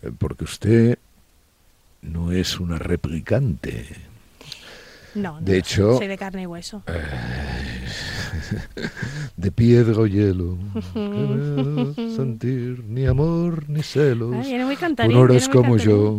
Eh, 0.03 0.11
Porque 0.17 0.43
usted 0.45 0.97
no 2.01 2.31
es 2.31 2.59
una 2.59 2.77
replicante. 2.77 3.87
No, 5.15 5.39
no, 5.39 5.41
De 5.41 5.57
hecho- 5.57 5.97
soy 5.97 6.07
de 6.07 6.17
carne 6.17 6.43
y 6.43 6.45
hueso. 6.45 6.83
De 9.37 9.51
piedra 9.51 9.99
o 9.99 10.07
hielo. 10.07 10.57
sentir 12.15 12.83
ni 12.87 13.05
amor 13.05 13.69
ni 13.69 13.83
celos. 13.83 14.33
Ay, 14.33 14.49
viene 14.49 14.65
muy 14.65 14.75
Tú 14.75 15.07
no 15.11 15.25
eres 15.25 15.47
como 15.49 15.77
yo, 15.77 16.17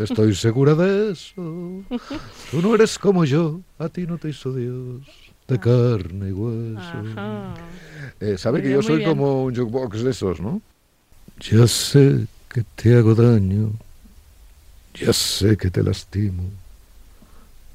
estoy 0.00 0.34
segura 0.34 0.74
de 0.74 1.12
eso. 1.12 1.34
Tú 2.50 2.62
no 2.62 2.74
eres 2.74 2.98
como 2.98 3.24
yo, 3.24 3.60
a 3.78 3.88
ti 3.88 4.06
no 4.06 4.18
te 4.18 4.30
hizo 4.30 4.52
Dios 4.52 5.02
de 5.48 5.58
carne 5.58 6.28
y 6.28 6.32
hueso. 6.32 6.92
Eh, 8.20 8.36
Sabe 8.36 8.58
Muy 8.58 8.68
que 8.68 8.74
yo 8.74 8.82
soy 8.82 8.98
bien. 8.98 9.10
como 9.10 9.44
un 9.44 9.54
jukebox 9.54 10.02
de 10.02 10.10
esos, 10.10 10.40
¿no? 10.40 10.60
Ya 11.40 11.66
sé 11.66 12.26
que 12.48 12.64
te 12.74 12.96
hago 12.96 13.14
daño, 13.14 13.70
ya 14.94 15.12
sé 15.12 15.56
que 15.56 15.70
te 15.70 15.82
lastimo, 15.82 16.42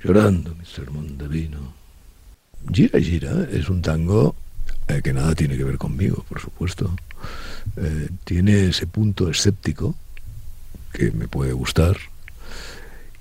llorando 0.04 0.54
mi 0.56 0.66
sermón 0.66 1.18
de 1.18 1.28
vino. 1.28 1.74
Gira 2.72 3.00
Gira 3.00 3.48
es 3.52 3.70
un 3.70 3.82
tango 3.82 4.36
eh, 4.88 5.02
que 5.04 5.14
nada 5.14 5.36
tiene 5.36 5.58
que 5.58 5.64
ver 5.64 5.78
conmigo, 5.78 6.26
por 6.28 6.40
supuesto. 6.40 6.96
Eh, 7.78 8.10
tiene 8.24 8.70
ese 8.70 8.88
punto 8.88 9.30
escéptico 9.30 9.96
que 10.92 11.12
me 11.12 11.28
puede 11.28 11.54
gustar 11.54 11.98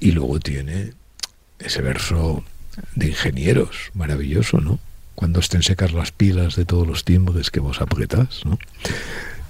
y 0.00 0.12
luego 0.12 0.40
tiene 0.40 0.92
ese 1.58 1.80
verso 1.80 2.44
de 2.94 3.08
ingenieros 3.08 3.90
maravilloso, 3.94 4.60
¿no? 4.60 4.78
Cuando 5.14 5.40
estén 5.40 5.62
secas 5.62 5.92
las 5.92 6.10
pilas 6.10 6.56
de 6.56 6.64
todos 6.64 6.86
los 6.86 7.04
timbres 7.04 7.50
que 7.50 7.60
vos 7.60 7.80
apretás, 7.80 8.44
¿no? 8.44 8.58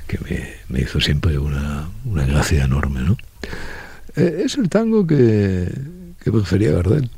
Que 0.06 0.18
me, 0.18 0.52
me 0.68 0.80
hizo 0.82 1.00
siempre 1.00 1.38
una, 1.38 1.88
una 2.04 2.26
gracia 2.26 2.64
enorme, 2.64 3.00
¿no? 3.00 3.16
Eh, 4.16 4.42
es 4.44 4.56
el 4.56 4.68
tango 4.68 5.06
que, 5.06 5.72
que 6.22 6.32
prefería 6.32 6.72
Gardel. 6.72 7.10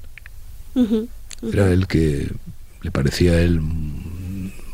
Era 1.42 1.72
el 1.72 1.86
que 1.86 2.30
le 2.84 2.90
parecía 2.90 3.32
a 3.32 3.40
él, 3.40 3.60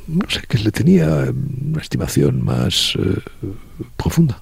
no 0.09 0.29
sé, 0.29 0.43
que 0.49 0.59
le 0.59 0.71
tenía 0.73 1.33
una 1.71 1.81
estimación 1.81 2.45
más 2.45 2.95
eh, 2.99 3.21
profunda. 3.97 4.39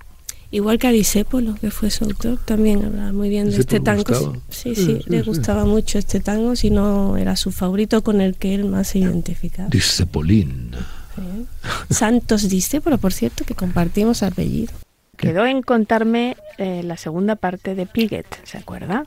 Igual 0.51 0.79
que 0.79 0.87
Arisépolo, 0.89 1.55
que 1.61 1.71
fue 1.71 1.91
su 1.91 2.05
autor, 2.05 2.39
también 2.43 2.83
hablaba 2.83 3.13
muy 3.13 3.29
bien 3.29 3.51
de 3.51 3.59
este 3.59 3.81
tango. 3.81 4.03
gustaba. 4.03 4.33
Sí, 4.49 4.75
Sí, 4.75 5.01
le 5.07 5.19
sí. 5.23 5.27
gustaba 5.29 5.67
mucho 5.67 5.99
este 5.99 6.21
tango, 6.21 6.57
si 6.57 6.71
no 6.71 7.19
era 7.19 7.37
su 7.37 7.53
favorito 7.53 8.03
con 8.03 8.23
el 8.23 8.35
que 8.37 8.55
él 8.55 8.65
más 8.65 8.89
se 8.89 9.01
identificaba. 9.01 9.69
Discepolín. 9.69 10.71
Sí. 11.15 11.95
Santos 11.95 12.49
Discépolo, 12.49 12.97
por 12.97 13.13
cierto, 13.13 13.45
que 13.45 13.55
compartimos 13.55 14.23
apellido. 14.23 14.73
Quedó 15.19 15.45
en 15.45 15.61
contarme 15.63 16.37
eh, 16.57 16.83
la 16.83 16.97
segunda 16.97 17.37
parte 17.37 17.75
de 17.75 17.85
Piget, 17.85 18.25
¿se 18.45 18.57
acuerda? 18.57 19.05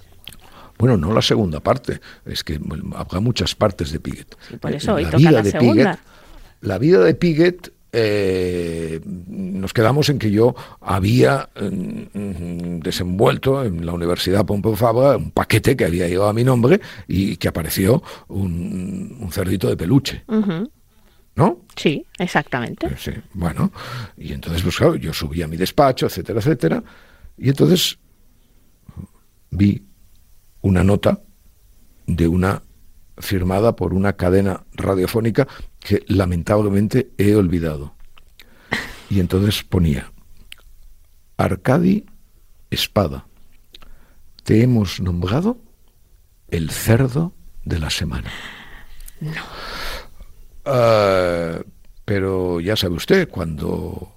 Bueno, 0.82 0.97
no 0.97 1.13
la 1.13 1.21
segunda 1.21 1.59
parte, 1.59 2.01
es 2.25 2.43
que 2.43 2.57
bueno, 2.57 2.95
habrá 2.97 3.19
muchas 3.19 3.53
partes 3.55 3.91
de 3.91 3.99
Piget. 3.99 4.36
Sí, 4.49 4.57
por 4.57 4.71
Eh, 4.71 4.77
eso 4.77 4.95
hoy 4.95 5.03
la 5.03 5.09
toca 5.11 5.17
vida 5.19 5.32
la 5.32 5.41
de 5.43 5.51
segunda. 5.51 5.99
La 6.61 6.77
vida 6.79 6.99
de 7.03 7.13
Piget, 7.13 7.71
eh, 7.93 8.99
nos 9.05 9.73
quedamos 9.73 10.09
en 10.09 10.17
que 10.17 10.32
yo 10.32 10.55
había 10.79 11.49
mm, 11.59 12.17
mm, 12.19 12.79
desenvuelto 12.79 13.63
en 13.63 13.86
la 13.86 13.93
Universidad 13.93 14.45
Pompeu 14.45 14.75
Fabra 14.75 15.17
un 15.17 15.32
paquete 15.32 15.75
que 15.75 15.86
había 15.86 16.07
llegado 16.07 16.29
a 16.29 16.34
mi 16.34 16.43
nombre 16.43 16.82
y 17.07 17.36
que 17.38 17.47
apareció 17.47 18.01
un, 18.27 19.17
un 19.19 19.32
cerdito 19.32 19.69
de 19.69 19.77
peluche. 19.77 20.23
¿no? 21.36 21.61
Sí, 21.75 22.05
exactamente. 22.19 22.88
Eh, 22.88 22.95
Sí, 22.97 23.11
bueno, 23.34 23.71
y 24.17 24.34
entonces, 24.34 24.61
pues 24.63 24.75
claro, 24.77 24.95
yo 24.95 25.13
subí 25.13 25.41
a 25.41 25.47
mi 25.47 25.57
despacho, 25.57 26.05
etcétera, 26.07 26.39
etcétera, 26.39 26.84
y 27.38 27.49
entonces 27.49 27.97
vi 29.49 29.82
una 30.62 30.84
nota 30.84 31.22
de 32.07 32.28
una 32.28 32.64
firmada 33.18 33.76
por 33.76 33.93
una 33.93 34.14
cadena 34.14 34.64
radiofónica 34.74 35.47
que 35.80 36.03
lamentablemente 36.07 37.12
he 37.18 37.36
olvidado. 37.36 37.95
Y 39.09 39.20
entonces 39.20 39.64
ponía, 39.64 40.12
Arcadi 41.38 42.05
Espada, 42.70 43.26
te 44.43 44.64
hemos 44.64 44.99
nombrado 45.01 45.57
el 46.49 46.70
cerdo 46.72 47.34
de 47.66 47.80
la 47.80 47.89
semana. 47.89 48.32
Ah, 50.66 51.59
pero 52.05 52.59
ya 52.59 52.76
sabe 52.76 52.95
usted, 52.95 53.30
cuando 53.30 54.16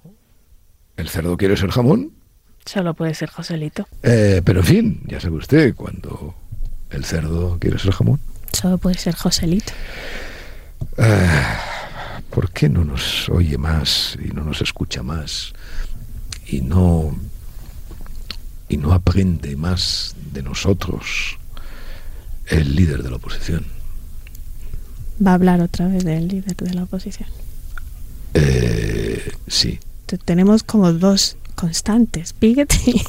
el 0.97 1.09
cerdo 1.09 1.37
quiere 1.37 1.57
ser 1.57 1.71
jamón, 1.71 2.13
Solo 2.65 2.93
puede 2.93 3.13
ser 3.13 3.29
Joselito. 3.29 3.87
eh, 4.03 4.41
pero 4.43 4.59
en 4.61 4.65
fin, 4.65 5.01
ya 5.07 5.19
sabe 5.19 5.35
usted, 5.37 5.75
cuando 5.75 6.33
el 6.89 7.05
cerdo 7.05 7.57
quiere 7.59 7.77
ser 7.79 7.91
jamón, 7.91 8.19
Solo 8.51 8.77
puede 8.77 8.97
ser 8.97 9.15
Joselito. 9.15 9.73
¿por 12.29 12.51
qué 12.51 12.69
no 12.69 12.83
nos 12.83 13.29
oye 13.29 13.57
más 13.57 14.17
y 14.23 14.29
no 14.29 14.43
nos 14.43 14.61
escucha 14.61 15.03
más 15.03 15.53
y 16.47 16.61
no 16.61 17.15
y 18.67 18.77
no 18.77 18.93
aprende 18.93 19.55
más 19.55 20.15
de 20.33 20.41
nosotros 20.43 21.37
el 22.47 22.75
líder 22.75 23.03
de 23.03 23.09
la 23.09 23.15
oposición? 23.17 23.65
Va 25.25 25.31
a 25.31 25.33
hablar 25.35 25.61
otra 25.61 25.87
vez 25.87 26.03
del 26.03 26.27
líder 26.27 26.55
de 26.57 26.73
la 26.73 26.83
oposición. 26.83 27.29
Eh, 28.33 29.31
sí. 29.47 29.79
Te- 30.07 30.17
Tenemos 30.17 30.63
como 30.63 30.91
dos 30.91 31.37
constantes, 31.65 32.33
Piquet 32.33 32.71
y 32.87 33.01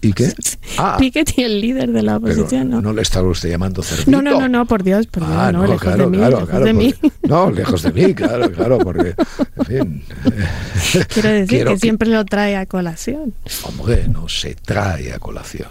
¿Y 0.00 0.12
qué? 0.12 0.32
Ah. 0.78 0.96
Piquet 0.98 1.36
y 1.38 1.42
el 1.42 1.60
líder 1.60 1.90
de 1.92 2.02
la 2.02 2.16
oposición, 2.16 2.70
¿no? 2.70 2.80
no 2.80 2.92
le 2.92 3.02
estaba 3.02 3.28
usted 3.28 3.50
llamando 3.50 3.82
cerdito. 3.82 4.10
No, 4.10 4.22
no, 4.22 4.40
no, 4.40 4.48
no, 4.48 4.66
por 4.66 4.82
Dios, 4.82 5.06
por 5.06 5.26
Dios, 5.26 5.36
Ah, 5.38 5.50
no, 5.52 5.62
lejos 5.66 5.80
claro, 5.82 6.04
de 6.04 6.10
mí, 6.10 6.16
claro, 6.18 6.30
lejos 6.36 6.48
claro, 6.48 6.64
de 6.64 6.72
mí. 6.72 6.94
porque- 7.00 7.16
no, 7.28 7.50
lejos 7.50 7.82
de 7.82 7.92
mí, 7.92 8.14
claro, 8.14 8.52
claro, 8.52 8.78
porque, 8.78 9.14
en 9.56 9.64
fin. 9.66 10.04
Quiero 11.12 11.28
decir 11.30 11.46
quiero 11.48 11.70
que 11.72 11.78
siempre 11.78 12.08
lo 12.08 12.24
trae 12.24 12.56
a 12.56 12.66
colación. 12.66 13.34
Hombre, 13.64 14.06
no 14.08 14.28
se 14.28 14.54
trae 14.54 15.12
a 15.12 15.18
colación, 15.18 15.68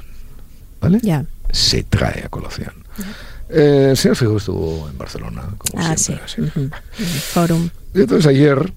¿vale? 0.82 1.00
Ya. 1.02 1.26
Se 1.52 1.84
trae 1.84 2.24
a 2.26 2.30
colación. 2.30 2.74
Eh, 3.50 3.88
el 3.92 3.98
señor 3.98 4.16
Fijo 4.18 4.38
estuvo 4.38 4.90
en 4.90 4.98
Barcelona, 4.98 5.44
como 5.58 5.82
Ah, 5.84 5.96
sí. 5.98 6.14
siempre. 6.28 6.28
sí. 6.28 6.42
Ujú. 6.42 6.70
Forum. 7.34 7.70
Y 7.96 8.02
entonces 8.02 8.28
ayer, 8.28 8.74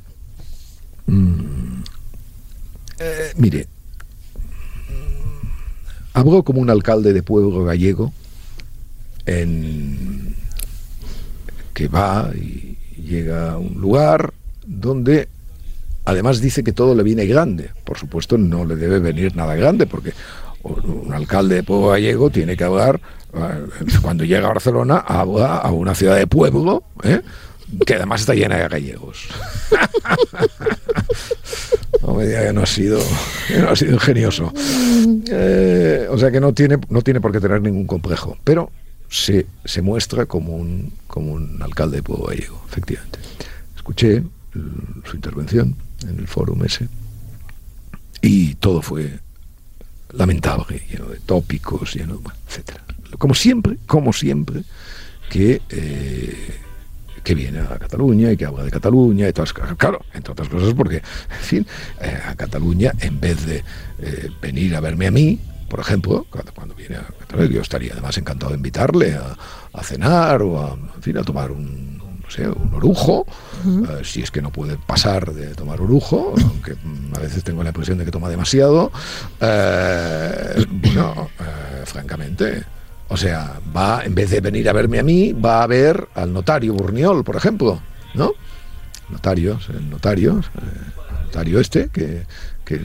mm, 1.07 1.76
eh, 2.99 3.33
mire, 3.37 3.67
mm, 4.89 5.49
habló 6.15 6.43
como 6.43 6.61
un 6.61 6.71
alcalde 6.71 7.13
de 7.13 7.23
pueblo 7.23 7.65
gallego 7.65 8.13
en, 9.27 10.35
que 11.75 11.89
va 11.89 12.31
y 12.35 12.77
llega 12.97 13.53
a 13.53 13.59
un 13.59 13.81
lugar 13.81 14.33
donde 14.67 15.29
además 16.05 16.41
dice 16.41 16.65
que 16.65 16.73
todo 16.73 16.95
le 16.95 17.03
viene 17.03 17.27
grande. 17.27 17.71
Por 17.85 17.99
supuesto, 17.99 18.39
no 18.39 18.65
le 18.65 18.77
debe 18.77 18.99
venir 18.99 19.37
nada 19.37 19.55
grande, 19.55 19.87
porque 19.87 20.13
un 20.63 21.07
un 21.07 21.13
alcalde 21.13 21.57
de 21.57 21.63
pueblo 21.63 21.89
gallego 21.89 22.31
tiene 22.31 22.57
que 22.57 22.65
hablar, 22.65 23.01
eh, 23.35 23.67
cuando 24.03 24.25
llega 24.25 24.47
a 24.47 24.53
Barcelona, 24.53 24.99
habla 24.99 25.59
a 25.59 25.71
una 25.71 25.95
ciudad 25.95 26.17
de 26.17 26.27
pueblo, 26.27 26.83
¿eh? 27.03 27.21
Que 27.85 27.95
además 27.95 28.21
está 28.21 28.35
llena 28.35 28.57
de 28.57 28.69
gallegos. 28.69 29.27
No 32.03 32.15
me 32.15 32.27
diga 32.27 32.47
que 32.47 32.53
no 32.53 32.63
ha 32.63 32.67
sido, 32.67 33.01
no 33.59 33.71
ha 33.71 33.75
sido 33.75 33.95
ingenioso. 33.95 34.53
Eh, 35.29 36.07
o 36.09 36.17
sea 36.17 36.31
que 36.31 36.41
no 36.41 36.53
tiene, 36.53 36.79
no 36.89 37.03
tiene 37.03 37.21
por 37.21 37.33
qué 37.33 37.41
tener 37.41 37.61
ningún 37.61 37.87
complejo, 37.87 38.39
pero 38.45 38.71
se, 39.11 39.47
se 39.65 39.83
muestra 39.83 40.27
como 40.27 40.55
un, 40.55 40.93
como 41.09 41.33
un 41.33 41.61
alcalde 41.63 41.97
de 41.97 42.03
pueblo 42.05 42.27
gallego, 42.27 42.63
efectivamente. 42.69 43.19
Escuché 43.75 44.23
su 45.05 45.17
intervención 45.17 45.77
en 46.09 46.19
el 46.19 46.29
foro 46.29 46.57
ese 46.65 46.89
y 48.23 48.55
todo 48.55 48.83
fue 48.83 49.19
lamentable, 50.13 50.83
lleno 50.91 51.07
de 51.07 51.21
tópicos, 51.21 51.95
lleno, 51.95 52.21
etcétera. 52.49 52.85
Como 53.19 53.35
siempre, 53.35 53.79
como 53.87 54.13
siempre, 54.13 54.63
que, 55.31 55.63
eh, 55.69 56.61
que 57.27 57.35
viene 57.35 57.59
a 57.59 57.77
Cataluña 57.77 58.31
y 58.31 58.37
que 58.37 58.47
habla 58.47 58.63
de 58.63 58.71
Cataluña 58.71 59.29
y 59.29 59.33
todas. 59.33 59.53
Claro, 59.53 60.01
entre 60.15 60.31
otras 60.31 60.49
cosas 60.49 60.73
porque, 60.75 60.99
en 60.99 61.41
fin, 61.41 61.67
eh, 62.01 62.21
a 62.25 62.37
Cataluña, 62.37 62.93
en 63.01 63.19
vez 63.19 63.45
de 63.45 63.65
eh, 63.99 64.31
venir 64.41 64.77
a 64.77 64.81
verme 64.81 65.09
a 65.09 65.11
mí, 65.11 65.41
por 65.69 65.81
ejemplo, 65.81 66.25
cuando, 66.31 66.53
cuando 66.55 66.75
viene 66.77 66.95
a 66.95 67.03
Cataluña, 67.03 67.51
yo 67.51 67.63
estaría 67.63 67.95
además 67.95 68.17
encantado 68.17 68.53
de 68.53 68.59
invitarle 68.59 69.15
a, 69.15 69.37
a 69.73 69.83
cenar 69.83 70.41
o 70.43 70.61
a, 70.61 70.75
en 70.75 71.03
fin, 71.03 71.19
a 71.19 71.25
tomar 71.25 71.51
un, 71.51 71.99
no 71.99 72.31
sé, 72.31 72.49
un 72.49 72.73
orujo, 72.73 73.27
eh, 73.67 74.03
si 74.05 74.23
es 74.23 74.31
que 74.31 74.41
no 74.41 74.53
puede 74.53 74.77
pasar 74.77 75.35
de 75.35 75.53
tomar 75.57 75.81
orujo, 75.81 76.33
aunque 76.41 76.75
mm, 76.75 77.17
a 77.17 77.19
veces 77.19 77.43
tengo 77.43 77.65
la 77.65 77.71
impresión 77.71 77.99
de 77.99 78.05
que 78.05 78.13
toma 78.13 78.29
demasiado. 78.29 78.93
Bueno, 79.41 81.29
francamente, 81.87 82.63
O 83.09 83.17
sea, 83.17 83.61
va, 83.75 84.05
en 84.05 84.15
vez 84.15 84.31
de 84.31 84.41
venir 84.41 84.69
a 84.69 84.73
verme 84.73 84.99
a 84.99 85.03
mí, 85.03 85.33
va 85.33 85.63
a 85.63 85.67
ver 85.67 86.09
al 86.15 86.33
notario 86.33 86.75
Burniol, 86.75 87.23
por 87.23 87.37
ejemplo, 87.37 87.81
¿no? 88.15 88.33
Notario, 89.09 89.61
el 89.69 89.89
notario, 89.89 90.33
el 90.33 91.25
notario 91.27 91.61
este, 91.61 91.89
que, 91.89 92.27
que 92.65 92.81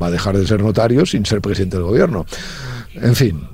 va 0.00 0.08
a 0.08 0.10
dejar 0.10 0.36
de 0.36 0.46
ser 0.46 0.62
notario 0.62 1.06
sin 1.06 1.24
ser 1.24 1.40
presidente 1.40 1.76
del 1.76 1.86
gobierno. 1.86 2.26
En 2.94 3.14
fin, 3.14 3.46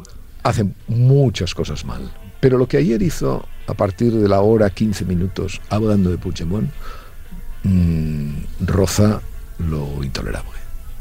hacen 0.42 0.74
muchas 0.86 1.54
cosas 1.54 1.84
mal. 1.84 2.10
Pero 2.40 2.56
lo 2.56 2.66
que 2.66 2.78
ayer 2.78 3.02
hizo, 3.02 3.46
a 3.66 3.74
partir 3.74 4.12
de 4.12 4.28
la 4.28 4.40
hora 4.40 4.70
15 4.70 5.04
minutos, 5.04 5.60
hablando 5.68 6.10
de 6.10 6.18
Puigdemont, 6.18 6.70
mmm, 7.64 8.30
roza 8.60 9.20
lo 9.58 10.02
intolerable. 10.02 10.58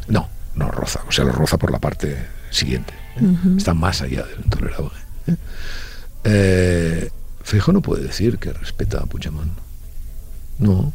No, 0.08 0.28
no 0.56 0.70
roza, 0.70 1.02
o 1.08 1.12
sea, 1.12 1.26
lo 1.26 1.32
roza 1.32 1.58
por 1.58 1.72
la 1.72 1.80
parte 1.80 2.18
siguiente. 2.50 2.94
¿Eh? 3.20 3.56
Está 3.58 3.74
más 3.74 4.02
allá 4.02 4.24
de 4.24 4.36
lo 4.36 4.42
intolerable. 4.42 4.92
¿eh? 5.28 5.36
Eh, 6.24 7.10
Feijóo 7.44 7.74
no 7.74 7.82
puede 7.82 8.04
decir 8.04 8.38
que 8.38 8.54
respeta 8.54 9.00
a 9.00 9.06
Puigdemont. 9.06 9.52
No. 10.60 10.94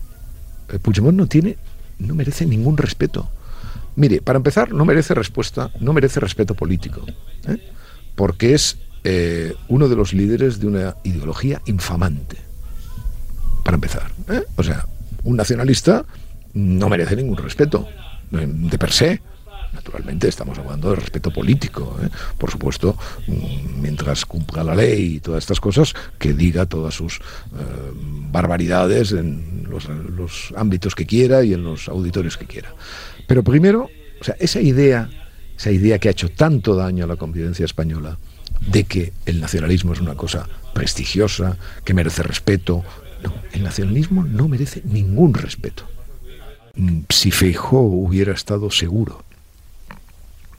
Puigdemont 0.83 1.17
no 1.17 1.27
tiene, 1.27 1.57
no 1.99 2.15
merece 2.15 2.47
ningún 2.47 2.77
respeto. 2.77 3.31
Mire, 3.95 4.23
para 4.23 4.39
empezar, 4.39 4.73
no 4.73 4.85
merece 4.85 5.15
respuesta, 5.15 5.71
no 5.81 5.93
merece 5.93 6.19
respeto 6.21 6.55
político, 6.55 7.05
¿eh? 7.47 7.59
porque 8.15 8.55
es 8.55 8.79
eh, 9.05 9.55
uno 9.69 9.89
de 9.89 9.97
los 9.97 10.15
líderes 10.15 10.61
de 10.61 10.67
una 10.67 10.97
ideología 11.05 11.61
infamante. 11.67 12.39
Para 13.63 13.75
empezar, 13.75 14.11
¿eh? 14.29 14.45
o 14.57 14.63
sea, 14.63 14.87
un 15.25 15.37
nacionalista 15.37 16.05
no 16.55 16.89
merece 16.89 17.17
ningún 17.17 17.37
respeto, 17.37 17.87
de 18.31 18.79
per 18.79 18.93
se. 18.93 19.21
Naturalmente 19.73 20.29
estamos 20.29 20.59
hablando 20.59 20.91
de 20.91 20.97
respeto 20.97 21.33
político, 21.33 21.97
¿eh? 22.03 22.09
por 22.37 22.51
supuesto, 22.51 22.97
mientras 23.81 24.27
cumpla 24.27 24.63
la 24.63 24.75
ley 24.75 25.15
y 25.17 25.21
todas 25.21 25.45
estas 25.45 25.61
cosas, 25.61 25.95
que 26.19 26.35
diga 26.35 26.67
todas 26.67 26.95
sus 26.95 27.17
eh, 27.19 27.21
barbaridades 28.31 29.13
en 29.13 29.67
los, 29.69 29.89
los, 29.89 30.53
ámbitos 30.57 30.95
que 30.95 31.07
quiera 31.07 31.43
y 31.43 31.55
en 31.55 31.65
los 31.65 31.89
auditorios 31.89 32.37
que 32.37 32.47
quiera. 32.47 32.75
Pero 33.27 33.43
primero, 33.43 33.89
o 34.21 34.25
sea, 34.25 34.37
esa 34.39 34.61
idea, 34.61 35.09
esa 35.57 35.71
idea 35.71 35.99
que 35.99 36.09
ha 36.09 36.13
hecho 36.13 36.29
tanto 36.29 36.77
daño 36.77 37.05
a 37.05 37.09
la 37.09 37.17
convivencia 37.17 37.65
española, 37.65 38.19
de 38.67 38.85
que 38.85 39.13
el 39.27 39.41
nacionalismo 39.41 39.95
es 39.95 40.01
una 40.01 40.15
cosa 40.15 40.49
prestigiosa, 40.75 41.57
que 41.85 41.95
merece 41.95 42.23
respeto. 42.23 42.85
No, 43.23 43.33
el 43.53 43.63
nacionalismo 43.63 44.25
no 44.25 44.49
merece 44.49 44.83
ningún 44.85 45.35
respeto. 45.35 45.89
Si 47.09 47.31
Feijóo 47.31 47.83
hubiera 47.83 48.33
estado 48.33 48.71
seguro 48.71 49.25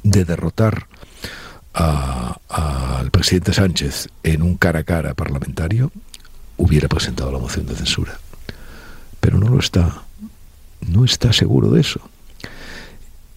de 0.04 0.26
derrotar 0.26 0.88
al 1.74 3.10
presidente 3.12 3.54
Sánchez 3.54 4.10
en 4.22 4.41
un 4.43 4.58
cara 4.58 4.80
a 4.80 4.84
cara 4.84 5.14
parlamentario, 5.16 5.91
hubiera 6.58 6.88
presentado 6.88 7.32
la 7.32 7.39
moción 7.39 7.66
de 7.66 7.76
censura. 7.76 8.20
Pero 9.20 9.39
no 9.39 9.49
lo 9.49 9.60
está. 9.60 10.04
No 10.88 11.06
está 11.06 11.34
seguro 11.34 11.72
de 11.72 11.82
eso. 11.82 11.99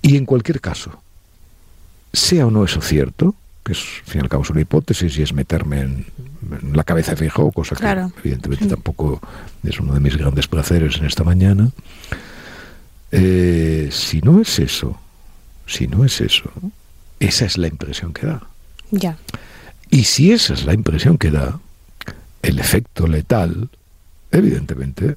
Y 0.03 0.17
en 0.17 0.27
cualquier 0.27 0.61
caso, 0.61 1.01
sea 2.13 2.47
o 2.47 2.51
no 2.51 2.65
eso 2.65 2.81
cierto, 2.81 3.35
que 3.65 3.73
es, 3.73 3.79
al 3.79 4.11
fin 4.11 4.21
y 4.21 4.25
al 4.25 4.29
cabo, 4.29 4.43
es 4.43 4.51
una 4.51 4.61
hipótesis 4.61 5.19
y 5.19 5.23
es 5.23 5.33
meterme 5.33 5.81
en, 5.81 6.07
en 6.63 6.77
la 6.77 6.85
cabeza 6.85 7.13
de 7.13 7.17
Feijóo, 7.17 7.53
cosa 7.53 7.75
claro. 7.75 8.13
que 8.15 8.21
evidentemente 8.21 8.65
sí. 8.65 8.71
tampoco 8.71 9.21
es 9.65 9.81
uno 9.81 9.95
de 9.95 10.01
mis 10.01 10.17
grandes 10.17 10.47
placeres 10.47 10.99
en 10.99 11.07
esta 11.07 11.25
mañana. 11.25 11.71
Eh, 13.11 13.89
si 13.91 14.21
no 14.21 14.41
es 14.41 14.59
eso, 14.59 14.99
si 15.67 15.87
no 15.87 16.05
es 16.05 16.21
eso, 16.21 16.51
esa 17.21 17.45
es 17.45 17.59
la 17.59 17.69
impresión 17.69 18.13
que 18.13 18.27
da. 18.27 18.43
Ya. 18.91 19.17
Y 19.91 20.05
si 20.05 20.33
esa 20.33 20.55
es 20.55 20.65
la 20.65 20.75
impresión 20.75 21.19
que 21.19 21.31
da, 21.31 21.59
el 22.43 22.59
efecto 22.59 23.07
letal, 23.07 23.69
evidentemente, 24.31 25.17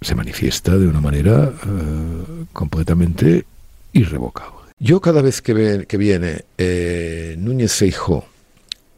se 0.00 0.14
manifiesta 0.14 0.76
de 0.76 0.86
una 0.86 1.00
manera 1.00 1.50
uh, 1.50 2.46
completamente 2.52 3.44
irrevocable. 3.92 4.54
Yo 4.78 5.00
cada 5.00 5.22
vez 5.22 5.40
que, 5.40 5.54
ve, 5.54 5.86
que 5.86 5.96
viene 5.96 6.44
eh, 6.58 7.36
Núñez 7.38 7.72
Feijó 7.72 8.26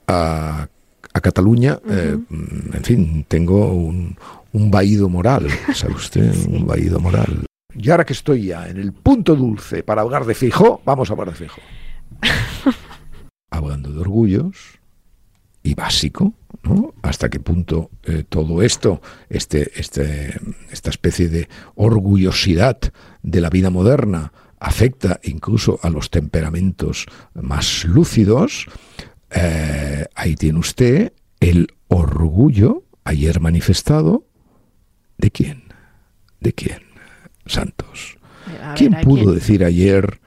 a, 0.09 0.69
a 1.13 1.21
Cataluña, 1.21 1.79
uh 1.85 1.89
-huh. 1.89 2.25
eh, 2.31 2.77
en 2.77 2.85
fin, 2.85 3.25
tengo 3.29 3.73
un, 3.73 4.17
un 4.53 4.71
vaído 4.71 5.09
moral, 5.09 5.49
¿sabe 5.75 5.95
usted? 5.95 6.33
sí. 6.35 6.49
Un 6.49 6.67
vaído 6.67 6.99
moral. 6.99 7.45
Y 7.79 7.91
ahora 7.91 8.05
que 8.05 8.15
estoy 8.15 8.47
ya 8.47 8.69
en 8.69 8.79
el 8.79 8.93
punto 8.93 9.37
dulce 9.37 9.83
para 9.83 10.03
hablar 10.03 10.25
de 10.25 10.35
Feijó, 10.35 10.81
vamos 10.85 11.11
a 11.11 11.13
hablar 11.13 11.31
de 11.31 11.35
Feijó. 11.35 11.61
Hablando 13.51 13.93
de 13.93 14.01
orgullos 14.01 14.79
y 15.63 15.75
básico, 15.75 16.35
¿no? 16.63 16.95
Hasta 17.03 17.29
qué 17.29 17.41
punto 17.41 17.91
eh, 18.05 18.25
todo 18.29 18.63
esto, 18.63 19.03
este, 19.29 19.79
este, 19.79 20.39
esta 20.71 20.91
especie 20.91 21.29
de 21.29 21.49
orgullosidad 21.75 22.79
de 23.23 23.41
la 23.41 23.51
vida 23.51 23.71
moderna, 23.71 24.33
afecta 24.59 25.21
incluso 25.23 25.79
a 25.83 25.91
los 25.91 26.11
temperamentos 26.11 27.07
más 27.35 27.85
lúcidos, 27.85 28.67
eh, 29.31 30.07
ahí 30.15 30.35
tiene 30.35 30.59
usted 30.59 31.13
el 31.41 31.69
orgullo 31.89 32.85
ayer 33.05 33.41
manifestado 33.41 34.25
de 35.19 35.31
quién, 35.31 35.65
de 36.41 36.53
quién, 36.53 36.86
Santos. 37.47 38.19
¿Quién 38.75 38.93
ver, 38.93 39.01
¿a 39.01 39.05
pudo 39.05 39.25
quién? 39.25 39.35
decir 39.35 39.65
ayer, 39.65 40.21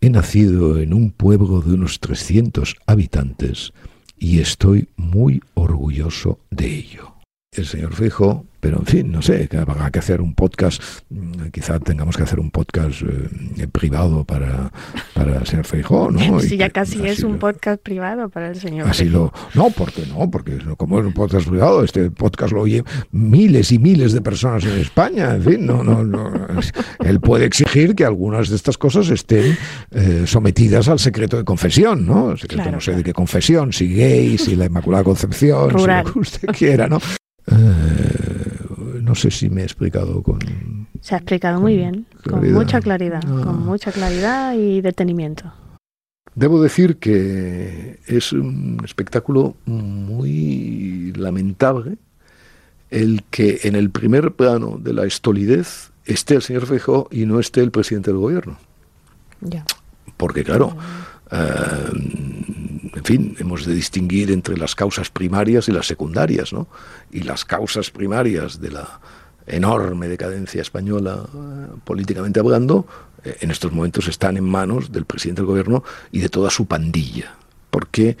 he 0.00 0.10
nacido 0.10 0.78
en 0.78 0.92
un 0.92 1.10
pueblo 1.10 1.60
de 1.60 1.74
unos 1.74 2.00
300 2.00 2.76
habitantes 2.86 3.72
y 4.18 4.40
estoy 4.40 4.88
muy 4.96 5.42
orgulloso 5.54 6.40
de 6.50 6.66
ello? 6.74 7.15
El 7.56 7.66
señor 7.66 7.94
Fijo, 7.94 8.44
pero 8.60 8.78
en 8.78 8.86
fin, 8.86 9.10
no 9.12 9.22
sé, 9.22 9.48
que 9.48 9.56
habrá 9.56 9.90
que 9.90 9.98
hacer 10.00 10.20
un 10.20 10.34
podcast, 10.34 10.82
mm, 11.10 11.46
quizá 11.52 11.78
tengamos 11.78 12.16
que 12.16 12.22
hacer 12.24 12.38
un 12.40 12.50
podcast 12.50 13.00
eh, 13.02 13.66
privado 13.68 14.24
para, 14.24 14.70
para 15.14 15.38
el 15.38 15.46
señor 15.46 15.64
Feijó, 15.64 16.10
¿no? 16.10 16.40
Sí, 16.40 16.54
Y 16.54 16.58
ya 16.58 16.66
que 16.66 16.72
casi 16.72 17.06
es 17.06 17.22
un 17.22 17.34
lo- 17.34 17.38
podcast 17.38 17.80
privado 17.82 18.28
para 18.28 18.48
el 18.50 18.56
señor. 18.56 18.88
Así 18.88 19.06
lo. 19.06 19.32
No, 19.54 19.70
porque 19.70 20.04
no, 20.06 20.30
porque 20.30 20.58
como 20.76 20.98
es 21.00 21.06
un 21.06 21.12
podcast 21.14 21.48
privado, 21.48 21.82
este 21.84 22.10
podcast 22.10 22.52
lo 22.52 22.60
oye 22.62 22.82
miles 23.12 23.72
y 23.72 23.78
miles 23.78 24.12
de 24.12 24.20
personas 24.20 24.64
en 24.64 24.78
España. 24.78 25.34
En 25.36 25.42
fin, 25.42 25.64
no, 25.66 25.82
no, 25.82 26.04
no. 26.04 26.30
Él 27.04 27.20
puede 27.20 27.46
exigir 27.46 27.94
que 27.94 28.04
algunas 28.04 28.48
de 28.50 28.56
estas 28.56 28.76
cosas 28.76 29.08
estén 29.10 29.56
eh, 29.92 30.24
sometidas 30.26 30.88
al 30.88 30.98
secreto 30.98 31.36
de 31.38 31.44
confesión, 31.44 32.04
¿no? 32.06 32.32
El 32.32 32.38
secreto 32.38 32.62
Claro, 32.64 32.76
no 32.76 32.80
sé 32.80 32.86
claro. 32.86 32.98
de 32.98 33.04
qué 33.04 33.12
confesión, 33.12 33.72
si 33.72 33.94
gay, 33.94 34.36
si 34.38 34.56
la 34.56 34.66
Inmaculada 34.66 35.04
Concepción, 35.04 35.70
si 35.78 35.86
lo 35.86 36.12
que 36.12 36.18
usted 36.18 36.48
quiera, 36.48 36.88
¿no? 36.88 36.98
Eh, 37.46 39.00
no 39.02 39.14
sé 39.14 39.30
si 39.30 39.48
me 39.50 39.62
he 39.62 39.64
explicado 39.64 40.22
con. 40.22 40.38
Se 41.00 41.14
ha 41.14 41.18
explicado 41.18 41.60
muy 41.60 41.76
bien, 41.76 42.06
con 42.28 42.52
mucha 42.52 42.80
claridad, 42.80 43.22
Ah. 43.26 43.40
con 43.44 43.64
mucha 43.64 43.92
claridad 43.92 44.54
y 44.54 44.80
detenimiento. 44.80 45.52
Debo 46.34 46.60
decir 46.62 46.96
que 46.98 47.98
es 48.06 48.32
un 48.32 48.80
espectáculo 48.84 49.56
muy 49.64 51.12
lamentable 51.16 51.96
el 52.90 53.22
que 53.30 53.60
en 53.64 53.74
el 53.74 53.90
primer 53.90 54.32
plano 54.32 54.78
de 54.80 54.92
la 54.92 55.04
estolidez 55.06 55.90
esté 56.04 56.34
el 56.34 56.42
señor 56.42 56.66
Feijóo 56.66 57.08
y 57.10 57.24
no 57.26 57.40
esté 57.40 57.62
el 57.62 57.70
presidente 57.70 58.10
del 58.10 58.18
gobierno. 58.20 58.58
Ya. 59.40 59.64
Porque 60.16 60.44
claro, 60.44 60.76
en 61.30 63.04
fin, 63.04 63.36
hemos 63.38 63.66
de 63.66 63.74
distinguir 63.74 64.30
entre 64.30 64.56
las 64.56 64.74
causas 64.74 65.10
primarias 65.10 65.68
y 65.68 65.72
las 65.72 65.86
secundarias, 65.86 66.52
¿no? 66.52 66.68
Y 67.12 67.20
las 67.20 67.44
causas 67.44 67.90
primarias 67.90 68.60
de 68.60 68.70
la 68.70 69.00
enorme 69.46 70.08
decadencia 70.08 70.60
española, 70.62 71.20
eh, 71.24 71.66
políticamente 71.84 72.40
hablando, 72.40 72.86
eh, 73.24 73.36
en 73.40 73.50
estos 73.50 73.72
momentos 73.72 74.08
están 74.08 74.36
en 74.36 74.44
manos 74.44 74.90
del 74.90 75.04
presidente 75.04 75.42
del 75.42 75.46
gobierno 75.46 75.84
y 76.10 76.20
de 76.20 76.28
toda 76.28 76.50
su 76.50 76.66
pandilla. 76.66 77.34
Porque 77.70 78.16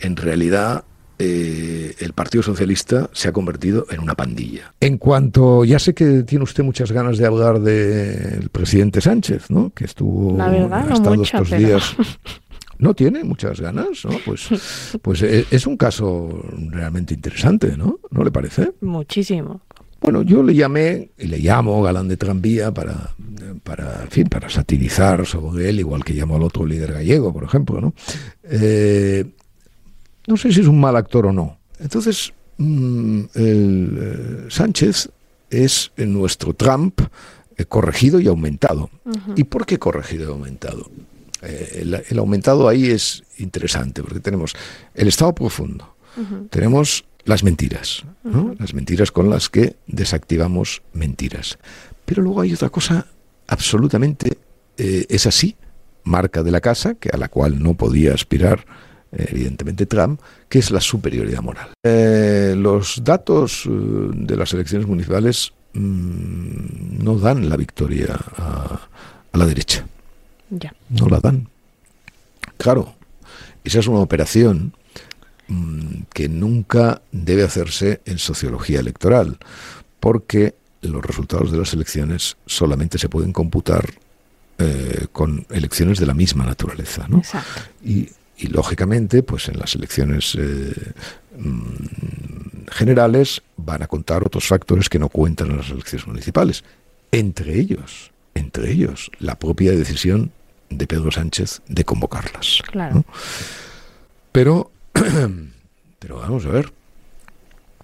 en 0.00 0.16
realidad 0.16 0.84
eh, 1.18 1.94
el 2.00 2.12
Partido 2.12 2.42
Socialista 2.42 3.08
se 3.12 3.28
ha 3.28 3.32
convertido 3.32 3.86
en 3.90 4.00
una 4.00 4.14
pandilla. 4.14 4.72
En 4.80 4.98
cuanto, 4.98 5.64
ya 5.64 5.78
sé 5.78 5.94
que 5.94 6.22
tiene 6.24 6.42
usted 6.42 6.64
muchas 6.64 6.90
ganas 6.90 7.18
de 7.18 7.26
hablar 7.26 7.60
del 7.60 8.48
presidente 8.50 9.00
Sánchez, 9.00 9.50
¿no? 9.50 9.70
Que 9.74 9.84
estuvo 9.84 10.36
La 10.38 10.48
verdad, 10.48 10.80
ha 10.80 10.86
no 10.86 10.94
estado 10.94 11.14
mucho, 11.16 11.36
estos 11.36 11.50
pero- 11.50 11.66
días. 11.68 11.96
No 12.78 12.94
tiene 12.94 13.24
muchas 13.24 13.60
ganas, 13.60 14.04
¿no? 14.04 14.10
Pues, 14.24 14.48
pues 15.00 15.22
e- 15.22 15.46
es 15.50 15.66
un 15.66 15.76
caso 15.76 16.44
realmente 16.70 17.14
interesante, 17.14 17.76
¿no? 17.76 18.00
¿No 18.10 18.24
le 18.24 18.30
parece? 18.30 18.72
Muchísimo. 18.80 19.60
Bueno, 20.00 20.20
yo 20.22 20.42
le 20.42 20.54
llamé 20.54 21.10
y 21.16 21.26
le 21.28 21.38
llamo 21.38 21.82
galán 21.82 22.08
de 22.08 22.16
tranvía 22.18 22.72
para, 22.74 23.14
para, 23.62 24.02
en 24.02 24.10
fin, 24.10 24.26
para 24.26 24.50
satirizar 24.50 25.24
sobre 25.24 25.70
él, 25.70 25.80
igual 25.80 26.04
que 26.04 26.12
llamo 26.12 26.36
al 26.36 26.42
otro 26.42 26.66
líder 26.66 26.92
gallego, 26.92 27.32
por 27.32 27.44
ejemplo, 27.44 27.80
¿no? 27.80 27.94
Eh, 28.42 29.24
no 30.26 30.36
sé 30.36 30.52
si 30.52 30.60
es 30.60 30.66
un 30.66 30.78
mal 30.78 30.96
actor 30.96 31.26
o 31.26 31.32
no. 31.32 31.58
Entonces, 31.78 32.34
mm, 32.58 33.20
el, 33.34 33.98
eh, 33.98 34.46
Sánchez 34.50 35.08
es 35.48 35.92
nuestro 35.96 36.52
Trump 36.52 37.00
eh, 37.56 37.64
corregido 37.64 38.20
y 38.20 38.26
aumentado. 38.26 38.90
¿Y 39.36 39.44
por 39.44 39.64
qué 39.64 39.78
corregido 39.78 40.24
y 40.28 40.32
aumentado? 40.32 40.90
El, 41.42 42.02
el, 42.08 42.18
aumentado 42.18 42.68
ahí 42.68 42.90
es 42.90 43.24
interesante, 43.38 44.02
porque 44.02 44.20
tenemos 44.20 44.54
el 44.94 45.08
estado 45.08 45.34
profundo, 45.34 45.96
tenemos 46.50 47.04
las 47.24 47.42
mentiras, 47.42 48.04
¿no? 48.22 48.54
las 48.58 48.74
mentiras 48.74 49.10
con 49.10 49.30
las 49.30 49.48
que 49.48 49.76
desactivamos 49.86 50.82
mentiras. 50.92 51.58
Pero 52.04 52.22
luego 52.22 52.42
hay 52.42 52.52
otra 52.52 52.70
cosa 52.70 53.06
absolutamente, 53.46 54.38
eh, 54.76 55.06
es 55.08 55.26
así, 55.26 55.56
marca 56.04 56.42
de 56.42 56.50
la 56.50 56.60
casa, 56.60 56.94
que 56.94 57.10
a 57.12 57.16
la 57.16 57.28
cual 57.28 57.62
no 57.62 57.74
podía 57.74 58.14
aspirar 58.14 58.66
evidentemente 59.16 59.86
Trump, 59.86 60.20
que 60.48 60.58
es 60.58 60.70
la 60.70 60.80
superioridad 60.80 61.42
moral. 61.42 61.68
Eh, 61.82 62.54
los 62.56 63.02
datos 63.02 63.64
eh, 63.66 63.70
de 63.70 64.36
las 64.36 64.52
elecciones 64.52 64.86
municipales 64.86 65.52
mm, 65.72 67.02
no 67.02 67.18
dan 67.18 67.48
la 67.48 67.56
victoria 67.56 68.18
a, 68.36 68.88
la 69.32 69.46
derecha. 69.46 69.86
Ya. 70.58 70.74
No 70.88 71.08
la 71.08 71.20
dan. 71.20 71.48
Claro, 72.56 72.94
esa 73.64 73.80
es 73.80 73.86
una 73.86 74.00
operación 74.00 74.74
mm, 75.48 76.02
que 76.12 76.28
nunca 76.28 77.02
debe 77.12 77.44
hacerse 77.44 78.00
en 78.04 78.18
sociología 78.18 78.80
electoral, 78.80 79.38
porque 80.00 80.54
los 80.82 81.04
resultados 81.04 81.50
de 81.50 81.58
las 81.58 81.72
elecciones 81.72 82.36
solamente 82.46 82.98
se 82.98 83.08
pueden 83.08 83.32
computar 83.32 83.84
eh, 84.58 85.06
con 85.12 85.46
elecciones 85.50 85.98
de 85.98 86.06
la 86.06 86.14
misma 86.14 86.44
naturaleza. 86.44 87.06
¿no? 87.08 87.22
Y 87.82 88.08
y 88.36 88.48
lógicamente, 88.48 89.22
pues 89.22 89.48
en 89.48 89.58
las 89.58 89.74
elecciones 89.74 90.36
eh, 90.38 90.92
mm, 91.38 92.66
generales 92.70 93.42
van 93.56 93.82
a 93.82 93.86
contar 93.86 94.24
otros 94.24 94.46
factores 94.46 94.88
que 94.88 94.98
no 94.98 95.08
cuentan 95.08 95.50
en 95.50 95.58
las 95.58 95.70
elecciones 95.70 96.06
municipales. 96.06 96.64
Entre 97.12 97.58
ellos, 97.58 98.10
entre 98.34 98.72
ellos, 98.72 99.10
la 99.20 99.38
propia 99.38 99.72
decisión 99.72 100.32
de 100.78 100.86
Pedro 100.86 101.10
Sánchez 101.10 101.62
de 101.68 101.84
convocarlas. 101.84 102.62
Claro. 102.70 103.04
Pero, 104.32 104.70
pero 105.98 106.18
vamos 106.18 106.46
a 106.46 106.50
ver. 106.50 106.72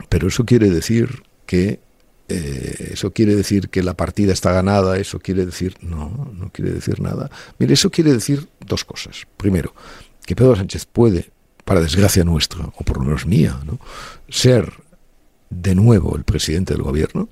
Pero 0.08 0.28
eso 0.28 0.44
quiere 0.44 0.70
decir 0.70 1.22
que 1.46 1.80
eh, 2.28 2.92
eso 2.92 3.12
quiere 3.12 3.34
decir 3.34 3.70
que 3.70 3.82
la 3.82 3.94
partida 3.94 4.32
está 4.32 4.52
ganada, 4.52 4.98
eso 4.98 5.18
quiere 5.18 5.44
decir, 5.44 5.76
no, 5.80 6.30
no 6.32 6.50
quiere 6.50 6.70
decir 6.70 7.00
nada. 7.00 7.30
Mire, 7.58 7.74
eso 7.74 7.90
quiere 7.90 8.12
decir 8.12 8.48
dos 8.64 8.84
cosas. 8.84 9.26
Primero, 9.36 9.74
que 10.24 10.36
Pedro 10.36 10.54
Sánchez 10.54 10.86
puede, 10.86 11.30
para 11.64 11.80
desgracia 11.80 12.22
nuestra, 12.24 12.64
o 12.76 12.84
por 12.84 12.98
lo 12.98 13.04
menos 13.04 13.26
mía, 13.26 13.60
¿no? 13.64 13.80
ser 14.28 14.72
de 15.50 15.74
nuevo 15.74 16.16
el 16.16 16.22
presidente 16.22 16.72
del 16.72 16.82
gobierno, 16.82 17.28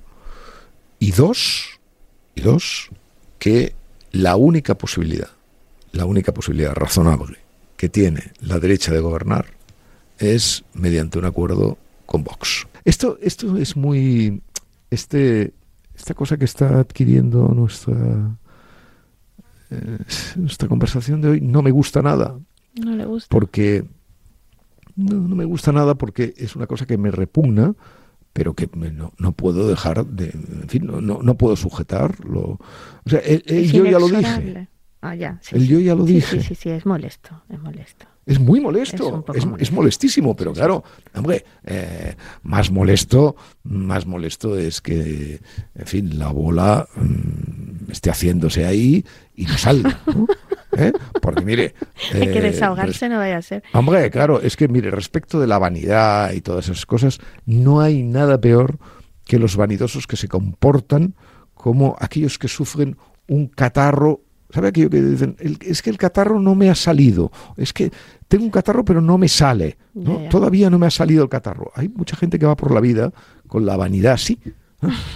y 0.99 1.11
dos, 1.11 1.79
y 2.35 2.41
dos, 2.41 2.89
que 3.39 3.73
la 4.11 4.35
única 4.35 4.77
posibilidad, 4.77 5.29
la 5.91 6.05
única 6.05 6.33
posibilidad 6.33 6.73
razonable 6.73 7.37
que 7.77 7.89
tiene 7.89 8.31
la 8.41 8.59
derecha 8.59 8.91
de 8.91 8.99
gobernar 8.99 9.45
es 10.17 10.65
mediante 10.73 11.17
un 11.17 11.25
acuerdo 11.25 11.77
con 12.05 12.23
Vox. 12.23 12.67
Esto, 12.83 13.17
esto 13.21 13.57
es 13.57 13.75
muy, 13.75 14.41
este, 14.89 15.53
esta 15.95 16.13
cosa 16.13 16.37
que 16.37 16.45
está 16.45 16.79
adquiriendo 16.79 17.47
nuestra, 17.49 17.95
eh, 19.69 19.97
nuestra 20.35 20.67
conversación 20.67 21.21
de 21.21 21.29
hoy 21.29 21.41
no 21.41 21.61
me 21.61 21.71
gusta 21.71 22.01
nada, 22.01 22.37
no 22.75 22.95
le 22.95 23.05
gusta. 23.05 23.27
Porque 23.29 23.85
no, 24.95 25.35
me 25.35 25.45
gusta 25.45 25.71
nada 25.71 25.95
porque 25.95 26.33
es 26.37 26.55
una 26.55 26.67
cosa 26.67 26.85
que 26.85 26.97
me 26.97 27.11
repugna, 27.11 27.73
pero 28.33 28.53
que 28.53 28.69
no, 28.73 29.13
no 29.17 29.31
puedo 29.31 29.67
dejar 29.67 30.05
de, 30.05 30.29
en 30.29 30.67
fin, 30.67 30.85
no, 30.85 31.01
no, 31.01 31.37
puedo 31.37 31.55
sujetarlo. 31.55 32.59
O 33.05 33.09
sea, 33.09 33.19
el, 33.19 33.71
yo 33.71 33.85
ya 33.85 33.99
lo 33.99 34.07
dije. 34.07 34.67
Ah, 35.01 35.15
ya, 35.15 35.39
el 35.51 35.67
yo 35.67 35.79
ya 35.79 35.95
lo 35.95 36.03
dije. 36.03 36.41
Sí, 36.41 36.43
sí, 36.43 36.55
sí, 36.55 36.69
es 36.69 36.85
molesto, 36.85 37.43
es 37.49 37.59
molesto. 37.59 38.05
Es 38.25 38.39
muy 38.39 38.59
molesto, 38.59 39.25
es, 39.57 39.71
molestísimo, 39.71 40.35
pero 40.35 40.53
claro, 40.53 40.83
hombre, 41.15 41.43
eh, 41.63 42.13
más 42.43 42.69
molesto, 42.69 43.35
más 43.63 44.05
molesto 44.05 44.55
es 44.55 44.81
que, 44.81 45.39
en 45.73 45.85
fin, 45.87 46.19
la 46.19 46.27
bola 46.27 46.87
mm, 46.95 47.89
esté 47.91 48.11
haciéndose 48.11 48.67
ahí 48.67 49.03
y 49.35 49.45
no 49.45 49.57
salga. 49.57 49.99
¿Eh? 50.77 50.93
Porque 51.19 51.43
mire... 51.43 51.73
que 52.11 52.21
eh, 52.21 52.41
desahogarse 52.41 53.09
no 53.09 53.17
vaya 53.17 53.37
a 53.37 53.41
ser. 53.41 53.63
Hombre, 53.73 54.11
claro, 54.11 54.39
es 54.41 54.55
que 54.55 54.67
mire, 54.67 54.91
respecto 54.91 55.39
de 55.39 55.47
la 55.47 55.57
vanidad 55.57 56.31
y 56.33 56.41
todas 56.41 56.65
esas 56.65 56.85
cosas, 56.85 57.19
no 57.47 57.81
hay 57.81 58.03
nada 58.03 58.39
peor 58.39 58.77
que 59.25 59.39
los 59.39 59.55
vanidosos 59.55 60.05
que 60.05 60.17
se 60.17 60.27
comportan 60.27 61.15
como 61.55 61.95
aquellos 61.99 62.37
que 62.37 62.47
sufren 62.47 62.95
un 63.27 63.47
catarro 63.47 64.21
¿Sabe 64.51 64.69
aquello 64.69 64.89
que 64.89 65.01
dicen? 65.01 65.35
es 65.61 65.81
que 65.81 65.89
el 65.89 65.97
catarro 65.97 66.39
no 66.39 66.55
me 66.55 66.69
ha 66.69 66.75
salido. 66.75 67.31
Es 67.55 67.71
que 67.71 67.91
tengo 68.27 68.43
un 68.43 68.49
catarro 68.49 68.83
pero 68.83 69.01
no 69.01 69.17
me 69.17 69.27
sale. 69.27 69.77
Todavía 70.29 70.69
no 70.69 70.79
me 70.79 70.87
ha 70.87 70.91
salido 70.91 71.23
el 71.23 71.29
catarro. 71.29 71.71
Hay 71.75 71.89
mucha 71.89 72.15
gente 72.15 72.39
que 72.39 72.45
va 72.45 72.55
por 72.55 72.71
la 72.71 72.79
vida 72.79 73.11
con 73.47 73.65
la 73.65 73.77
vanidad 73.77 74.13
así. 74.13 74.39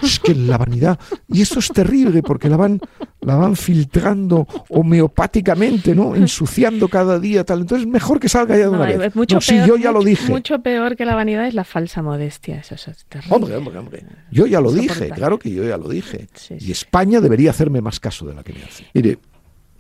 Es 0.01 0.19
que 0.19 0.35
la 0.35 0.57
vanidad. 0.57 0.99
Y 1.27 1.41
eso 1.41 1.59
es 1.59 1.69
terrible 1.69 2.21
porque 2.21 2.49
la 2.49 2.57
van, 2.57 2.79
la 3.21 3.35
van 3.35 3.55
filtrando 3.55 4.47
homeopáticamente, 4.69 5.95
¿no? 5.95 6.15
Ensuciando 6.15 6.87
cada 6.87 7.19
día, 7.19 7.43
tal. 7.43 7.61
Entonces, 7.61 7.87
mejor 7.87 8.19
que 8.19 8.29
salga 8.29 8.57
ya 8.57 8.63
de 8.63 8.69
una 8.69 8.85
vez. 8.85 9.15
Mucho 9.15 9.39
peor, 9.39 9.67
yo 9.67 9.77
ya 9.77 9.91
lo 9.91 10.03
dije. 10.03 10.29
Mucho 10.31 10.59
peor 10.61 10.95
que 10.95 11.05
la 11.05 11.15
vanidad 11.15 11.47
es 11.47 11.53
la 11.53 11.63
falsa 11.63 12.01
modestia. 12.01 12.59
Eso, 12.59 12.75
es 12.75 13.05
terrible. 13.07 13.35
Hombre, 13.35 13.55
hombre, 13.55 13.77
hombre. 13.77 14.05
Yo 14.31 14.45
ya 14.45 14.59
lo 14.59 14.71
dije, 14.71 15.09
claro 15.09 15.39
que 15.39 15.51
yo 15.51 15.63
ya 15.63 15.77
lo 15.77 15.87
dije. 15.87 16.27
y 16.59 16.71
España 16.71 17.21
debería 17.21 17.51
hacerme 17.51 17.81
más 17.81 17.99
caso 17.99 18.25
de 18.25 18.33
la 18.33 18.43
que 18.43 18.53
me 18.53 18.63
hace. 18.63 18.85
Mire, 18.93 19.19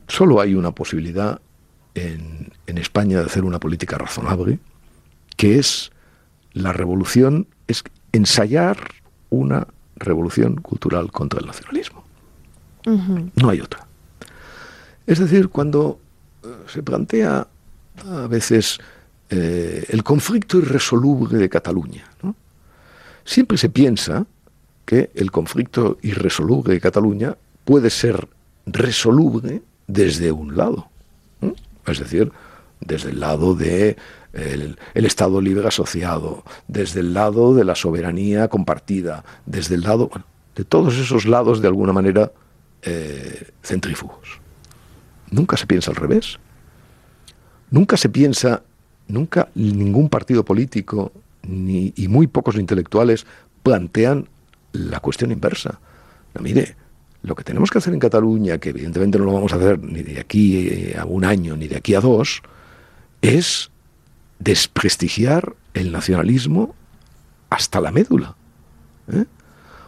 solo 0.07 0.39
hay 0.39 0.55
una 0.55 0.71
posibilidad 0.71 1.41
en, 1.95 2.51
en 2.67 2.77
España 2.77 3.19
de 3.19 3.25
hacer 3.25 3.43
una 3.43 3.59
política 3.59 3.97
razonable, 3.97 4.59
que 5.35 5.59
es 5.59 5.91
la 6.53 6.71
revolución, 6.71 7.47
es 7.67 7.83
ensayar 8.11 8.77
una 9.29 9.67
revolución 9.95 10.55
cultural 10.55 11.11
contra 11.11 11.39
el 11.39 11.45
nacionalismo. 11.45 12.03
No 12.85 13.49
hay 13.49 13.61
otra. 13.61 13.87
Es 15.07 15.19
decir, 15.19 15.49
cuando 15.49 15.99
eh, 16.43 16.47
se 16.67 16.83
plantea 16.83 17.47
a 18.05 18.27
veces 18.27 18.79
eh, 19.29 19.85
el 19.89 20.03
conflicto 20.03 20.57
irresoluble 20.57 21.37
de 21.37 21.49
Cataluña, 21.49 22.05
siempre 23.23 23.57
se 23.57 23.69
piensa 23.69 24.25
que 24.85 25.11
el 25.15 25.31
conflicto 25.31 25.97
irresoluble 26.01 26.73
de 26.73 26.81
Cataluña 26.81 27.37
puede 27.63 27.89
ser 27.89 28.27
resoluble 28.65 29.61
desde 29.87 30.31
un 30.31 30.57
lado. 30.57 30.89
Es 31.85 31.99
decir, 31.99 32.31
desde 32.79 33.11
el 33.11 33.19
lado 33.19 33.55
de 33.55 33.97
el, 34.33 34.77
Estado 35.05 35.41
libre 35.41 35.67
asociado, 35.67 36.43
desde 36.67 37.01
el 37.01 37.13
lado 37.13 37.53
de 37.53 37.63
la 37.63 37.75
soberanía 37.75 38.47
compartida, 38.47 39.23
desde 39.45 39.75
el 39.75 39.81
lado 39.81 40.09
de 40.55 40.63
todos 40.63 40.97
esos 40.97 41.25
lados 41.25 41.61
de 41.61 41.67
alguna 41.67 41.93
manera 41.93 42.31
eh, 42.81 43.51
centrífugos. 43.61 44.39
Nunca 45.29 45.57
se 45.57 45.67
piensa 45.67 45.91
al 45.91 45.97
revés. 45.97 46.39
Nunca 47.71 47.97
se 47.97 48.09
piensa, 48.09 48.63
nunca 49.07 49.49
ningún 49.55 50.09
partido 50.09 50.43
político 50.43 51.11
ni, 51.43 51.93
y 51.95 52.07
muy 52.07 52.27
pocos 52.27 52.55
intelectuales 52.55 53.25
plantean 53.63 54.29
la 54.73 54.99
cuestión 54.99 55.31
inversa. 55.31 55.79
Mire, 56.39 56.75
lo 57.21 57.35
que 57.35 57.43
tenemos 57.43 57.71
que 57.71 57.77
hacer 57.77 57.93
en 57.93 57.99
Cataluña, 57.99 58.57
que 58.57 58.69
evidentemente 58.69 59.17
no 59.17 59.25
lo 59.25 59.33
vamos 59.33 59.53
a 59.53 59.55
hacer 59.55 59.79
ni 59.79 60.03
de 60.03 60.19
aquí 60.19 60.93
a 60.97 61.05
un 61.05 61.23
año 61.23 61.55
ni 61.55 61.67
de 61.67 61.77
aquí 61.77 61.95
a 61.95 62.01
dos, 62.01 62.41
es 63.21 63.71
desprestigiar 64.39 65.55
el 65.73 65.91
nacionalismo 65.91 66.75
hasta 67.49 67.81
la 67.81 67.91
médula. 67.91 68.35
¿eh? 69.11 69.25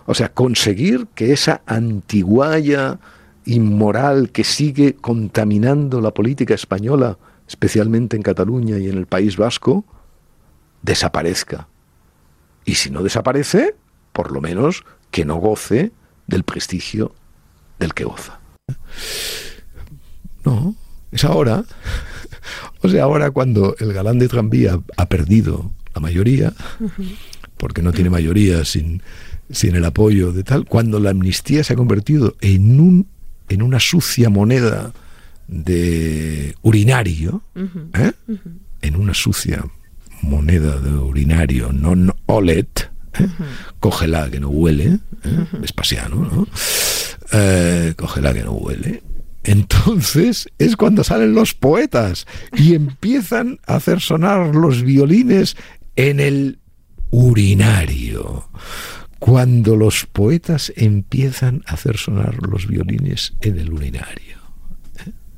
O 0.06 0.14
sea, 0.14 0.30
conseguir 0.30 1.08
que 1.16 1.34
esa 1.34 1.62
antiguaya 1.66 3.00
inmoral 3.46 4.32
que 4.32 4.43
sigue 4.43 4.96
contaminando 4.96 6.02
la 6.02 6.14
política 6.14 6.54
española, 6.54 7.18
especialmente 7.48 8.16
en 8.16 8.24
Cataluña 8.24 8.78
y 8.78 8.89
en 8.89 8.98
el 8.98 9.06
País 9.06 9.38
Vasco, 9.38 9.86
desaparezca. 10.82 11.68
Y 12.66 12.76
si 12.76 12.89
no 12.89 13.04
desaparece, 13.04 13.76
por 14.14 14.32
lo 14.32 14.41
menos 14.41 14.84
que 15.12 15.26
no 15.26 15.36
goce 15.36 15.91
del 16.28 16.43
prestigio 16.43 17.14
del 17.80 17.93
que 17.93 18.06
goza. 18.06 18.39
No, 20.43 20.76
es 21.12 21.24
ahora. 21.24 21.64
O 22.82 22.89
sea, 22.89 23.04
ahora 23.04 23.32
cuando 23.32 23.76
el 23.80 23.93
galán 23.93 24.20
de 24.20 24.28
tranvía 24.28 24.80
ha 24.98 25.06
perdido 25.08 25.72
la 25.93 26.02
mayoría, 26.02 26.54
porque 27.58 27.82
no 27.82 27.93
tiene 27.93 28.10
mayoría 28.10 28.66
sin, 28.66 29.02
sin 29.50 29.76
el 29.76 29.86
apoyo 29.86 30.32
de 30.32 30.43
tal, 30.43 30.66
cuando 30.66 31.00
la 31.00 31.12
amnistía 31.12 31.64
se 31.64 31.74
ha 31.74 31.76
convertido 31.76 32.36
en, 32.41 32.80
un, 32.80 33.08
en 33.50 33.62
una 33.62 33.80
sucia 33.80 34.30
moneda 34.30 34.93
de 35.48 36.56
urinario, 36.62 37.43
¿eh? 37.93 38.12
en 38.82 38.96
una 38.96 39.14
sucia 39.14 39.64
moneda 40.22 40.80
de 40.80 40.89
urinario 40.89 41.72
non 41.72 42.10
olet, 42.26 42.89
¿eh? 43.14 43.28
cógela 43.80 44.30
que 44.30 44.39
no 44.39 44.50
huele, 44.50 45.00
¿eh? 45.24 45.46
Vespasiano, 45.62 46.18
¿no? 46.18 46.48
cógela 47.96 48.34
que 48.34 48.43
no 48.43 48.54
huele, 48.54 49.04
entonces 49.46 50.50
es 50.58 50.76
cuando 50.76 51.04
salen 51.04 51.36
los 51.36 51.54
poetas 51.54 52.26
y 52.58 52.74
empiezan 52.74 53.60
a 53.68 53.76
hacer 53.76 54.02
sonar 54.02 54.56
los 54.56 54.82
violines 54.82 55.56
en 55.96 56.20
el 56.20 56.60
urinario. 57.12 58.50
Cuando 59.20 59.76
los 59.76 60.08
poetas 60.08 60.74
empiezan 60.76 61.64
a 61.68 61.76
hacer 61.76 61.98
sonar 61.98 62.36
los 62.48 62.68
violines 62.68 63.34
en 63.41 63.60
el 63.60 63.72
urinario. 63.72 64.38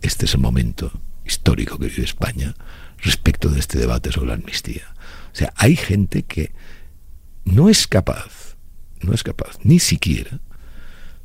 Este 0.02 0.26
es 0.26 0.34
el 0.36 0.40
momento 0.40 0.92
histórico 1.26 1.78
que 1.78 1.88
vive 1.88 2.04
España 2.04 2.56
respecto 3.00 3.50
de 3.50 3.60
este 3.60 3.78
debate 3.78 4.14
sobre 4.14 4.28
la 4.28 4.36
amnistía. 4.36 4.94
O 5.34 5.36
sea, 5.36 5.52
hay 5.58 5.76
gente 5.76 6.24
que 6.24 6.54
no 7.44 7.68
es 7.68 7.88
capaz, 7.88 8.56
no 9.02 9.14
es 9.14 9.24
capaz 9.24 9.58
ni 9.64 9.80
siquiera 9.80 10.40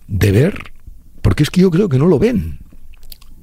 de 0.08 0.32
ver, 0.32 0.72
porque 1.20 1.44
es 1.44 1.50
que 1.50 1.60
yo 1.60 1.70
creo 1.70 1.88
que 1.88 1.98
no 1.98 2.06
lo 2.06 2.18
ven. 2.18 2.61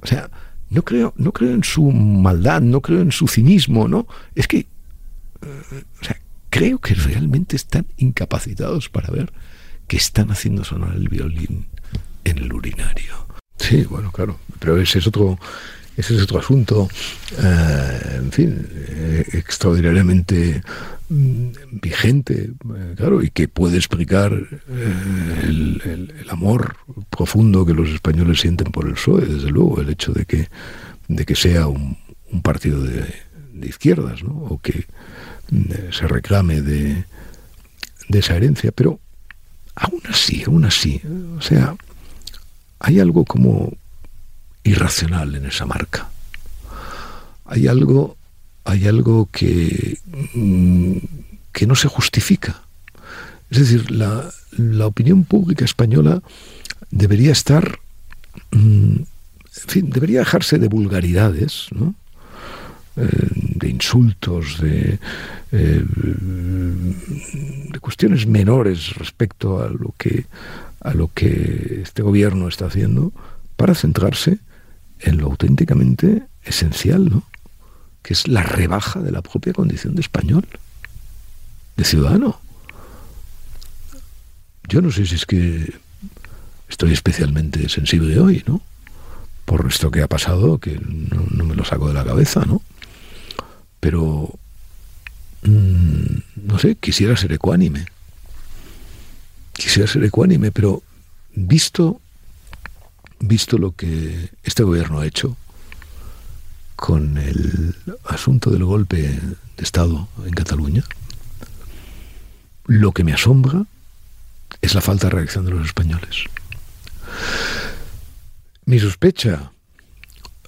O 0.02 0.06
sea, 0.06 0.30
no 0.70 0.82
creo, 0.82 1.12
no 1.16 1.32
creo 1.32 1.50
en 1.50 1.64
su 1.64 1.90
maldad, 1.90 2.60
no 2.60 2.80
creo 2.80 3.00
en 3.00 3.12
su 3.12 3.28
cinismo, 3.28 3.88
¿no? 3.88 4.06
Es 4.34 4.46
que, 4.46 4.58
eh, 4.58 5.84
o 6.00 6.04
sea, 6.04 6.20
creo 6.48 6.78
que 6.78 6.94
realmente 6.94 7.56
están 7.56 7.86
incapacitados 7.96 8.88
para 8.88 9.10
ver 9.10 9.32
que 9.86 9.96
están 9.96 10.30
haciendo 10.30 10.64
sonar 10.64 10.94
el 10.94 11.08
violín 11.08 11.66
en 12.24 12.38
el 12.38 12.52
urinario. 12.52 13.26
Sí, 13.56 13.82
bueno, 13.84 14.12
claro, 14.12 14.38
pero 14.58 14.80
ese 14.80 15.00
es 15.00 15.06
otro, 15.06 15.38
ese 15.96 16.16
es 16.16 16.22
otro 16.22 16.38
asunto, 16.38 16.88
eh, 17.42 18.16
en 18.16 18.32
fin, 18.32 18.68
eh, 18.72 19.24
extraordinariamente 19.32 20.62
vigente, 21.10 22.50
eh, 22.52 22.94
claro, 22.96 23.22
y 23.22 23.30
que 23.30 23.48
puede 23.48 23.76
explicar 23.76 24.32
el, 24.32 26.26
amor 26.30 26.76
profundo 27.10 27.66
que 27.66 27.74
los 27.74 27.90
españoles 27.90 28.40
sienten 28.40 28.70
por 28.70 28.86
el 28.86 28.94
PSOE, 28.94 29.26
desde 29.26 29.50
luego, 29.50 29.80
el 29.80 29.90
hecho 29.90 30.12
de 30.12 30.24
que, 30.24 30.48
de 31.08 31.26
que 31.26 31.34
sea 31.34 31.66
un, 31.66 31.98
partido 32.42 32.82
de, 32.82 33.12
izquierdas, 33.62 34.22
¿no? 34.22 34.30
o 34.30 34.60
que 34.60 34.86
se 35.90 36.06
reclame 36.06 36.62
de, 36.62 37.04
de 38.08 38.18
esa 38.18 38.36
herencia, 38.36 38.70
pero 38.72 39.00
aún 39.74 40.00
así, 40.08 40.44
aún 40.46 40.64
así, 40.64 41.02
o 41.36 41.42
sea, 41.42 41.74
hay 42.78 43.00
algo 43.00 43.24
como 43.24 43.72
irracional 44.62 45.34
en 45.34 45.46
esa 45.46 45.66
marca. 45.66 46.08
Hay 47.44 47.66
algo, 47.66 48.16
hay 48.70 48.86
algo 48.86 49.28
que, 49.32 49.98
mm, 50.34 50.96
que 51.52 51.66
no 51.66 51.74
se 51.74 51.88
justifica. 51.88 52.62
Es 53.50 53.58
decir, 53.58 53.90
la, 53.90 54.30
la 54.56 54.86
opinión 54.86 55.24
pública 55.24 55.64
española 55.64 56.22
debería 56.90 57.32
estar, 57.32 57.78
mm, 58.52 58.96
en 58.96 59.68
fin, 59.68 59.90
debería 59.90 60.20
dejarse 60.20 60.58
de 60.58 60.68
vulgaridades. 60.68 61.68
Eh, 62.96 63.06
de 63.54 63.68
insultos, 63.68 64.60
de, 64.60 64.98
eh, 65.52 65.84
de 67.72 67.78
cuestiones 67.78 68.26
menores 68.26 68.94
respecto 68.96 69.62
a 69.62 69.68
lo 69.68 69.94
que 69.96 70.26
a 70.80 70.92
lo 70.92 71.08
que 71.14 71.80
este 71.82 72.02
gobierno 72.02 72.48
está 72.48 72.66
haciendo 72.66 73.12
para 73.56 73.74
centrarse 73.74 74.38
en 74.98 75.18
lo 75.18 75.26
auténticamente 75.26 76.24
esencial, 76.42 77.08
¿no? 77.08 77.22
Es 78.12 78.28
la 78.28 78.42
rebaja 78.42 79.00
de 79.00 79.12
la 79.12 79.22
propia 79.22 79.52
condición 79.52 79.94
de 79.94 80.00
español, 80.00 80.46
de 81.76 81.84
ciudadano. 81.84 82.40
Yo 84.68 84.80
no 84.80 84.90
sé 84.90 85.06
si 85.06 85.14
es 85.14 85.26
que 85.26 85.74
estoy 86.68 86.92
especialmente 86.92 87.68
sensible 87.68 88.18
hoy, 88.18 88.42
¿no? 88.46 88.60
Por 89.44 89.66
esto 89.68 89.90
que 89.90 90.02
ha 90.02 90.08
pasado, 90.08 90.58
que 90.58 90.78
no, 90.80 91.44
me 91.44 91.54
lo 91.54 91.64
saco 91.64 91.88
de 91.88 91.94
la 91.94 92.04
cabeza, 92.04 92.44
¿no? 92.44 92.62
Pero, 93.80 94.30
mm, 95.42 96.46
no 96.46 96.58
sé, 96.58 96.76
quisiera 96.76 97.16
ser 97.16 97.32
ecuánime. 97.32 97.86
Quisiera 99.54 99.88
ser 99.88 100.04
ecuánime, 100.04 100.52
pero 100.52 100.82
visto 101.34 102.00
visto 103.20 103.58
lo 103.58 103.72
que 103.72 104.30
este 104.42 104.62
gobierno 104.62 105.00
ha 105.00 105.06
hecho 105.06 105.36
con 106.80 107.18
el 107.18 107.76
asunto 108.06 108.50
del 108.50 108.64
golpe 108.64 108.96
de 108.96 109.62
Estado 109.62 110.08
en 110.24 110.32
Cataluña, 110.32 110.82
lo 112.64 112.92
que 112.92 113.04
me 113.04 113.12
asombra 113.12 113.66
es 114.62 114.74
la 114.74 114.80
falta 114.80 115.08
de 115.08 115.16
reacción 115.16 115.44
de 115.44 115.50
los 115.50 115.66
españoles. 115.66 116.24
Mi 118.64 118.78
sospecha 118.78 119.52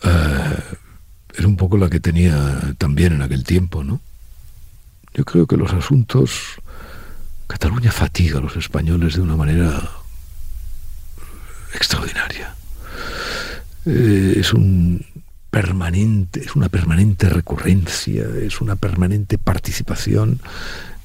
eh, 0.03 0.59
era 1.35 1.47
un 1.47 1.57
poco 1.57 1.77
la 1.77 1.91
que 1.91 2.01
tenía 2.01 2.75
también 2.79 3.13
en 3.13 3.21
aquel 3.21 3.45
tiempo, 3.45 3.85
¿no? 3.85 4.01
Yo 5.15 5.25
creo 5.25 5.47
que 5.47 5.59
los 5.59 5.73
asuntos... 5.73 6.31
Cataluña 7.47 7.93
fatiga 7.93 8.39
a 8.39 8.41
los 8.41 8.57
españoles 8.57 9.17
de 9.17 9.21
una 9.21 9.37
manera 9.37 9.87
extraordinaria. 11.75 12.55
Eh, 13.85 14.37
es 14.39 14.55
un 14.55 15.05
permanente, 15.53 16.41
es 16.41 16.57
una 16.57 16.71
permanente 16.71 17.29
recurrencia, 17.29 18.25
es 18.41 18.63
una 18.63 18.75
permanente 18.75 19.37
participación 19.37 20.41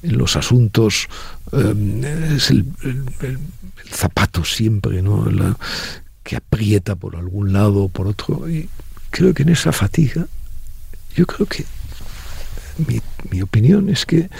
en 0.02 0.16
los 0.16 0.36
asuntos, 0.36 1.06
eh, 1.52 2.34
es 2.34 2.48
el, 2.48 2.64
zapato 3.90 4.46
siempre, 4.46 5.02
¿no? 5.02 5.26
que 6.22 6.36
aprieta 6.36 6.96
por 6.96 7.16
algún 7.16 7.52
lado 7.52 7.84
o 7.84 7.88
por 7.90 8.06
otro. 8.06 8.48
Y 8.48 8.70
creo 9.10 9.34
que 9.34 9.42
en 9.42 9.50
esa 9.50 9.70
fatiga, 9.70 10.26
yo 11.14 11.26
creo 11.26 11.46
que 11.46 11.66
mi, 12.86 13.02
mi 13.30 13.42
opinión 13.42 13.90
es 13.90 14.06
que 14.06 14.30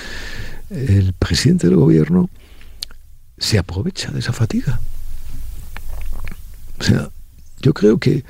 el 0.71 1.13
presidente 1.19 1.67
del 1.67 1.77
gobierno 1.77 2.31
se 3.37 3.59
aprovecha 3.59 4.11
de 4.11 4.21
esa 4.21 4.33
fatiga. 4.33 4.81
O 6.81 6.83
sea, 6.83 7.11
yo 7.61 7.75
creo 7.75 7.99
que 7.99 8.25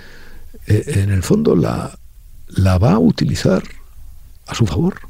eh, 0.69 1.01
en 1.03 1.11
el 1.11 1.23
fondo 1.23 1.57
la, 1.57 1.99
la 2.49 2.79
va 2.79 2.93
a 2.93 2.99
utilizar 2.99 3.63
a 4.47 4.55
su 4.55 4.67
favor. 4.67 5.01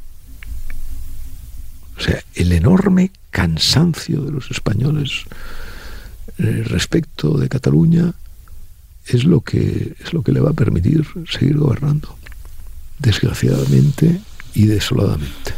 O 1.97 2.01
sea, 2.01 2.23
el 2.35 2.53
enorme 2.53 3.11
cansancio 3.31 4.23
de 4.23 4.31
los 4.31 4.51
españoles 4.51 5.25
eh, 6.39 6.63
respecto 6.65 7.37
de 7.37 7.49
Cataluña 7.49 8.15
es 9.07 9.25
lo 9.25 9.41
que 9.41 9.97
es 9.99 10.13
lo 10.13 10.23
que 10.23 10.33
le 10.33 10.41
va 10.41 10.51
a 10.51 10.55
permitir 10.55 11.05
seguir 11.29 11.57
gobernando, 11.57 12.17
desgraciadamente 12.99 14.21
y 14.55 14.67
desoladamente. 14.67 15.55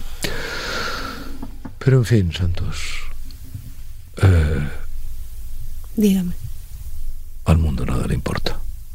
Pero 1.79 1.99
en 1.99 2.05
fin, 2.05 2.33
Santos. 2.33 2.77
Eh, 4.23 4.69
Dígame 5.97 6.33
al 7.45 7.59
mundo 7.59 7.85
nada 7.85 8.07
le 8.07 8.15
importa. 8.15 8.61